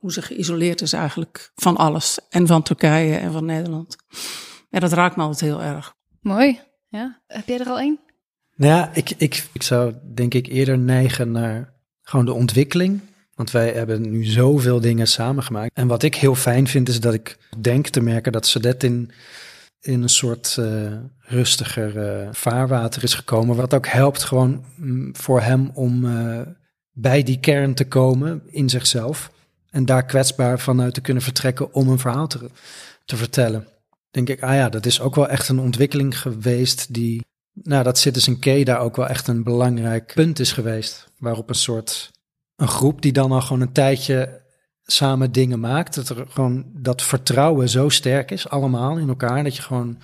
hoe 0.00 0.12
ze 0.12 0.22
geïsoleerd 0.22 0.80
is 0.80 0.92
eigenlijk 0.92 1.52
van 1.54 1.76
alles. 1.76 2.18
En 2.28 2.46
van 2.46 2.62
Turkije 2.62 3.16
en 3.16 3.32
van 3.32 3.44
Nederland. 3.44 3.96
Ja, 4.70 4.78
dat 4.78 4.92
raakt 4.92 5.16
me 5.16 5.22
altijd 5.22 5.40
heel 5.40 5.62
erg. 5.62 5.94
Mooi. 6.20 6.60
Ja. 6.88 7.20
Heb 7.26 7.46
jij 7.46 7.58
er 7.58 7.66
al 7.66 7.78
één? 7.78 8.00
Nou 8.56 8.72
ja, 8.72 8.90
ik, 8.94 9.10
ik, 9.16 9.48
ik 9.52 9.62
zou 9.62 9.94
denk 10.14 10.34
ik 10.34 10.46
eerder 10.46 10.78
neigen 10.78 11.30
naar 11.30 11.72
gewoon 12.02 12.24
de 12.24 12.32
ontwikkeling. 12.32 13.00
Want 13.34 13.50
wij 13.50 13.72
hebben 13.72 14.10
nu 14.10 14.24
zoveel 14.24 14.80
dingen 14.80 15.06
samengemaakt. 15.06 15.70
En 15.74 15.86
wat 15.86 16.02
ik 16.02 16.14
heel 16.14 16.34
fijn 16.34 16.66
vind, 16.66 16.88
is 16.88 17.00
dat 17.00 17.14
ik 17.14 17.38
denk 17.60 17.88
te 17.88 18.00
merken 18.00 18.32
dat 18.32 18.46
Sadet 18.46 18.82
in, 18.82 19.10
in 19.80 20.02
een 20.02 20.08
soort 20.08 20.56
uh, 20.60 20.92
rustiger 21.18 21.96
uh, 21.96 22.28
vaarwater 22.32 23.02
is 23.02 23.14
gekomen. 23.14 23.56
Wat 23.56 23.74
ook 23.74 23.86
helpt 23.86 24.22
gewoon 24.22 24.64
mm, 24.76 25.16
voor 25.16 25.40
hem 25.40 25.70
om 25.74 26.04
uh, 26.04 26.40
bij 26.92 27.22
die 27.22 27.40
kern 27.40 27.74
te 27.74 27.88
komen 27.88 28.42
in 28.46 28.68
zichzelf. 28.68 29.30
En 29.70 29.84
daar 29.84 30.04
kwetsbaar 30.04 30.60
vanuit 30.60 30.94
te 30.94 31.00
kunnen 31.00 31.22
vertrekken 31.22 31.74
om 31.74 31.88
een 31.88 31.98
verhaal 31.98 32.26
te, 32.26 32.50
te 33.04 33.16
vertellen. 33.16 33.66
Denk 34.10 34.28
ik, 34.28 34.42
ah 34.42 34.54
ja, 34.54 34.68
dat 34.68 34.86
is 34.86 35.00
ook 35.00 35.14
wel 35.14 35.28
echt 35.28 35.48
een 35.48 35.58
ontwikkeling 35.58 36.20
geweest 36.20 36.94
die, 36.94 37.24
nou 37.52 37.84
dat 37.84 37.98
Citizen 37.98 38.38
K 38.38 38.66
daar 38.66 38.80
ook 38.80 38.96
wel 38.96 39.06
echt 39.06 39.28
een 39.28 39.42
belangrijk 39.42 40.12
punt 40.14 40.38
is 40.38 40.52
geweest. 40.52 41.08
Waarop 41.18 41.48
een 41.48 41.54
soort, 41.54 42.10
een 42.56 42.68
groep 42.68 43.02
die 43.02 43.12
dan 43.12 43.32
al 43.32 43.40
gewoon 43.40 43.60
een 43.60 43.72
tijdje 43.72 44.40
samen 44.82 45.32
dingen 45.32 45.60
maakt. 45.60 45.94
Dat 45.94 46.08
er 46.08 46.26
gewoon 46.28 46.64
dat 46.74 47.02
vertrouwen 47.02 47.68
zo 47.68 47.88
sterk 47.88 48.30
is, 48.30 48.48
allemaal 48.48 48.98
in 48.98 49.08
elkaar. 49.08 49.44
Dat 49.44 49.56
je 49.56 49.62
gewoon 49.62 49.98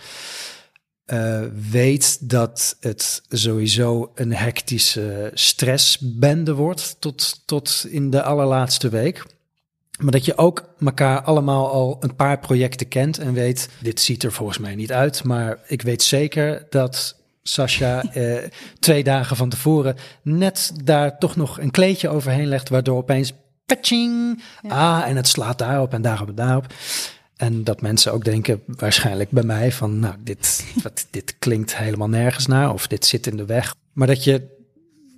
uh, 1.06 1.42
weet 1.70 2.30
dat 2.30 2.76
het 2.80 3.22
sowieso 3.28 4.10
een 4.14 4.32
hectische 4.32 5.30
stressbende 5.34 6.54
wordt 6.54 6.96
tot, 6.98 7.42
tot 7.44 7.86
in 7.88 8.10
de 8.10 8.22
allerlaatste 8.22 8.88
week. 8.88 9.24
Maar 9.98 10.12
dat 10.12 10.24
je 10.24 10.38
ook 10.38 10.74
elkaar 10.80 11.22
allemaal 11.22 11.70
al 11.70 11.96
een 12.00 12.14
paar 12.14 12.38
projecten 12.38 12.88
kent 12.88 13.18
en 13.18 13.32
weet, 13.32 13.68
dit 13.80 14.00
ziet 14.00 14.22
er 14.22 14.32
volgens 14.32 14.58
mij 14.58 14.74
niet 14.74 14.92
uit, 14.92 15.24
maar 15.24 15.58
ik 15.66 15.82
weet 15.82 16.02
zeker 16.02 16.66
dat 16.70 17.16
Sascha 17.42 18.02
eh, 18.12 18.36
twee 18.78 19.04
dagen 19.04 19.36
van 19.36 19.48
tevoren 19.48 19.96
net 20.22 20.72
daar 20.84 21.18
toch 21.18 21.36
nog 21.36 21.60
een 21.60 21.70
kleedje 21.70 22.08
overheen 22.08 22.46
legt, 22.46 22.68
waardoor 22.68 22.96
opeens 22.96 23.32
patching, 23.66 24.42
ah, 24.68 25.02
en 25.06 25.16
het 25.16 25.28
slaat 25.28 25.58
daarop 25.58 25.92
en 25.92 26.02
daarop 26.02 26.28
en 26.28 26.34
daarop. 26.34 26.66
En 27.36 27.64
dat 27.64 27.80
mensen 27.80 28.12
ook 28.12 28.24
denken, 28.24 28.62
waarschijnlijk 28.66 29.30
bij 29.30 29.42
mij, 29.42 29.72
van 29.72 29.98
nou, 29.98 30.14
dit, 30.20 30.64
wat, 30.82 31.06
dit 31.10 31.38
klinkt 31.38 31.76
helemaal 31.76 32.08
nergens 32.08 32.46
naar 32.46 32.72
of 32.72 32.86
dit 32.86 33.06
zit 33.06 33.26
in 33.26 33.36
de 33.36 33.44
weg. 33.44 33.74
Maar 33.92 34.06
dat, 34.06 34.24
je, 34.24 34.56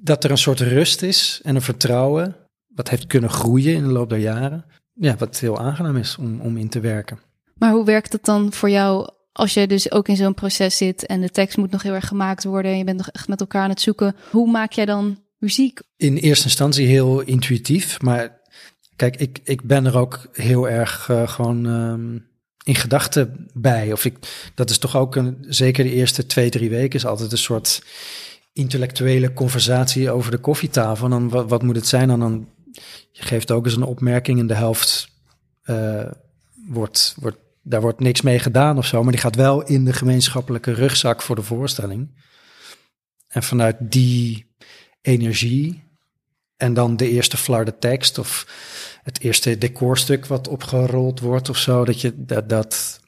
dat 0.00 0.24
er 0.24 0.30
een 0.30 0.38
soort 0.38 0.60
rust 0.60 1.02
is 1.02 1.40
en 1.44 1.54
een 1.54 1.62
vertrouwen 1.62 2.36
wat 2.78 2.88
heeft 2.88 3.06
kunnen 3.06 3.30
groeien 3.30 3.74
in 3.74 3.82
de 3.82 3.92
loop 3.92 4.08
der 4.08 4.18
jaren. 4.18 4.64
Ja, 4.94 5.16
wat 5.16 5.38
heel 5.38 5.58
aangenaam 5.58 5.96
is 5.96 6.16
om, 6.16 6.40
om 6.40 6.56
in 6.56 6.68
te 6.68 6.80
werken. 6.80 7.18
Maar 7.54 7.72
hoe 7.72 7.84
werkt 7.84 8.12
het 8.12 8.24
dan 8.24 8.52
voor 8.52 8.70
jou 8.70 9.10
als 9.32 9.54
je 9.54 9.66
dus 9.66 9.90
ook 9.90 10.08
in 10.08 10.16
zo'n 10.16 10.34
proces 10.34 10.76
zit 10.76 11.06
en 11.06 11.20
de 11.20 11.30
tekst 11.30 11.56
moet 11.56 11.70
nog 11.70 11.82
heel 11.82 11.92
erg 11.92 12.06
gemaakt 12.06 12.44
worden 12.44 12.70
en 12.70 12.78
je 12.78 12.84
bent 12.84 12.96
nog 12.96 13.08
echt 13.08 13.28
met 13.28 13.40
elkaar 13.40 13.62
aan 13.62 13.68
het 13.68 13.80
zoeken? 13.80 14.16
Hoe 14.30 14.50
maak 14.50 14.72
jij 14.72 14.84
dan 14.84 15.18
muziek? 15.38 15.80
In 15.96 16.16
eerste 16.16 16.44
instantie 16.44 16.86
heel 16.86 17.20
intuïtief, 17.20 18.00
maar 18.00 18.40
kijk, 18.96 19.16
ik, 19.16 19.40
ik 19.44 19.62
ben 19.62 19.86
er 19.86 19.96
ook 19.96 20.28
heel 20.32 20.68
erg 20.68 21.08
uh, 21.10 21.28
gewoon 21.28 21.64
um, 21.64 22.28
in 22.64 22.74
gedachten 22.74 23.48
bij. 23.54 23.92
Of 23.92 24.04
ik, 24.04 24.16
dat 24.54 24.70
is 24.70 24.78
toch 24.78 24.96
ook 24.96 25.16
een, 25.16 25.44
zeker 25.48 25.84
de 25.84 25.92
eerste 25.92 26.26
twee, 26.26 26.50
drie 26.50 26.70
weken 26.70 26.98
is 26.98 27.06
altijd 27.06 27.32
een 27.32 27.38
soort 27.38 27.82
intellectuele 28.52 29.32
conversatie 29.32 30.10
over 30.10 30.30
de 30.30 30.38
koffietafel. 30.38 31.04
En 31.04 31.10
dan 31.10 31.28
wat, 31.28 31.48
wat 31.48 31.62
moet 31.62 31.76
het 31.76 31.86
zijn? 31.86 32.10
En 32.10 32.20
dan 32.20 32.48
je 33.10 33.22
geeft 33.22 33.50
ook 33.50 33.64
eens 33.64 33.76
een 33.76 33.82
opmerking 33.82 34.38
en 34.38 34.46
de 34.46 34.54
helft 34.54 35.08
uh, 35.64 36.10
wordt, 36.66 37.14
wordt, 37.20 37.38
daar 37.62 37.80
wordt 37.80 38.00
niks 38.00 38.20
mee 38.20 38.38
gedaan 38.38 38.78
of 38.78 38.86
zo, 38.86 39.02
maar 39.02 39.12
die 39.12 39.20
gaat 39.20 39.36
wel 39.36 39.62
in 39.62 39.84
de 39.84 39.92
gemeenschappelijke 39.92 40.72
rugzak 40.72 41.22
voor 41.22 41.36
de 41.36 41.42
voorstelling. 41.42 42.08
En 43.28 43.42
vanuit 43.42 43.76
die 43.80 44.46
energie 45.00 45.82
en 46.56 46.74
dan 46.74 46.96
de 46.96 47.10
eerste 47.10 47.36
flarde 47.36 47.78
tekst 47.78 48.18
of 48.18 48.46
het 49.02 49.20
eerste 49.20 49.58
decorstuk 49.58 50.26
wat 50.26 50.48
opgerold 50.48 51.20
wordt 51.20 51.48
of 51.48 51.56
zo, 51.56 51.84
dat 51.84 52.00
je 52.00 52.24
dat, 52.24 52.48
dat, 52.48 53.00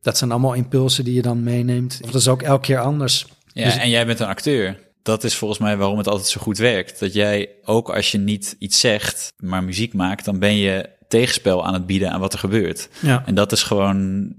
dat 0.00 0.18
zijn 0.18 0.30
allemaal 0.30 0.54
impulsen 0.54 1.04
die 1.04 1.14
je 1.14 1.22
dan 1.22 1.42
meeneemt. 1.42 2.04
Dat 2.04 2.14
is 2.14 2.28
ook 2.28 2.42
elke 2.42 2.66
keer 2.66 2.78
anders. 2.78 3.26
Ja, 3.46 3.64
dus, 3.64 3.76
en 3.76 3.90
jij 3.90 4.06
bent 4.06 4.20
een 4.20 4.26
acteur 4.26 4.83
dat 5.04 5.24
is 5.24 5.34
volgens 5.34 5.60
mij 5.60 5.76
waarom 5.76 5.98
het 5.98 6.08
altijd 6.08 6.28
zo 6.28 6.40
goed 6.40 6.58
werkt. 6.58 7.00
Dat 7.00 7.12
jij 7.12 7.48
ook 7.64 7.90
als 7.90 8.10
je 8.10 8.18
niet 8.18 8.56
iets 8.58 8.80
zegt, 8.80 9.32
maar 9.36 9.64
muziek 9.64 9.94
maakt, 9.94 10.24
dan 10.24 10.38
ben 10.38 10.56
je 10.56 10.88
tegenspel 11.08 11.66
aan 11.66 11.74
het 11.74 11.86
bieden 11.86 12.10
aan 12.10 12.20
wat 12.20 12.32
er 12.32 12.38
gebeurt. 12.38 12.88
Ja. 13.00 13.22
En 13.26 13.34
dat 13.34 13.52
is 13.52 13.62
gewoon, 13.62 14.32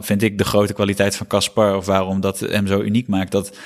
vind 0.00 0.22
ik, 0.22 0.38
de 0.38 0.44
grote 0.44 0.72
kwaliteit 0.72 1.16
van 1.16 1.26
Caspar. 1.26 1.76
Of 1.76 1.86
waarom 1.86 2.20
dat 2.20 2.40
hem 2.40 2.66
zo 2.66 2.80
uniek 2.80 3.08
maakt. 3.08 3.32
Dat 3.32 3.56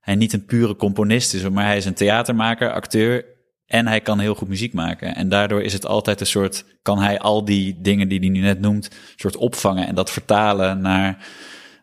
hij 0.00 0.14
niet 0.14 0.32
een 0.32 0.44
pure 0.44 0.76
componist 0.76 1.34
is, 1.34 1.48
maar 1.48 1.64
hij 1.64 1.76
is 1.76 1.84
een 1.84 1.94
theatermaker, 1.94 2.72
acteur. 2.72 3.24
En 3.66 3.86
hij 3.86 4.00
kan 4.00 4.18
heel 4.18 4.34
goed 4.34 4.48
muziek 4.48 4.72
maken. 4.72 5.14
En 5.14 5.28
daardoor 5.28 5.62
is 5.62 5.72
het 5.72 5.86
altijd 5.86 6.20
een 6.20 6.26
soort, 6.26 6.64
kan 6.82 6.98
hij 6.98 7.18
al 7.18 7.44
die 7.44 7.78
dingen 7.80 8.08
die 8.08 8.18
hij 8.18 8.28
nu 8.28 8.40
net 8.40 8.60
noemt, 8.60 8.90
soort 9.16 9.36
opvangen 9.36 9.86
en 9.86 9.94
dat 9.94 10.10
vertalen 10.10 10.80
naar 10.80 11.26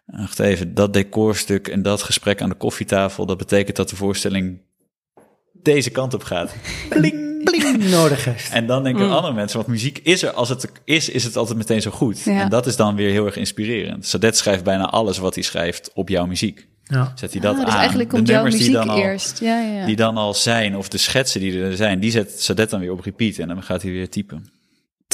Wacht 0.06 0.40
even, 0.40 0.74
dat 0.74 0.94
decorstuk 0.94 1.68
en 1.68 1.82
dat 1.82 2.02
gesprek 2.02 2.42
aan 2.42 2.50
de 2.50 2.56
koffietafel, 2.56 3.26
dat 3.26 3.38
betekent 3.38 3.76
dat 3.76 3.90
de 3.90 3.96
voorstelling 3.96 4.62
deze 5.54 5.90
kant 5.90 6.14
op 6.14 6.24
gaat. 6.24 6.56
Bling, 6.90 7.44
bling 7.44 7.90
nodig 7.90 8.26
heeft. 8.26 8.52
En 8.52 8.68
dan 8.68 8.84
denken 8.84 9.06
mm. 9.06 9.12
andere 9.12 9.34
mensen, 9.34 9.58
want 9.58 9.70
muziek 9.70 9.98
is 9.98 10.24
er, 10.24 10.32
als 10.32 10.50
het 10.50 10.72
is, 10.84 11.10
is 11.10 11.24
het 11.24 11.36
altijd 11.36 11.58
meteen 11.58 11.82
zo 11.82 11.92
goed. 11.92 12.24
Ja. 12.24 12.42
En 12.42 12.50
dat 12.50 12.66
is 12.66 12.76
dan 12.76 12.96
weer 12.96 13.12
heel 13.12 13.26
erg 13.26 13.36
inspirerend. 13.36 14.06
Sadet 14.06 14.38
schrijft 14.38 14.64
bijna 14.64 14.90
alles 14.90 15.18
wat 15.18 15.36
hij 15.36 15.44
schrijft 15.44 15.92
op 15.94 16.10
jouw 16.10 16.26
muziek. 16.26 16.68
Ja. 16.84 17.12
Zet 17.16 17.32
hij 17.32 17.42
dat 17.42 17.56
ah, 17.56 17.66
dus 17.66 17.74
aan. 17.74 17.80
Eigenlijk 17.80 18.10
komt 18.10 18.28
jouw 18.28 18.44
muziek 18.44 18.62
die 18.62 18.72
dan 18.72 18.90
al, 18.90 18.98
eerst. 18.98 19.40
Ja, 19.40 19.60
ja. 19.60 19.86
Die 19.86 19.96
dan 19.96 20.18
al 20.18 20.34
zijn, 20.34 20.78
of 20.78 20.90
de 20.90 20.98
schetsen 20.98 21.40
die 21.42 21.62
er 21.62 21.76
zijn, 21.76 22.00
die 22.00 22.12
zet 22.12 22.42
Sadet 22.42 22.70
dan 22.70 22.80
weer 22.80 22.92
op 22.92 23.00
repeat 23.00 23.38
en 23.38 23.48
dan 23.48 23.64
gaat 23.64 23.82
hij 23.82 23.92
weer 23.92 24.10
typen. 24.10 24.46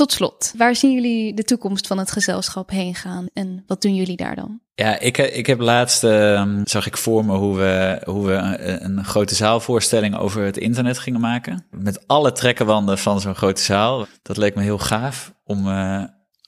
Tot 0.01 0.11
slot, 0.11 0.53
waar 0.57 0.75
zien 0.75 0.93
jullie 0.93 1.33
de 1.33 1.43
toekomst 1.43 1.87
van 1.87 1.97
het 1.97 2.11
gezelschap 2.11 2.69
heen 2.69 2.95
gaan 2.95 3.27
en 3.33 3.63
wat 3.67 3.81
doen 3.81 3.95
jullie 3.95 4.15
daar 4.15 4.35
dan? 4.35 4.59
Ja, 4.75 4.99
ik, 4.99 5.17
ik 5.17 5.47
heb 5.47 5.59
laatst, 5.59 6.03
uh, 6.03 6.55
zag 6.63 6.85
ik 6.87 6.97
voor 6.97 7.25
me 7.25 7.37
hoe 7.37 7.57
we, 7.57 8.01
hoe 8.05 8.25
we 8.25 8.33
een, 8.33 8.97
een, 8.97 9.05
grote 9.05 9.35
zaalvoorstelling 9.35 10.17
over 10.17 10.43
het 10.43 10.57
internet 10.57 10.99
gingen 10.99 11.19
maken. 11.19 11.65
Met 11.71 12.07
alle 12.07 12.31
trekkenwanden 12.31 12.97
van 12.97 13.21
zo'n 13.21 13.35
grote 13.35 13.61
zaal. 13.61 14.07
Dat 14.21 14.37
leek 14.37 14.55
me 14.55 14.61
heel 14.61 14.77
gaaf 14.77 15.33
om, 15.43 15.67
uh, 15.67 16.03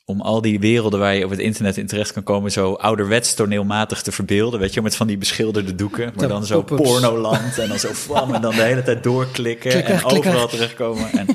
om 0.05 0.21
al 0.21 0.41
die 0.41 0.59
werelden 0.59 0.99
waar 0.99 1.15
je 1.15 1.23
op 1.25 1.29
het 1.29 1.39
internet 1.39 1.77
in 1.77 1.87
terecht 1.87 2.13
kan 2.13 2.23
komen, 2.23 2.51
zo 2.51 2.73
ouderwets 2.73 3.33
toneelmatig 3.33 4.01
te 4.01 4.11
verbeelden. 4.11 4.59
Weet 4.59 4.73
je, 4.73 4.81
met 4.81 4.95
van 4.95 5.07
die 5.07 5.17
beschilderde 5.17 5.75
doeken, 5.75 6.13
maar 6.15 6.27
dan 6.27 6.45
zo 6.45 6.61
pornoland 6.61 7.57
en 7.57 7.67
dan 7.67 7.79
zo 7.79 7.89
vlam 7.91 8.33
en 8.33 8.41
dan 8.41 8.55
de 8.55 8.61
hele 8.61 8.83
tijd 8.83 9.03
doorklikken 9.03 9.85
en 9.85 10.03
overal 10.03 10.47
terechtkomen. 10.47 11.11
En, 11.11 11.27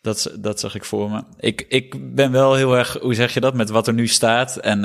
Dat, 0.00 0.36
dat 0.38 0.60
zag 0.60 0.74
ik 0.74 0.84
voor 0.84 1.10
me. 1.10 1.22
Ik, 1.38 1.66
ik 1.68 2.14
ben 2.14 2.32
wel 2.32 2.54
heel 2.54 2.76
erg, 2.76 2.98
hoe 3.00 3.14
zeg 3.14 3.34
je 3.34 3.40
dat, 3.40 3.54
met 3.54 3.70
wat 3.70 3.86
er 3.86 3.94
nu 3.94 4.06
staat. 4.06 4.56
En 4.56 4.78
uh, 4.78 4.82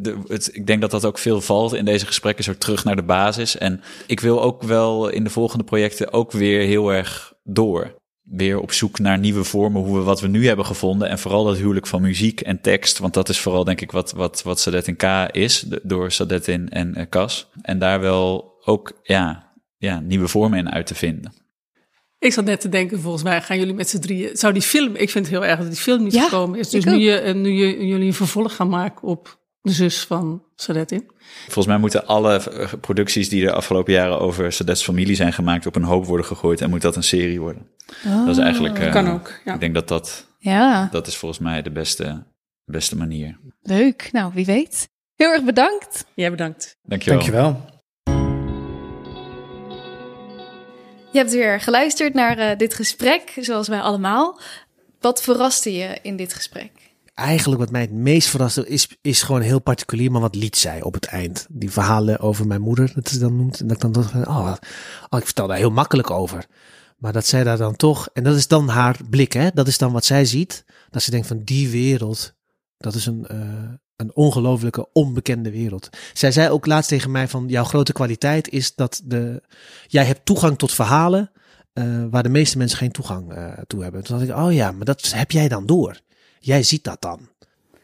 de, 0.00 0.22
het, 0.28 0.50
ik 0.52 0.66
denk 0.66 0.80
dat 0.80 0.90
dat 0.90 1.04
ook 1.04 1.18
veel 1.18 1.40
valt 1.40 1.74
in 1.74 1.84
deze 1.84 2.06
gesprekken, 2.06 2.44
zo 2.44 2.54
terug 2.58 2.84
naar 2.84 2.96
de 2.96 3.02
basis. 3.02 3.58
En 3.58 3.80
ik 4.06 4.20
wil 4.20 4.42
ook 4.42 4.62
wel 4.62 5.08
in 5.08 5.24
de 5.24 5.30
volgende 5.30 5.64
projecten 5.64 6.12
ook 6.12 6.32
weer 6.32 6.60
heel 6.60 6.92
erg 6.92 7.32
door. 7.44 7.96
Weer 8.22 8.60
op 8.60 8.72
zoek 8.72 8.98
naar 8.98 9.18
nieuwe 9.18 9.44
vormen, 9.44 9.82
hoe 9.82 9.96
we 9.98 10.02
wat 10.02 10.20
we 10.20 10.28
nu 10.28 10.46
hebben 10.46 10.66
gevonden. 10.66 11.08
En 11.08 11.18
vooral 11.18 11.44
dat 11.44 11.56
huwelijk 11.56 11.86
van 11.86 12.02
muziek 12.02 12.40
en 12.40 12.60
tekst. 12.60 12.98
Want 12.98 13.14
dat 13.14 13.28
is 13.28 13.40
vooral, 13.40 13.64
denk 13.64 13.80
ik, 13.80 13.90
wat, 13.90 14.12
wat, 14.12 14.42
wat 14.42 14.60
Sadet 14.60 14.96
K 14.96 15.04
is. 15.32 15.64
Door 15.82 16.10
Sadet 16.10 16.48
in 16.48 16.68
en 16.68 16.98
uh, 16.98 17.04
Cas. 17.08 17.50
En 17.62 17.78
daar 17.78 18.00
wel 18.00 18.56
ook 18.64 19.00
ja, 19.02 19.52
ja, 19.76 20.00
nieuwe 20.00 20.28
vormen 20.28 20.58
in 20.58 20.70
uit 20.70 20.86
te 20.86 20.94
vinden. 20.94 21.32
Ik 22.18 22.32
zat 22.32 22.44
net 22.44 22.60
te 22.60 22.68
denken, 22.68 23.00
volgens 23.00 23.22
mij 23.22 23.42
gaan 23.42 23.58
jullie 23.58 23.74
met 23.74 23.88
z'n 23.88 23.98
drieën. 23.98 24.36
Zou 24.36 24.52
die 24.52 24.62
film, 24.62 24.94
ik 24.94 25.10
vind 25.10 25.26
het 25.26 25.34
heel 25.34 25.44
erg 25.44 25.58
dat 25.58 25.68
die 25.68 25.76
film 25.76 26.02
niet 26.02 26.16
gekomen 26.16 26.58
is. 26.58 26.70
Dus 26.70 26.84
nu, 26.84 26.96
je, 26.96 27.18
eh, 27.18 27.34
nu 27.34 27.50
je, 27.50 27.86
jullie 27.86 28.06
een 28.06 28.14
vervolg 28.14 28.56
gaan 28.56 28.68
maken 28.68 29.08
op 29.08 29.38
de 29.60 29.72
zus 29.72 30.04
van 30.04 30.44
Sadetin. 30.54 31.10
Volgens 31.44 31.66
mij 31.66 31.78
moeten 31.78 32.06
alle 32.06 32.34
eh, 32.34 32.72
producties 32.80 33.28
die 33.28 33.44
de 33.44 33.52
afgelopen 33.52 33.92
jaren 33.92 34.20
over 34.20 34.52
Sadets 34.52 34.84
familie 34.84 35.14
zijn 35.14 35.32
gemaakt 35.32 35.66
op 35.66 35.76
een 35.76 35.82
hoop 35.82 36.06
worden 36.06 36.26
gegooid 36.26 36.60
en 36.60 36.70
moet 36.70 36.82
dat 36.82 36.96
een 36.96 37.02
serie 37.02 37.40
worden. 37.40 37.66
Oh, 38.06 38.26
dat 38.26 38.36
is 38.36 38.42
eigenlijk. 38.42 38.78
Uh, 38.78 38.92
kan 38.92 39.08
ook. 39.08 39.32
Ja. 39.44 39.54
Ik 39.54 39.60
denk 39.60 39.74
dat 39.74 39.88
dat. 39.88 40.26
Ja. 40.38 40.88
Dat 40.90 41.06
is 41.06 41.16
volgens 41.16 41.40
mij 41.40 41.62
de 41.62 41.70
beste, 41.70 42.26
beste 42.64 42.96
manier. 42.96 43.38
Leuk. 43.60 44.08
Nou, 44.12 44.32
wie 44.34 44.44
weet. 44.44 44.88
Heel 45.14 45.32
erg 45.32 45.44
bedankt. 45.44 46.06
Jij 46.14 46.30
bedankt. 46.30 46.76
Dankjewel. 46.82 47.18
Dankjewel. 47.18 47.77
Je 51.18 51.24
hebt 51.24 51.36
weer 51.36 51.60
geluisterd 51.60 52.14
naar 52.14 52.38
uh, 52.38 52.56
dit 52.56 52.74
gesprek, 52.74 53.36
zoals 53.40 53.68
wij 53.68 53.80
allemaal. 53.80 54.40
Wat 55.00 55.22
verraste 55.22 55.72
je 55.72 55.98
in 56.02 56.16
dit 56.16 56.34
gesprek? 56.34 56.70
Eigenlijk 57.14 57.60
wat 57.60 57.70
mij 57.70 57.80
het 57.80 57.92
meest 57.92 58.28
verraste 58.28 58.68
is, 58.68 58.88
is 59.00 59.22
gewoon 59.22 59.40
heel 59.40 59.60
particulier, 59.60 60.10
maar 60.10 60.20
wat 60.20 60.34
liet 60.34 60.56
zij 60.56 60.82
op 60.82 60.94
het 60.94 61.04
eind. 61.04 61.46
Die 61.50 61.70
verhalen 61.70 62.18
over 62.18 62.46
mijn 62.46 62.60
moeder, 62.60 62.92
dat 62.94 63.08
ze 63.08 63.18
dan 63.18 63.36
noemt. 63.36 63.60
En 63.60 63.66
dat 63.66 63.76
ik 63.76 63.82
dan 63.82 63.92
dacht 63.92 64.10
van, 64.10 64.28
oh, 64.28 64.52
oh, 65.08 65.18
ik 65.18 65.24
vertel 65.24 65.46
daar 65.46 65.56
heel 65.56 65.70
makkelijk 65.70 66.10
over. 66.10 66.46
Maar 66.98 67.12
dat 67.12 67.26
zij 67.26 67.44
daar 67.44 67.58
dan 67.58 67.76
toch, 67.76 68.08
en 68.12 68.24
dat 68.24 68.36
is 68.36 68.48
dan 68.48 68.68
haar 68.68 68.96
blik, 69.10 69.32
hè? 69.32 69.48
Dat 69.54 69.66
is 69.66 69.78
dan 69.78 69.92
wat 69.92 70.04
zij 70.04 70.24
ziet. 70.24 70.64
Dat 70.90 71.02
ze 71.02 71.10
denkt 71.10 71.26
van 71.26 71.42
die 71.44 71.68
wereld, 71.68 72.34
dat 72.78 72.94
is 72.94 73.06
een, 73.06 73.26
uh, 73.32 73.38
een 73.96 74.14
ongelofelijke 74.14 74.88
onbekende 74.92 75.50
wereld. 75.50 75.88
Zij 76.12 76.32
zei 76.32 76.50
ook 76.50 76.66
laatst 76.66 76.88
tegen 76.88 77.10
mij 77.10 77.28
van 77.28 77.48
jouw 77.48 77.64
grote 77.64 77.92
kwaliteit 77.92 78.48
is 78.48 78.74
dat 78.74 79.00
de, 79.04 79.42
jij 79.86 80.04
hebt 80.04 80.24
toegang 80.24 80.58
tot 80.58 80.72
verhalen 80.72 81.30
eh, 81.72 81.84
waar 82.10 82.22
de 82.22 82.28
meeste 82.28 82.58
mensen 82.58 82.78
geen 82.78 82.92
toegang 82.92 83.32
eh, 83.32 83.52
toe 83.66 83.82
hebben. 83.82 84.04
Toen 84.04 84.18
dacht 84.18 84.30
ik, 84.30 84.36
oh 84.36 84.52
ja, 84.52 84.72
maar 84.72 84.84
dat 84.84 85.12
heb 85.14 85.30
jij 85.30 85.48
dan 85.48 85.66
door. 85.66 86.00
Jij 86.38 86.62
ziet 86.62 86.84
dat 86.84 87.00
dan. 87.00 87.28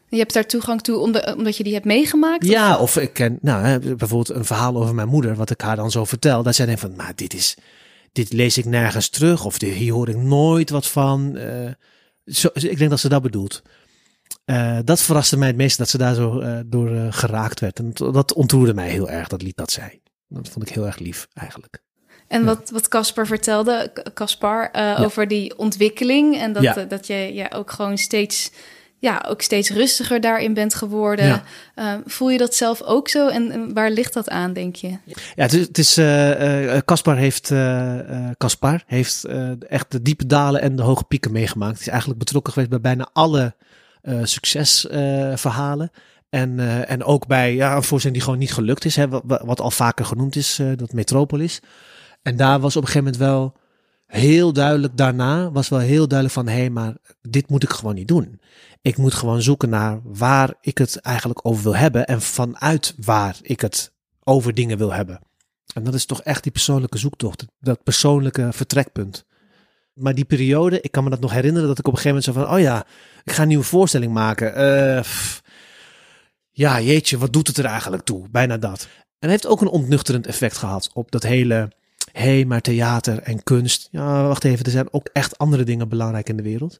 Je 0.09 0.17
hebt 0.17 0.33
daar 0.33 0.45
toegang 0.45 0.81
toe 0.81 0.97
omdat, 0.97 1.57
je 1.57 1.63
die 1.63 1.73
hebt 1.73 1.85
meegemaakt? 1.85 2.45
Ja, 2.45 2.77
of 2.77 2.97
ik 2.97 3.13
ken 3.13 3.37
nou, 3.41 3.79
bijvoorbeeld 3.79 4.37
een 4.37 4.45
verhaal 4.45 4.75
over 4.75 4.95
mijn 4.95 5.07
moeder, 5.07 5.35
wat 5.35 5.49
ik 5.49 5.61
haar 5.61 5.75
dan 5.75 5.91
zo 5.91 6.05
vertel. 6.05 6.43
Dat 6.43 6.55
zij 6.55 6.65
denkt 6.65 6.81
van, 6.81 6.95
maar 6.95 7.15
dit 7.15 7.33
is, 7.33 7.57
dit 8.11 8.33
lees 8.33 8.57
ik 8.57 8.65
nergens 8.65 9.09
terug. 9.09 9.45
Of 9.45 9.57
dit, 9.57 9.73
hier 9.73 9.93
hoor 9.93 10.09
ik 10.09 10.17
nooit 10.17 10.69
wat 10.69 10.87
van. 10.87 11.37
Zo, 12.25 12.49
ik 12.53 12.77
denk 12.77 12.89
dat 12.89 12.99
ze 12.99 13.09
dat 13.09 13.21
bedoelt. 13.21 13.61
Eh, 14.45 14.77
dat 14.83 15.01
verraste 15.01 15.37
mij 15.37 15.47
het 15.47 15.57
meest 15.57 15.77
dat 15.77 15.89
ze 15.89 15.97
daar 15.97 16.15
zo 16.15 16.39
eh, 16.39 16.59
door 16.65 16.95
eh, 16.95 17.07
geraakt 17.09 17.59
werd. 17.59 17.79
En 17.79 17.91
dat 17.93 18.33
ontroerde 18.33 18.73
mij 18.73 18.89
heel 18.89 19.09
erg, 19.09 19.27
dat 19.27 19.41
lied 19.41 19.57
dat 19.57 19.71
zij. 19.71 20.01
Dat 20.27 20.49
vond 20.49 20.67
ik 20.69 20.73
heel 20.73 20.85
erg 20.85 20.97
lief, 20.97 21.27
eigenlijk. 21.33 21.83
En 22.27 22.45
wat 22.45 22.69
wat 22.69 22.87
Caspar 22.87 23.27
vertelde, 23.27 23.91
Caspar, 24.13 24.69
over 24.97 25.27
die 25.27 25.57
ontwikkeling. 25.57 26.37
En 26.37 26.53
dat, 26.53 26.63
Ja. 26.63 26.73
dat 26.73 27.07
je 27.07 27.33
ja, 27.33 27.51
ook 27.55 27.71
gewoon 27.71 27.97
steeds, 27.97 28.51
ja, 28.99 29.25
ook 29.27 29.41
steeds 29.41 29.69
rustiger 29.69 30.21
daarin 30.21 30.53
bent 30.53 30.73
geworden. 30.73 31.43
Voel 32.05 32.29
je 32.29 32.37
dat 32.37 32.55
zelf 32.55 32.81
ook 32.81 33.09
zo? 33.09 33.27
En, 33.27 33.51
en 33.51 33.73
waar 33.73 33.91
ligt 33.91 34.13
dat 34.13 34.29
aan, 34.29 34.53
denk 34.53 34.75
je? 34.75 34.97
Ja, 35.35 35.47
het 35.47 35.77
is, 35.77 35.93
Caspar 36.85 37.17
heeft, 37.17 37.51
Caspar 38.37 38.83
heeft 38.87 39.25
echt 39.67 39.91
de 39.91 40.01
diepe 40.01 40.25
dalen 40.25 40.61
en 40.61 40.75
de 40.75 40.83
hoge 40.83 41.03
pieken 41.03 41.31
meegemaakt. 41.31 41.73
Hij 41.73 41.81
is 41.81 41.91
eigenlijk 41.91 42.19
betrokken 42.19 42.53
geweest 42.53 42.71
bij 42.71 42.81
bijna 42.81 43.09
alle 43.13 43.55
succesverhalen. 44.23 45.91
en, 46.29 46.59
eh, 46.59 46.91
en 46.91 47.03
ook 47.03 47.27
bij 47.27 47.55
ja, 47.55 47.81
een 47.91 48.11
die 48.11 48.21
gewoon 48.21 48.39
niet 48.39 48.53
gelukt 48.53 48.85
is, 48.85 48.95
hè, 48.95 49.07
wat, 49.07 49.23
wat 49.25 49.61
al 49.61 49.71
vaker 49.71 50.05
genoemd 50.05 50.35
is, 50.35 50.59
eh, 50.59 50.71
dat 50.75 50.93
Metropolis. 50.93 51.59
En 52.21 52.35
daar 52.35 52.59
was 52.59 52.75
op 52.75 52.81
een 52.81 52.87
gegeven 52.87 53.11
moment 53.11 53.31
wel 53.31 53.53
heel 54.05 54.53
duidelijk, 54.53 54.97
daarna 54.97 55.51
was 55.51 55.69
wel 55.69 55.79
heel 55.79 56.07
duidelijk 56.07 56.39
van, 56.39 56.47
hé, 56.47 56.59
hey, 56.59 56.69
maar 56.69 56.95
dit 57.21 57.49
moet 57.49 57.63
ik 57.63 57.69
gewoon 57.69 57.95
niet 57.95 58.07
doen. 58.07 58.39
Ik 58.81 58.97
moet 58.97 59.13
gewoon 59.13 59.41
zoeken 59.41 59.69
naar 59.69 59.99
waar 60.03 60.53
ik 60.61 60.77
het 60.77 60.95
eigenlijk 60.95 61.39
over 61.47 61.63
wil 61.63 61.75
hebben 61.75 62.05
en 62.05 62.21
vanuit 62.21 62.93
waar 62.97 63.37
ik 63.41 63.61
het 63.61 63.93
over 64.23 64.53
dingen 64.53 64.77
wil 64.77 64.93
hebben. 64.93 65.19
En 65.73 65.83
dat 65.83 65.93
is 65.93 66.05
toch 66.05 66.21
echt 66.21 66.43
die 66.43 66.51
persoonlijke 66.51 66.97
zoektocht, 66.97 67.45
dat 67.59 67.83
persoonlijke 67.83 68.47
vertrekpunt. 68.51 69.25
Maar 69.95 70.15
die 70.15 70.25
periode, 70.25 70.81
ik 70.81 70.91
kan 70.91 71.03
me 71.03 71.09
dat 71.09 71.19
nog 71.19 71.31
herinneren, 71.31 71.67
dat 71.67 71.79
ik 71.79 71.87
op 71.87 71.93
een 71.93 71.99
gegeven 71.99 72.23
moment 72.23 72.47
zo 72.47 72.53
van, 72.53 72.57
oh 72.57 72.63
ja, 72.63 72.85
ik 73.23 73.31
ga 73.31 73.41
een 73.41 73.47
nieuwe 73.47 73.63
voorstelling 73.63 74.13
maken. 74.13 74.55
Eh, 74.55 75.03
ja, 76.51 76.81
jeetje, 76.81 77.17
wat 77.17 77.33
doet 77.33 77.47
het 77.47 77.57
er 77.57 77.65
eigenlijk 77.65 78.03
toe? 78.03 78.27
Bijna 78.29 78.57
dat. 78.57 78.87
En 79.19 79.29
heeft 79.29 79.47
ook 79.47 79.61
een 79.61 79.67
ontnuchterend 79.67 80.27
effect 80.27 80.57
gehad 80.57 80.89
op 80.93 81.11
dat 81.11 81.23
hele, 81.23 81.71
hé, 82.11 82.21
hey, 82.21 82.45
maar 82.45 82.61
theater 82.61 83.19
en 83.19 83.43
kunst. 83.43 83.87
Ja, 83.91 84.27
wacht 84.27 84.43
even, 84.43 84.65
er 84.65 84.71
zijn 84.71 84.93
ook 84.93 85.09
echt 85.13 85.37
andere 85.37 85.63
dingen 85.63 85.89
belangrijk 85.89 86.29
in 86.29 86.37
de 86.37 86.43
wereld. 86.43 86.79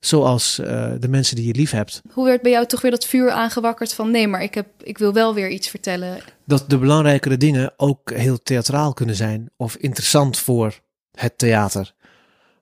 Zoals 0.00 0.58
eh, 0.58 0.92
de 0.98 1.08
mensen 1.08 1.36
die 1.36 1.46
je 1.46 1.54
lief 1.54 1.70
hebt. 1.70 2.02
Hoe 2.12 2.24
werd 2.24 2.42
bij 2.42 2.50
jou 2.50 2.66
toch 2.66 2.80
weer 2.80 2.90
dat 2.90 3.06
vuur 3.06 3.30
aangewakkerd 3.30 3.94
van 3.94 4.10
nee, 4.10 4.28
maar 4.28 4.42
ik, 4.42 4.54
heb, 4.54 4.66
ik 4.82 4.98
wil 4.98 5.12
wel 5.12 5.34
weer 5.34 5.48
iets 5.48 5.68
vertellen? 5.68 6.18
dat 6.46 6.64
de 6.70 6.78
belangrijkere 6.78 7.36
dingen 7.36 7.72
ook 7.76 8.12
heel 8.12 8.42
theatraal 8.42 8.92
kunnen 8.92 9.14
zijn 9.14 9.50
of 9.56 9.76
interessant 9.76 10.38
voor 10.38 10.80
het 11.12 11.38
theater. 11.38 11.93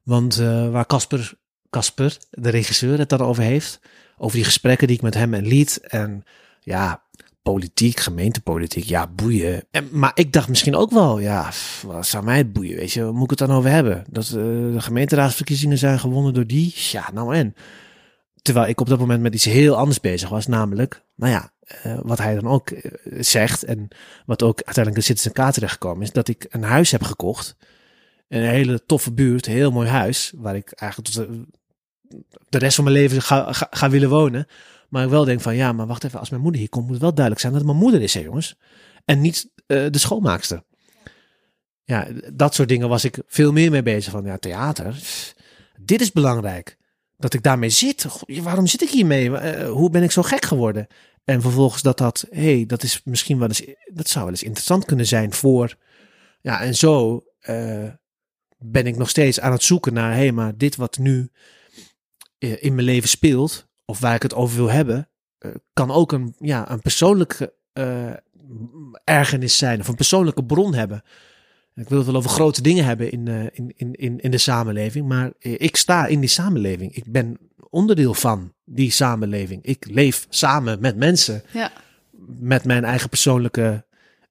Want 0.03 0.39
eh, 0.39 0.71
waar 0.71 0.87
Casper, 0.87 1.35
Casper, 1.71 2.19
de 2.31 2.51
regisseur, 2.51 2.99
het 2.99 3.09
dan 3.09 3.21
over 3.21 3.43
heeft, 3.43 3.81
over 4.17 4.37
die 4.37 4.45
gesprekken 4.45 4.87
die 4.87 4.97
ik 4.97 5.03
met 5.03 5.15
hem 5.15 5.35
en 5.35 5.47
liet 5.47 5.81
en 5.81 6.25
ja, 6.61 7.03
politiek, 7.43 8.01
gemeentepolitiek, 8.01 8.85
ja, 8.85 9.07
boeien. 9.07 9.65
En, 9.71 9.89
maar 9.91 10.13
ik 10.15 10.33
dacht 10.33 10.49
misschien 10.49 10.77
ook 10.77 10.91
wel, 10.91 11.19
ja, 11.19 11.51
wat 11.87 12.07
zou 12.07 12.25
mij 12.25 12.37
het 12.37 12.53
boeien, 12.53 12.77
weet 12.77 12.93
je, 12.93 13.03
waar 13.03 13.13
moet 13.13 13.33
ik 13.33 13.39
het 13.39 13.49
dan 13.49 13.57
over 13.57 13.71
hebben? 13.71 14.05
Dat 14.11 14.27
eh, 14.27 14.33
de 14.33 14.81
gemeenteraadsverkiezingen 14.81 15.79
zijn 15.79 15.99
gewonnen 15.99 16.35
door 16.35 16.47
die, 16.47 16.75
ja, 16.75 17.11
nou 17.13 17.35
en. 17.35 17.55
Terwijl 18.43 18.69
ik 18.69 18.81
op 18.81 18.89
dat 18.89 18.99
moment 18.99 19.23
met 19.23 19.35
iets 19.35 19.45
heel 19.45 19.77
anders 19.77 20.01
bezig 20.01 20.29
was, 20.29 20.47
namelijk, 20.47 21.03
nou 21.15 21.33
ja, 21.33 21.53
eh, 21.61 21.99
wat 22.03 22.19
hij 22.19 22.35
dan 22.35 22.47
ook 22.47 22.73
zegt 23.19 23.65
en 23.65 23.89
wat 24.27 24.43
ook 24.43 24.63
uiteindelijk 24.63 24.97
in 24.97 25.03
Citizen 25.03 25.33
K 25.33 25.53
terechtgekomen 25.53 26.03
is, 26.03 26.13
dat 26.13 26.29
ik 26.29 26.47
een 26.51 26.63
huis 26.63 26.91
heb 26.91 27.03
gekocht. 27.03 27.57
Een 28.33 28.43
hele 28.43 28.85
toffe 28.87 29.13
buurt, 29.13 29.47
heel 29.47 29.71
mooi 29.71 29.89
huis, 29.89 30.33
waar 30.37 30.57
ik 30.57 30.73
eigenlijk 30.73 31.13
de, 31.13 31.45
de 32.49 32.59
rest 32.59 32.75
van 32.75 32.85
mijn 32.85 32.97
leven 32.97 33.23
ga, 33.71 33.91
willen 33.91 34.09
wonen. 34.09 34.47
Maar 34.89 35.05
ik 35.05 35.11
wel 35.11 35.25
denk 35.25 35.41
van, 35.41 35.57
ja, 35.57 35.73
maar 35.73 35.87
wacht 35.87 36.05
even, 36.05 36.19
als 36.19 36.31
mijn 36.31 36.43
moeder 36.43 36.61
hier 36.61 36.69
komt, 36.69 36.85
moet 36.85 36.93
het 36.93 37.03
wel 37.03 37.15
duidelijk 37.15 37.41
zijn 37.41 37.53
dat 37.53 37.63
het 37.63 37.71
mijn 37.71 37.83
moeder 37.83 38.03
is, 38.03 38.15
hè 38.15 38.21
jongens. 38.21 38.59
En 39.05 39.21
niet 39.21 39.51
eh, 39.67 39.87
de 39.91 39.99
schoonmaakster. 39.99 40.63
Ja, 41.85 42.07
dat 42.33 42.55
soort 42.55 42.69
dingen 42.69 42.89
was 42.89 43.05
ik 43.05 43.19
veel 43.27 43.53
meer 43.53 43.71
mee 43.71 43.83
bezig 43.83 44.13
van, 44.13 44.25
ja, 44.25 44.37
theater, 44.39 45.03
dit 45.81 46.01
is 46.01 46.13
belangrijk. 46.13 46.77
Dat 47.17 47.35
ik 47.35 47.43
daarmee 47.43 47.71
zit. 47.71 48.07
Waarom 48.27 48.67
zit 48.67 48.83
ik 48.83 48.91
hiermee? 48.91 49.37
Eh, 49.37 49.71
hoe 49.71 49.91
ben 49.91 50.03
ik 50.03 50.11
zo 50.11 50.23
gek 50.23 50.45
geworden? 50.45 50.87
En 51.25 51.43
vervolgens 51.43 51.83
dat 51.83 51.99
dat, 51.99 52.27
hey, 52.31 52.65
dat 52.67 52.83
is 52.83 53.01
misschien 53.05 53.39
wel 53.39 53.49
eens, 53.49 53.65
dat 53.93 54.09
zou 54.09 54.25
wel 54.25 54.35
eens 54.35 54.43
interessant 54.43 54.85
kunnen 54.85 55.07
zijn 55.07 55.33
voor, 55.33 55.77
ja, 56.41 56.61
en 56.61 56.75
zo 56.75 57.25
ben 58.65 58.87
ik 58.87 58.97
nog 58.97 59.09
steeds 59.09 59.41
aan 59.41 59.53
het 59.53 59.63
zoeken 59.63 59.93
naar, 59.93 60.11
hé, 60.11 60.19
hey, 60.19 60.33
maar 60.33 60.57
dit 60.57 60.77
wat 60.77 60.99
nu 60.99 61.31
uh, 62.39 62.63
in 62.63 62.75
mijn 62.75 62.87
leven 62.87 63.09
speelt, 63.09 63.69
of 63.85 64.01
waar 64.01 64.15
ik 64.15 64.23
het 64.23 64.35
over 64.35 64.57
wil 64.57 64.71
hebben, 64.71 65.09
uh, 65.39 65.53
kan 65.73 65.91
ook 65.91 66.13
een, 66.13 66.35
ja, 66.39 66.71
een 66.71 66.81
persoonlijke 66.81 67.55
uh, 67.75 68.13
ergernis 69.05 69.59
zijn, 69.59 69.81
of 69.81 69.89
een 69.89 69.95
persoonlijke 69.95 70.45
bron 70.45 70.75
hebben. 70.75 71.03
Ik 71.75 71.89
wil 71.89 71.99
het 71.99 72.07
wel 72.07 72.17
over 72.17 72.31
grote 72.31 72.63
dingen 72.63 72.85
hebben 72.85 73.11
in, 73.11 73.27
uh, 73.27 73.43
in, 73.53 73.73
in, 73.77 73.93
in, 73.93 74.21
in 74.21 74.31
de 74.31 74.39
samenleving, 74.39 75.09
maar 75.09 75.33
ik 75.39 75.77
sta 75.77 76.07
in 76.07 76.21
die 76.21 76.29
samenleving. 76.29 76.95
Ik 76.95 77.13
ben 77.13 77.39
onderdeel 77.71 78.15
van 78.15 78.53
die 78.65 78.91
samenleving. 78.91 79.65
Ik 79.65 79.87
leef 79.91 80.27
samen 80.29 80.81
met 80.81 80.97
mensen. 80.97 81.43
Ja. 81.53 81.73
Met 82.39 82.65
mijn 82.65 82.85
eigen 82.85 83.09
persoonlijke 83.09 83.85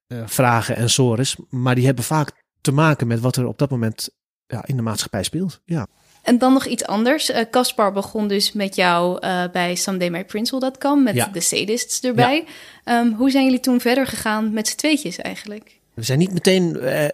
uh, 0.07 0.27
vragen 0.27 0.75
en 0.75 0.89
sores. 0.89 1.35
Maar 1.49 1.75
die 1.75 1.85
hebben 1.85 2.03
vaak 2.03 2.43
te 2.61 2.71
maken 2.71 3.07
met 3.07 3.19
wat 3.19 3.35
er 3.35 3.45
op 3.45 3.57
dat 3.57 3.69
moment 3.69 4.09
ja, 4.51 4.63
in 4.65 4.75
de 4.75 4.81
maatschappij 4.81 5.23
speelt. 5.23 5.61
Ja. 5.65 5.87
En 6.21 6.37
dan 6.37 6.53
nog 6.53 6.65
iets 6.65 6.85
anders. 6.85 7.31
Caspar 7.51 7.87
uh, 7.87 7.93
begon 7.93 8.27
dus 8.27 8.51
met 8.51 8.75
jou 8.75 9.25
uh, 9.25 9.43
bij 9.51 9.75
somedaymyprincel.com 9.75 11.03
met 11.03 11.15
ja. 11.15 11.27
de 11.27 11.39
sadists 11.39 12.01
erbij. 12.01 12.45
Ja. 12.85 12.99
Um, 12.99 13.13
hoe 13.13 13.31
zijn 13.31 13.43
jullie 13.43 13.59
toen 13.59 13.79
verder 13.79 14.07
gegaan 14.07 14.53
met 14.53 14.67
z'n 14.67 14.75
tweetjes 14.75 15.17
eigenlijk? 15.17 15.79
We 15.93 16.03
zijn 16.03 16.19
niet 16.19 16.33
meteen 16.33 16.77
uh, 16.81 17.05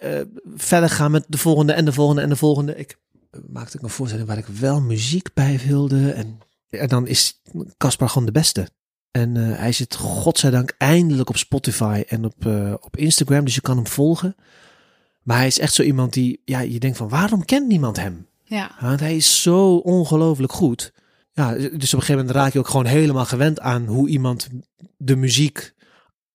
verder 0.56 0.90
gegaan 0.90 1.12
met 1.12 1.26
de 1.28 1.38
volgende 1.38 1.74
en 1.74 1.86
de 1.86 1.94
volgende 1.94 2.22
en 2.22 2.30
de 2.30 2.36
volgende. 2.36 2.76
Ik 2.76 2.98
maakte 3.48 3.78
een 3.82 3.90
voorstelling 3.90 4.28
waar 4.28 4.38
ik 4.38 4.46
wel 4.46 4.82
muziek 4.82 5.34
bij 5.34 5.60
wilde. 5.68 6.12
En, 6.12 6.40
en 6.70 6.88
dan 6.88 7.08
is 7.08 7.42
Caspar 7.78 8.10
gewoon 8.10 8.26
de 8.26 8.32
beste. 8.32 8.70
En 9.12 9.36
hij 9.36 9.72
zit 9.72 9.96
godzijdank 9.96 10.76
eindelijk 10.78 11.30
op 11.30 11.38
Spotify 11.38 12.04
en 12.08 12.26
op, 12.26 12.46
op 12.80 12.98
Instagram. 12.98 13.46
Dus 13.46 13.56
je 13.56 13.62
kan 13.62 13.76
hem 13.76 13.88
volgen. 13.88 14.36
Maar 15.28 15.38
hij 15.38 15.48
is 15.48 15.60
echt 15.60 15.74
zo 15.74 15.84
iemand 15.84 16.14
die, 16.14 16.42
ja, 16.46 16.60
je 16.60 16.80
denkt 16.80 16.98
van 16.98 17.10
waarom 17.10 17.46
kent 17.46 17.68
niemand 17.68 17.98
hem? 17.98 18.28
Ja. 18.44 18.72
Want 18.80 19.00
hij 19.00 19.16
is 19.16 19.42
zo 19.42 19.76
ongelooflijk 19.76 20.52
goed. 20.52 20.94
Ja, 21.32 21.54
dus 21.54 21.68
op 21.68 21.74
een 21.74 21.88
gegeven 21.90 22.16
moment 22.16 22.36
raak 22.36 22.54
je 22.54 22.60
ook 22.60 22.68
gewoon 22.68 22.86
helemaal 22.86 23.26
gewend 23.26 23.60
aan 23.60 23.86
hoe 23.86 24.10
iemand 24.10 24.48
de 24.98 25.16
muziek 25.16 25.74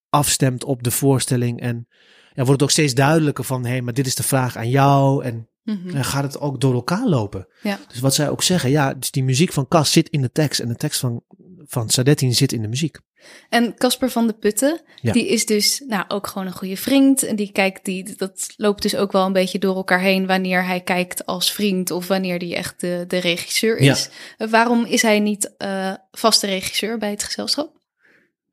afstemt 0.08 0.64
op 0.64 0.82
de 0.82 0.90
voorstelling. 0.90 1.60
En 1.60 1.86
ja, 2.34 2.44
wordt 2.44 2.50
het 2.50 2.62
ook 2.62 2.70
steeds 2.70 2.94
duidelijker 2.94 3.44
van, 3.44 3.64
hé, 3.64 3.70
hey, 3.70 3.82
maar 3.82 3.94
dit 3.94 4.06
is 4.06 4.14
de 4.14 4.22
vraag 4.22 4.56
aan 4.56 4.70
jou. 4.70 5.24
En 5.24 5.48
mm 5.62 5.80
-hmm. 5.82 5.92
dan 5.92 6.04
gaat 6.04 6.24
het 6.24 6.40
ook 6.40 6.60
door 6.60 6.74
elkaar 6.74 7.06
lopen. 7.06 7.46
Ja. 7.62 7.78
Dus 7.88 8.00
wat 8.00 8.14
zij 8.14 8.30
ook 8.30 8.42
zeggen, 8.42 8.70
ja, 8.70 8.94
dus 8.94 9.10
die 9.10 9.24
muziek 9.24 9.52
van 9.52 9.68
Cas 9.68 9.92
zit 9.92 10.08
in 10.08 10.22
de 10.22 10.32
tekst. 10.32 10.60
En 10.60 10.68
de 10.68 10.76
tekst 10.76 11.00
van, 11.00 11.22
van 11.58 11.90
Sadettin 11.90 12.34
zit 12.34 12.52
in 12.52 12.62
de 12.62 12.68
muziek. 12.68 12.98
En 13.48 13.74
Casper 13.74 14.10
van 14.10 14.26
de 14.26 14.32
Putten, 14.32 14.80
ja. 15.00 15.12
die 15.12 15.28
is 15.28 15.46
dus 15.46 15.82
nou, 15.88 16.04
ook 16.08 16.26
gewoon 16.26 16.46
een 16.46 16.52
goede 16.52 16.76
vriend. 16.76 17.22
En 17.22 17.36
die 17.36 17.52
kijkt, 17.52 17.84
die, 17.84 18.14
dat 18.16 18.54
loopt 18.56 18.82
dus 18.82 18.96
ook 18.96 19.12
wel 19.12 19.26
een 19.26 19.32
beetje 19.32 19.58
door 19.58 19.76
elkaar 19.76 20.00
heen 20.00 20.26
wanneer 20.26 20.64
hij 20.64 20.80
kijkt 20.80 21.26
als 21.26 21.52
vriend 21.52 21.90
of 21.90 22.08
wanneer 22.08 22.38
hij 22.38 22.56
echt 22.56 22.80
de, 22.80 23.04
de 23.08 23.18
regisseur 23.18 23.76
is. 23.76 24.08
Ja. 24.38 24.48
Waarom 24.48 24.84
is 24.84 25.02
hij 25.02 25.20
niet 25.20 25.52
uh, 25.58 25.92
vaste 26.10 26.46
regisseur 26.46 26.98
bij 26.98 27.10
het 27.10 27.22
gezelschap? 27.22 27.80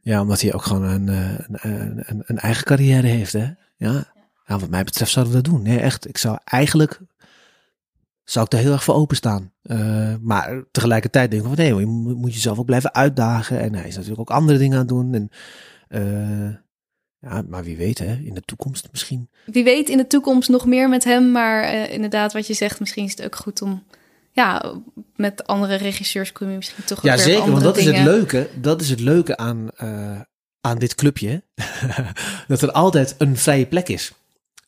Ja, 0.02 0.22
omdat 0.22 0.42
hij 0.42 0.54
ook 0.54 0.64
gewoon 0.64 0.84
een, 0.84 1.08
een, 1.08 2.04
een, 2.06 2.24
een 2.26 2.40
eigen 2.40 2.64
carrière 2.64 3.08
heeft, 3.08 3.34
hè? 3.34 3.48
Ja. 3.78 4.14
ja, 4.48 4.60
wat 4.60 4.70
mij 4.70 4.84
betreft 4.84 5.12
zouden 5.12 5.36
we 5.36 5.42
dat 5.42 5.52
doen. 5.52 5.62
Nee, 5.62 5.80
echt. 5.80 6.08
Ik 6.08 6.18
zou 6.18 6.38
eigenlijk 6.44 7.00
zou 8.32 8.46
ik 8.46 8.52
daar 8.52 8.62
heel 8.62 8.72
erg 8.72 8.84
voor 8.84 8.96
openstaan. 8.96 9.52
Uh, 9.64 10.14
maar 10.22 10.64
tegelijkertijd 10.72 11.32
denk 11.32 11.44
ik 11.44 11.48
van 11.48 11.58
nee, 11.58 11.76
je 11.76 11.86
moet 12.16 12.34
jezelf 12.34 12.60
ook 12.60 12.66
blijven 12.66 12.94
uitdagen. 12.94 13.60
En 13.60 13.76
hij 13.76 13.88
is 13.88 13.96
natuurlijk 13.96 14.20
ook 14.20 14.38
andere 14.38 14.58
dingen 14.58 14.74
aan 14.74 14.80
het 14.80 14.88
doen. 14.88 15.14
En, 15.14 15.30
uh, 15.90 16.56
ja, 17.20 17.44
maar 17.48 17.64
wie 17.64 17.78
weet, 17.78 17.98
hè, 17.98 18.16
in 18.16 18.34
de 18.34 18.42
toekomst 18.42 18.88
misschien. 18.92 19.30
Wie 19.46 19.64
weet 19.64 19.90
in 19.90 19.98
de 19.98 20.08
toekomst 20.08 20.50
nog 20.50 20.66
meer 20.66 20.90
met 20.90 21.04
hem. 21.04 21.32
Maar 21.32 21.74
uh, 21.74 21.94
inderdaad, 21.94 22.34
wat 22.34 22.48
je 22.48 22.54
zegt, 22.54 22.80
misschien 22.80 23.06
is 23.06 23.12
het 23.12 23.26
ook 23.26 23.36
goed 23.36 23.62
om. 23.62 23.84
Ja, 24.32 24.74
met 25.16 25.48
andere 25.48 25.76
regisseurs 25.76 26.32
kun 26.32 26.50
je 26.50 26.56
misschien 26.56 26.84
toch. 26.84 27.04
Ja, 27.04 27.18
zeker. 27.18 27.52
Want 27.52 27.64
dat 27.64 27.76
dingen. 27.76 27.92
is 27.92 28.00
het 28.00 28.08
leuke. 28.08 28.50
Dat 28.56 28.82
is 28.82 28.90
het 28.90 29.00
leuke 29.00 29.38
aan, 29.38 29.70
aan 30.62 30.78
dit 30.78 30.96
clubje. 30.96 31.44
dat 32.48 32.62
er 32.62 32.72
altijd 32.72 33.16
een 33.18 33.38
vrije 33.38 33.66
plek 33.66 33.88
is. 33.88 34.14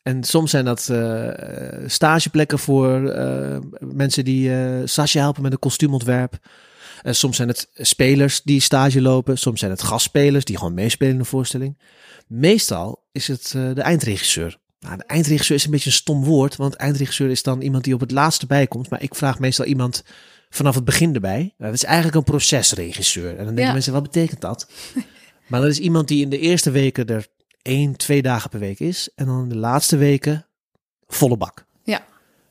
En 0.03 0.23
soms 0.23 0.51
zijn 0.51 0.65
dat 0.65 0.87
uh, 0.91 1.29
stageplekken 1.85 2.59
voor 2.59 3.01
uh, 3.01 3.57
mensen 3.79 4.25
die 4.25 4.49
uh, 4.49 4.81
Sasje 4.85 5.19
helpen 5.19 5.41
met 5.41 5.51
een 5.51 5.59
kostuumontwerp. 5.59 6.37
soms 7.03 7.35
zijn 7.35 7.47
het 7.47 7.69
spelers 7.73 8.41
die 8.41 8.61
stage 8.61 9.01
lopen. 9.01 9.37
Soms 9.37 9.59
zijn 9.59 9.71
het 9.71 9.83
gastspelers 9.83 10.45
die 10.45 10.57
gewoon 10.57 10.73
meespelen 10.73 11.13
in 11.13 11.19
de 11.19 11.25
voorstelling. 11.25 11.77
Meestal 12.27 13.03
is 13.11 13.27
het 13.27 13.51
de 13.51 13.81
eindregisseur. 13.81 14.59
Nou, 14.79 14.97
de 14.97 15.03
eindregisseur 15.03 15.57
is 15.57 15.65
een 15.65 15.71
beetje 15.71 15.89
een 15.89 15.95
stom 15.95 16.23
woord, 16.23 16.55
want 16.55 16.75
eindregisseur 16.75 17.29
is 17.29 17.43
dan 17.43 17.61
iemand 17.61 17.83
die 17.83 17.93
op 17.93 17.99
het 17.99 18.11
laatste 18.11 18.45
bijkomt. 18.45 18.89
Maar 18.89 19.01
ik 19.01 19.15
vraag 19.15 19.39
meestal 19.39 19.65
iemand 19.65 20.03
vanaf 20.49 20.75
het 20.75 20.85
begin 20.85 21.13
erbij. 21.13 21.53
Dat 21.57 21.73
is 21.73 21.83
eigenlijk 21.83 22.15
een 22.15 22.23
procesregisseur. 22.23 23.29
En 23.29 23.35
dan 23.35 23.45
denken 23.45 23.65
ja. 23.65 23.71
mensen, 23.71 23.93
wat 23.93 24.03
betekent 24.03 24.41
dat? 24.41 24.67
maar 25.49 25.61
dat 25.61 25.69
is 25.69 25.79
iemand 25.79 26.07
die 26.07 26.21
in 26.21 26.29
de 26.29 26.39
eerste 26.39 26.71
weken 26.71 27.07
er 27.07 27.27
één, 27.61 27.95
twee 27.95 28.21
dagen 28.21 28.49
per 28.49 28.59
week 28.59 28.79
is. 28.79 29.09
En 29.15 29.25
dan 29.25 29.49
de 29.49 29.55
laatste 29.55 29.97
weken 29.97 30.45
volle 31.07 31.37
bak. 31.37 31.65
Ja. 31.83 32.05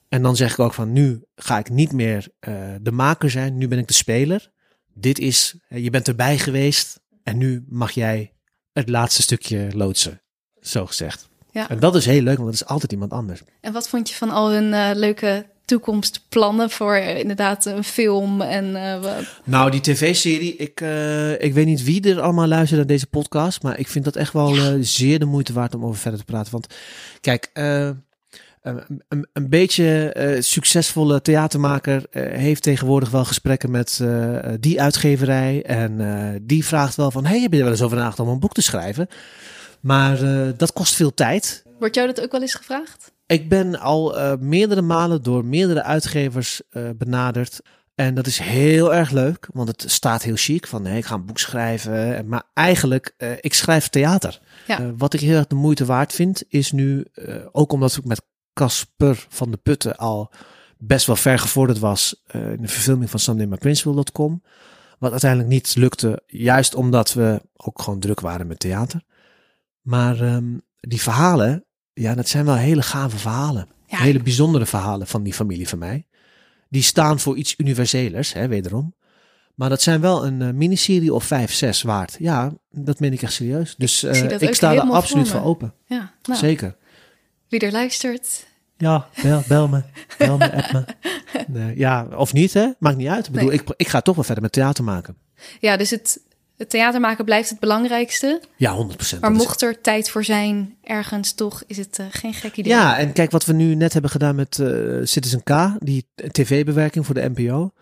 En 0.09 0.23
dan 0.23 0.37
zeg 0.37 0.53
ik 0.53 0.59
ook 0.59 0.75
van 0.75 0.93
nu 0.93 1.25
ga 1.35 1.59
ik 1.59 1.71
niet 1.71 1.93
meer 1.93 2.29
uh, 2.49 2.75
de 2.81 2.93
maker 2.93 3.31
zijn. 3.31 3.59
Nu 3.59 3.69
ben 3.69 3.79
ik 3.79 3.89
de 3.89 3.95
speler. 3.95 4.51
Dit 4.95 5.19
is, 5.19 5.57
je 5.69 5.91
bent 5.91 6.09
erbij 6.09 6.39
geweest. 6.39 7.01
En 7.23 7.39
nu 7.39 7.65
mag 7.69 7.91
jij 7.91 8.33
het 8.73 8.89
laatste 8.89 9.23
stukje 9.23 9.69
loodsen. 9.73 10.23
Zo 10.61 10.87
gezegd. 10.87 11.29
Ja. 11.51 11.69
En 11.69 11.81
dat 11.81 11.95
is 11.95 12.07
heel 12.07 12.23
leuk, 12.23 12.37
want 12.37 12.51
dat 12.51 12.61
is 12.61 12.67
altijd 12.67 12.93
iemand 12.93 13.13
anders. 13.13 13.43
En 13.61 13.73
wat 13.73 13.89
vond 13.89 14.09
je 14.09 14.15
van 14.15 14.31
al 14.31 14.51
hun 14.51 14.73
uh, 14.73 14.91
leuke 14.95 15.47
toekomstplannen 15.71 16.71
voor 16.71 16.97
uh, 16.97 17.19
inderdaad 17.19 17.65
een 17.65 17.85
film 17.85 18.41
en 18.41 18.65
uh, 18.65 19.17
Nou, 19.45 19.71
die 19.71 19.81
tv-serie, 19.81 20.57
ik, 20.57 20.81
uh, 20.81 21.43
ik 21.43 21.55
weet 21.55 21.67
niet 21.67 21.85
wie 21.85 22.11
er 22.11 22.21
allemaal 22.21 22.47
luistert 22.47 22.79
naar 22.79 22.89
deze 22.89 23.07
podcast, 23.07 23.63
maar 23.63 23.79
ik 23.79 23.89
vind 23.89 24.05
dat 24.05 24.17
echt 24.17 24.33
wel 24.33 24.55
ja. 24.55 24.77
zeer 24.81 25.19
de 25.19 25.25
moeite 25.25 25.53
waard 25.53 25.75
om 25.75 25.85
over 25.85 26.01
verder 26.01 26.19
te 26.19 26.25
praten. 26.25 26.53
Want 26.53 26.75
kijk, 27.21 27.51
een, 27.53 28.05
een, 29.09 29.29
een, 29.33 29.49
beetje 29.49 30.37
succesvolle 30.41 31.23
theatermaker 31.23 32.03
heeft 32.11 32.63
tegenwoordig 32.63 33.11
wel 33.11 33.25
gesprekken 33.25 33.71
met 33.71 34.05
die 34.61 34.83
uitgeverij 34.83 35.63
en 35.63 36.43
die 36.43 36.65
vraagt 36.65 36.97
wel 36.97 37.11
van, 37.11 37.27
hey, 37.27 37.41
heb 37.41 37.51
je 37.51 37.57
er 37.57 37.63
wel 37.63 37.73
eens 37.73 37.83
over 37.83 37.97
nagedacht 37.97 38.21
om 38.21 38.29
een 38.29 38.41
boek 38.41 38.55
te 38.55 38.63
schrijven? 38.63 39.09
Maar 39.81 40.19
dat 40.57 40.73
kost 40.73 40.95
veel 40.95 41.15
tijd. 41.15 41.63
Wordt 41.79 41.95
jou 41.95 42.07
dat 42.07 42.21
ook 42.21 42.33
wel 42.33 42.41
eens 42.41 42.55
gevraagd? 42.55 43.13
Ik 43.31 43.49
ben 43.49 43.81
al 43.81 44.19
uh, 44.19 44.33
meerdere 44.39 44.83
malen 44.83 45.23
door 45.23 45.45
meerdere 45.45 45.83
uitgevers 45.83 46.63
uh, 46.71 46.91
benaderd. 46.97 47.61
En 47.95 48.15
dat 48.15 48.27
is 48.27 48.39
heel 48.39 48.95
erg 48.95 49.11
leuk, 49.11 49.49
want 49.53 49.69
het 49.69 49.85
staat 49.87 50.23
heel 50.23 50.37
chic 50.37 50.67
van 50.67 50.83
nee, 50.83 50.97
ik 50.97 51.05
ga 51.05 51.15
een 51.15 51.25
boek 51.25 51.39
schrijven. 51.39 52.29
Maar 52.29 52.43
eigenlijk, 52.55 53.15
uh, 53.19 53.33
ik 53.41 53.55
schrijf 53.55 53.89
theater. 53.89 54.41
Ja. 54.67 54.95
wat 54.97 55.15
ik 55.15 55.21
heel 55.21 55.37
erg 55.37 55.47
de 55.47 55.55
moeite 55.55 55.85
waard 55.85 56.13
vind, 56.13 56.43
is 56.49 56.73
nu, 56.73 57.07
ook 57.53 57.73
omdat 57.73 57.97
ik 57.97 58.05
met 58.05 58.23
Casper 58.53 59.27
van 59.29 59.51
de 59.51 59.57
Putten 59.57 59.97
al 59.97 60.33
best 60.79 61.07
wel 61.07 61.17
ver 61.17 61.39
gevorderd 61.39 61.79
was 61.79 62.23
in 62.33 62.63
de 62.63 62.69
verfilming 62.69 63.11
van 63.11 63.19
SundayMyPrinciple.com. 63.19 64.43
Wat 64.99 65.11
uiteindelijk 65.11 65.51
niet 65.51 65.75
lukte, 65.77 66.23
juist 66.27 66.75
omdat 66.75 67.13
we 67.13 67.43
ook 67.57 67.83
gewoon 67.83 68.01
druk 68.01 68.21
waren 68.21 68.47
met 68.47 68.59
theater. 68.59 69.03
Maar 69.81 70.21
um, 70.21 70.63
die 70.81 71.03
verhalen, 71.03 71.65
ja, 72.01 72.15
dat 72.15 72.29
zijn 72.29 72.45
wel 72.45 72.57
hele 72.57 72.83
gave 72.83 73.19
verhalen. 73.19 73.69
Ja. 73.87 73.99
Hele 73.99 74.23
bijzondere 74.23 74.67
verhalen 74.67 75.07
van 75.07 75.23
die 75.23 75.35
familie 75.35 75.69
van 75.69 75.79
mij. 75.79 76.07
Die 76.69 76.83
staan 76.83 77.21
voor 77.21 77.37
iets 77.37 77.55
universelers, 77.57 78.33
hè, 78.33 78.49
wederom. 78.49 78.95
Maar 79.55 79.69
dat 79.69 79.83
zijn 79.83 80.01
wel 80.01 80.27
een 80.27 80.41
uh, 80.41 80.51
miniserie 80.51 81.15
of 81.15 81.25
vijf, 81.25 81.53
zes 81.53 81.83
waard. 81.83 82.17
Ja, 82.19 82.53
dat 82.71 83.01
meen 83.01 83.13
ik 83.13 83.23
echt 83.23 83.33
serieus. 83.33 83.75
Dus 83.77 84.05
uh, 84.05 84.23
ik, 84.23 84.41
ik 84.41 84.55
sta 84.55 84.75
er 84.75 84.81
absoluut 84.81 85.29
voor, 85.29 85.41
voor 85.41 85.49
open. 85.49 85.75
Ja, 85.87 86.15
nou, 86.23 86.39
Zeker. 86.39 86.77
Wie 87.49 87.61
er 87.61 87.73
luistert. 87.73 88.47
Ja, 88.77 89.09
bel, 89.23 89.43
bel 89.49 89.69
me. 89.69 89.83
Bel 90.19 90.37
me, 90.37 90.53
app 90.53 90.73
me. 90.73 90.85
Nee, 91.59 91.79
ja, 91.79 92.07
of 92.17 92.33
niet, 92.33 92.55
hè? 92.55 92.69
Maakt 92.79 92.97
niet 92.97 93.09
uit. 93.09 93.27
Ik 93.27 93.33
bedoel, 93.33 93.49
nee. 93.49 93.59
ik, 93.59 93.73
ik 93.77 93.89
ga 93.89 94.01
toch 94.01 94.15
wel 94.15 94.25
verder 94.25 94.43
met 94.43 94.53
theater 94.53 94.85
maken. 94.85 95.17
Ja, 95.61 95.77
dus 95.77 95.91
het, 95.91 96.21
het 96.61 96.71
theater 96.71 97.01
maken 97.01 97.25
blijft 97.25 97.51
het 97.51 97.59
belangrijkste. 97.59 98.41
Ja, 98.57 98.87
100%. 99.17 99.21
Maar 99.21 99.33
mocht 99.33 99.63
er 99.63 99.81
tijd 99.81 100.11
voor 100.11 100.25
zijn, 100.25 100.77
ergens 100.83 101.33
toch, 101.33 101.63
is 101.67 101.77
het 101.77 101.99
uh, 101.99 102.07
geen 102.11 102.35
gek 102.35 102.57
idee. 102.57 102.73
Ja, 102.73 102.99
en 102.99 103.13
kijk 103.13 103.31
wat 103.31 103.45
we 103.45 103.53
nu 103.53 103.75
net 103.75 103.93
hebben 103.93 104.11
gedaan 104.11 104.35
met 104.35 104.59
uh, 104.59 105.01
Citizen 105.05 105.43
K, 105.43 105.77
die 105.79 106.07
tv-bewerking 106.15 107.07
voor 107.07 107.15
de 107.15 107.31
NPO. 107.35 107.73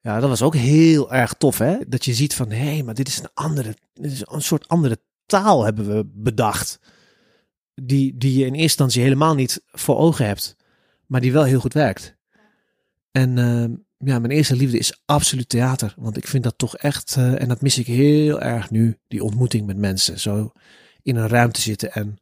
Ja, 0.00 0.20
dat 0.20 0.28
was 0.28 0.42
ook 0.42 0.54
heel 0.54 1.12
erg 1.12 1.34
tof, 1.34 1.58
hè? 1.58 1.76
Dat 1.86 2.04
je 2.04 2.14
ziet 2.14 2.34
van, 2.34 2.50
hé, 2.50 2.72
hey, 2.72 2.82
maar 2.82 2.94
dit 2.94 3.08
is 3.08 3.18
een 3.18 3.30
andere, 3.34 3.76
dit 3.94 4.12
is 4.12 4.22
een 4.24 4.42
soort 4.42 4.68
andere 4.68 4.98
taal 5.26 5.64
hebben 5.64 5.96
we 5.96 6.10
bedacht. 6.14 6.78
Die, 7.74 8.16
die 8.16 8.32
je 8.32 8.38
in 8.38 8.44
eerste 8.44 8.62
instantie 8.62 9.02
helemaal 9.02 9.34
niet 9.34 9.62
voor 9.66 9.96
ogen 9.96 10.26
hebt, 10.26 10.56
maar 11.06 11.20
die 11.20 11.32
wel 11.32 11.44
heel 11.44 11.60
goed 11.60 11.74
werkt. 11.74 12.16
En 13.10 13.36
uh, 13.36 13.64
ja, 13.98 14.18
mijn 14.18 14.32
eerste 14.32 14.56
liefde 14.56 14.78
is 14.78 15.00
absoluut 15.04 15.48
theater. 15.48 15.94
Want 15.96 16.16
ik 16.16 16.26
vind 16.26 16.42
dat 16.42 16.58
toch 16.58 16.76
echt, 16.76 17.16
uh, 17.18 17.40
en 17.40 17.48
dat 17.48 17.60
mis 17.60 17.78
ik 17.78 17.86
heel 17.86 18.40
erg 18.40 18.70
nu, 18.70 18.98
die 19.08 19.24
ontmoeting 19.24 19.66
met 19.66 19.76
mensen. 19.76 20.20
Zo 20.20 20.52
in 21.02 21.16
een 21.16 21.28
ruimte 21.28 21.60
zitten 21.60 21.92
en 21.92 22.18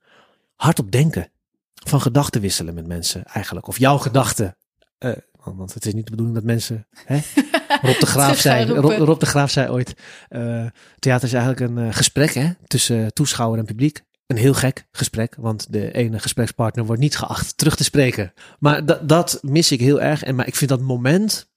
hardop 0.54 0.92
denken. 0.92 1.28
Van 1.74 2.00
gedachten 2.00 2.40
wisselen 2.40 2.74
met 2.74 2.86
mensen 2.86 3.24
eigenlijk. 3.24 3.66
Of 3.66 3.78
jouw 3.78 3.98
gedachten. 3.98 4.56
Uh, 4.98 5.12
want 5.44 5.74
het 5.74 5.86
is 5.86 5.94
niet 5.94 6.04
de 6.04 6.10
bedoeling 6.10 6.36
dat 6.36 6.46
mensen. 6.46 6.86
Hè? 7.04 7.18
Rob 7.82 8.00
de 8.00 8.06
Graaf 8.06 8.38
zei, 8.38 8.66
Rob, 8.66 8.98
Rob, 8.98 9.20
de 9.20 9.26
Graaf 9.26 9.50
zei 9.50 9.68
ooit: 9.68 9.94
uh, 10.30 10.66
theater 10.98 11.26
is 11.26 11.32
eigenlijk 11.32 11.76
een 11.76 11.94
gesprek 11.94 12.34
hè, 12.34 12.50
tussen 12.66 13.12
toeschouwer 13.12 13.58
en 13.58 13.64
publiek. 13.64 14.02
Een 14.26 14.36
heel 14.36 14.54
gek 14.54 14.86
gesprek, 14.92 15.34
want 15.38 15.72
de 15.72 15.92
ene 15.92 16.18
gesprekspartner 16.18 16.84
wordt 16.84 17.00
niet 17.00 17.16
geacht 17.16 17.56
terug 17.56 17.76
te 17.76 17.84
spreken. 17.84 18.32
Maar 18.58 18.86
dat, 18.86 19.08
dat 19.08 19.38
mis 19.42 19.72
ik 19.72 19.80
heel 19.80 20.00
erg. 20.00 20.22
En 20.22 20.34
maar 20.34 20.46
ik 20.46 20.56
vind 20.56 20.70
dat 20.70 20.80
moment 20.80 21.48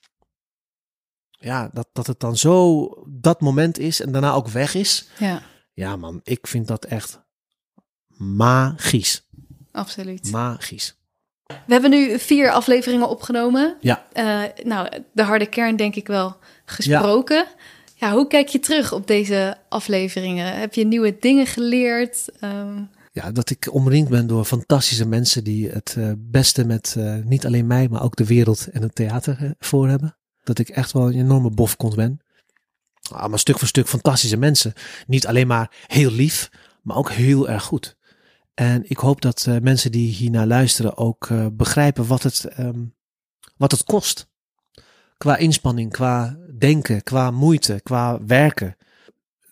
ja, 1.40 1.70
dat, 1.74 1.88
dat 1.94 2.08
het 2.08 2.20
dan 2.20 2.38
zo 2.38 2.88
dat 3.08 3.42
moment 3.42 3.80
is 3.80 4.02
en 4.02 4.12
daarna 4.12 4.34
ook 4.34 4.48
weg 4.48 4.74
is. 4.74 5.08
Ja, 5.20 5.42
ja 5.74 5.96
man, 5.96 6.20
ik 6.24 6.48
vind 6.48 6.68
dat 6.68 6.86
echt 6.86 7.20
magisch. 8.18 9.26
Absoluut. 9.72 10.32
Magisch. 10.32 10.96
We 11.48 11.74
hebben 11.74 11.90
nu 11.90 12.20
vier 12.20 12.52
afleveringen 12.52 13.10
opgenomen. 13.10 13.78
Ja. 13.80 14.06
Uh, 14.14 14.44
nou, 14.64 14.90
de 15.12 15.24
harde 15.24 15.46
kern 15.46 15.76
denk 15.76 15.96
ik 15.96 16.08
wel 16.08 16.38
gesproken. 16.66 17.46
Ja. 17.96 18.08
ja. 18.08 18.14
hoe 18.14 18.28
kijk 18.28 18.48
je 18.48 18.60
terug 18.60 18.92
op 18.94 19.08
deze 19.08 19.58
afleveringen? 19.70 20.54
Heb 20.54 20.74
je 20.74 20.86
nieuwe 20.86 21.18
dingen 21.20 21.48
geleerd? 21.48 22.26
Um... 22.44 22.90
Ja, 23.12 23.32
dat 23.32 23.50
ik 23.50 23.74
omringd 23.74 24.10
ben 24.10 24.28
door 24.28 24.46
fantastische 24.46 25.08
mensen 25.08 25.44
die 25.44 25.70
het 25.70 25.96
uh, 25.98 26.12
beste 26.18 26.66
met 26.66 26.96
uh, 26.98 27.16
niet 27.24 27.46
alleen 27.46 27.68
mij, 27.68 27.88
maar 27.88 28.04
ook 28.04 28.16
de 28.16 28.26
wereld 28.26 28.68
en 28.72 28.82
het 28.82 28.96
theater 28.96 29.56
voor 29.60 29.88
hebben 29.88 30.16
dat 30.48 30.60
ik 30.60 30.70
echt 30.70 30.91
wel 30.91 31.08
een 31.08 31.20
enorme 31.20 31.50
bofkont 31.50 31.95
ben. 31.95 32.20
Ah, 33.12 33.30
maar 33.30 33.39
stuk 33.39 33.60
voor 33.60 33.68
stuk 33.68 33.88
fantastische 33.88 34.38
mensen. 34.38 34.74
Niet 35.08 35.28
alleen 35.28 35.48
maar 35.48 35.72
heel 35.88 36.12
lief, 36.12 36.50
maar 36.82 36.98
ook 36.98 37.12
heel 37.12 37.50
erg 37.50 37.64
goed. 37.64 37.98
En 38.54 38.89
ik 38.89 38.98
hoop 38.98 39.22
dat 39.22 39.45
uh, 39.50 39.58
mensen 39.60 39.91
die 39.91 40.14
hiernaar 40.14 40.48
luisteren 40.48 40.98
ook 40.98 41.30
uh, 41.30 41.45
begrijpen 41.52 42.08
wat 42.08 42.24
het, 42.24 42.60
um, 42.60 42.95
wat 43.58 43.72
het 43.72 43.84
kost. 43.84 44.28
Qua 45.18 45.38
inspanning, 45.38 45.91
qua 45.91 46.38
denken, 46.58 47.04
qua 47.04 47.32
moeite, 47.32 47.80
qua 47.84 48.26
werken. 48.26 48.78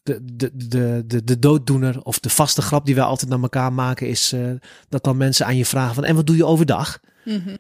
De, 0.04 0.20
de, 0.36 0.52
de, 0.54 1.04
de, 1.06 1.24
de 1.24 1.40
dooddoener 1.40 2.02
of 2.04 2.20
de 2.20 2.30
vaste 2.30 2.62
grap 2.62 2.86
die 2.86 2.96
wij 2.96 3.04
altijd 3.04 3.30
naar 3.30 3.42
elkaar 3.42 3.74
maken 3.74 4.08
is 4.08 4.34
uh, 4.34 4.52
dat 4.90 5.04
dan 5.04 5.18
mensen 5.18 5.46
aan 5.46 5.58
je 5.58 5.66
vragen 5.66 5.96
van 5.96 6.04
en 6.04 6.16
wat 6.16 6.28
doe 6.28 6.36
je 6.36 6.46
overdag? 6.46 7.00
Mm. 7.24 7.58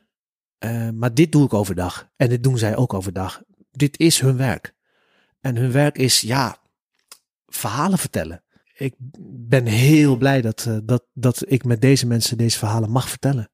Uh, 0.66 0.90
maar 0.94 1.14
dit 1.14 1.32
doe 1.32 1.46
ik 1.46 1.54
overdag. 1.54 2.10
En 2.16 2.30
dit 2.30 2.44
doen 2.44 2.58
zij 2.58 2.76
ook 2.76 2.94
overdag. 2.94 3.42
Dit 3.72 4.00
is 4.00 4.20
hun 4.20 4.38
werk. 4.38 4.74
En 5.42 5.56
hun 5.56 5.72
werk 5.72 5.98
is, 5.98 6.22
ja, 6.22 6.58
verhalen 7.48 7.98
vertellen. 7.98 8.44
Ik 8.74 8.94
ben 9.30 9.66
heel 9.66 10.18
blij 10.18 10.42
dat, 10.42 10.66
uh, 10.68 10.78
dat, 10.84 11.06
dat 11.14 11.44
ik 11.52 11.64
met 11.64 11.82
deze 11.82 12.08
mensen 12.08 12.38
deze 12.38 12.58
verhalen 12.58 12.90
mag 12.90 13.10
vertellen. 13.10 13.50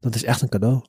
Dat 0.00 0.14
is 0.14 0.24
echt 0.24 0.42
een 0.42 0.48
cadeau. 0.48 0.84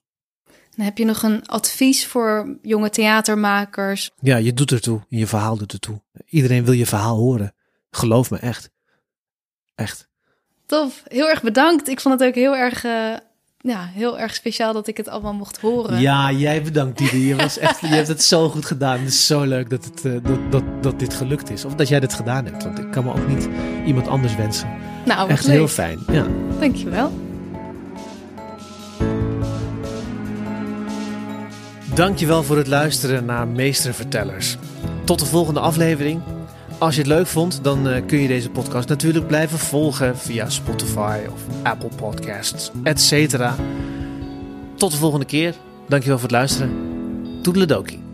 Dan 0.75 0.86
heb 0.86 0.97
je 0.97 1.05
nog 1.05 1.23
een 1.23 1.47
advies 1.47 2.07
voor 2.07 2.57
jonge 2.61 2.89
theatermakers? 2.89 4.11
Ja, 4.21 4.38
je 4.38 4.53
doet 4.53 4.71
ertoe. 4.71 5.05
Je 5.07 5.28
verhaal 5.28 5.57
doet 5.57 5.73
ertoe. 5.73 6.01
Iedereen 6.25 6.65
wil 6.65 6.73
je 6.73 6.86
verhaal 6.86 7.17
horen. 7.17 7.55
Geloof 7.89 8.30
me, 8.30 8.38
echt. 8.38 8.69
Echt. 9.75 10.09
Tof. 10.65 11.03
Heel 11.07 11.30
erg 11.30 11.41
bedankt. 11.41 11.88
Ik 11.88 11.99
vond 11.99 12.19
het 12.19 12.30
ook 12.30 12.36
heel 12.36 12.55
erg 12.55 12.84
uh, 12.84 13.17
ja, 13.68 13.89
heel 13.93 14.20
erg 14.20 14.36
speciaal 14.36 14.74
dat 14.74 14.88
ik 14.88 14.97
het 14.97 15.07
allemaal 15.07 15.34
mocht 15.34 15.57
horen. 15.61 15.99
Ja, 15.99 16.32
jij 16.32 16.61
bedankt 16.61 16.97
Didi. 16.97 17.28
Je, 17.28 17.36
was 17.36 17.57
echt, 17.57 17.80
je 17.80 17.88
hebt 17.88 18.07
het 18.07 18.24
zo 18.24 18.49
goed 18.49 18.65
gedaan. 18.65 18.99
Het 18.99 19.07
is 19.07 19.26
zo 19.26 19.43
leuk 19.43 19.70
dat, 19.70 19.86
het, 19.86 20.05
uh, 20.05 20.13
dat, 20.24 20.51
dat, 20.51 20.63
dat 20.82 20.99
dit 20.99 21.13
gelukt 21.13 21.49
is. 21.49 21.65
Of 21.65 21.76
dat 21.76 21.88
jij 21.88 21.99
dit 21.99 22.13
gedaan 22.13 22.45
hebt. 22.45 22.63
Want 22.63 22.80
ik 22.80 22.91
kan 22.91 23.03
me 23.03 23.09
ook 23.09 23.28
niet 23.28 23.49
iemand 23.86 24.07
anders 24.07 24.36
wensen. 24.36 24.70
Nou, 25.05 25.30
echt 25.30 25.45
leuk. 25.45 25.55
heel 25.55 25.68
fijn. 25.68 25.99
Ja. 26.11 26.26
Dankjewel. 26.59 27.11
Dankjewel 31.93 32.43
voor 32.43 32.57
het 32.57 32.68
luisteren 32.68 33.26
naar 33.26 33.47
Meestervertellers. 33.47 34.57
Tot 35.03 35.20
de 35.20 35.26
volgende 35.26 35.59
aflevering. 35.59 36.22
Als 36.80 36.95
je 36.95 37.01
het 37.01 37.09
leuk 37.09 37.28
vond, 37.28 37.63
dan 37.63 37.88
eh, 37.88 38.05
kun 38.05 38.21
je 38.21 38.28
deze 38.28 38.49
podcast 38.49 38.89
natuurlijk 38.89 39.28
blijven 39.28 39.59
volgen 39.59 40.17
via 40.17 40.49
Spotify 40.49 41.19
of 41.32 41.41
Apple 41.63 41.89
Podcasts, 41.95 42.71
etc. 42.84 43.49
Tot 44.75 44.91
de 44.91 44.97
volgende 44.97 45.25
keer. 45.25 45.55
Dankjewel 45.88 46.17
voor 46.19 46.28
het 46.28 46.38
luisteren. 46.38 46.71
Toedeledokie. 47.41 48.07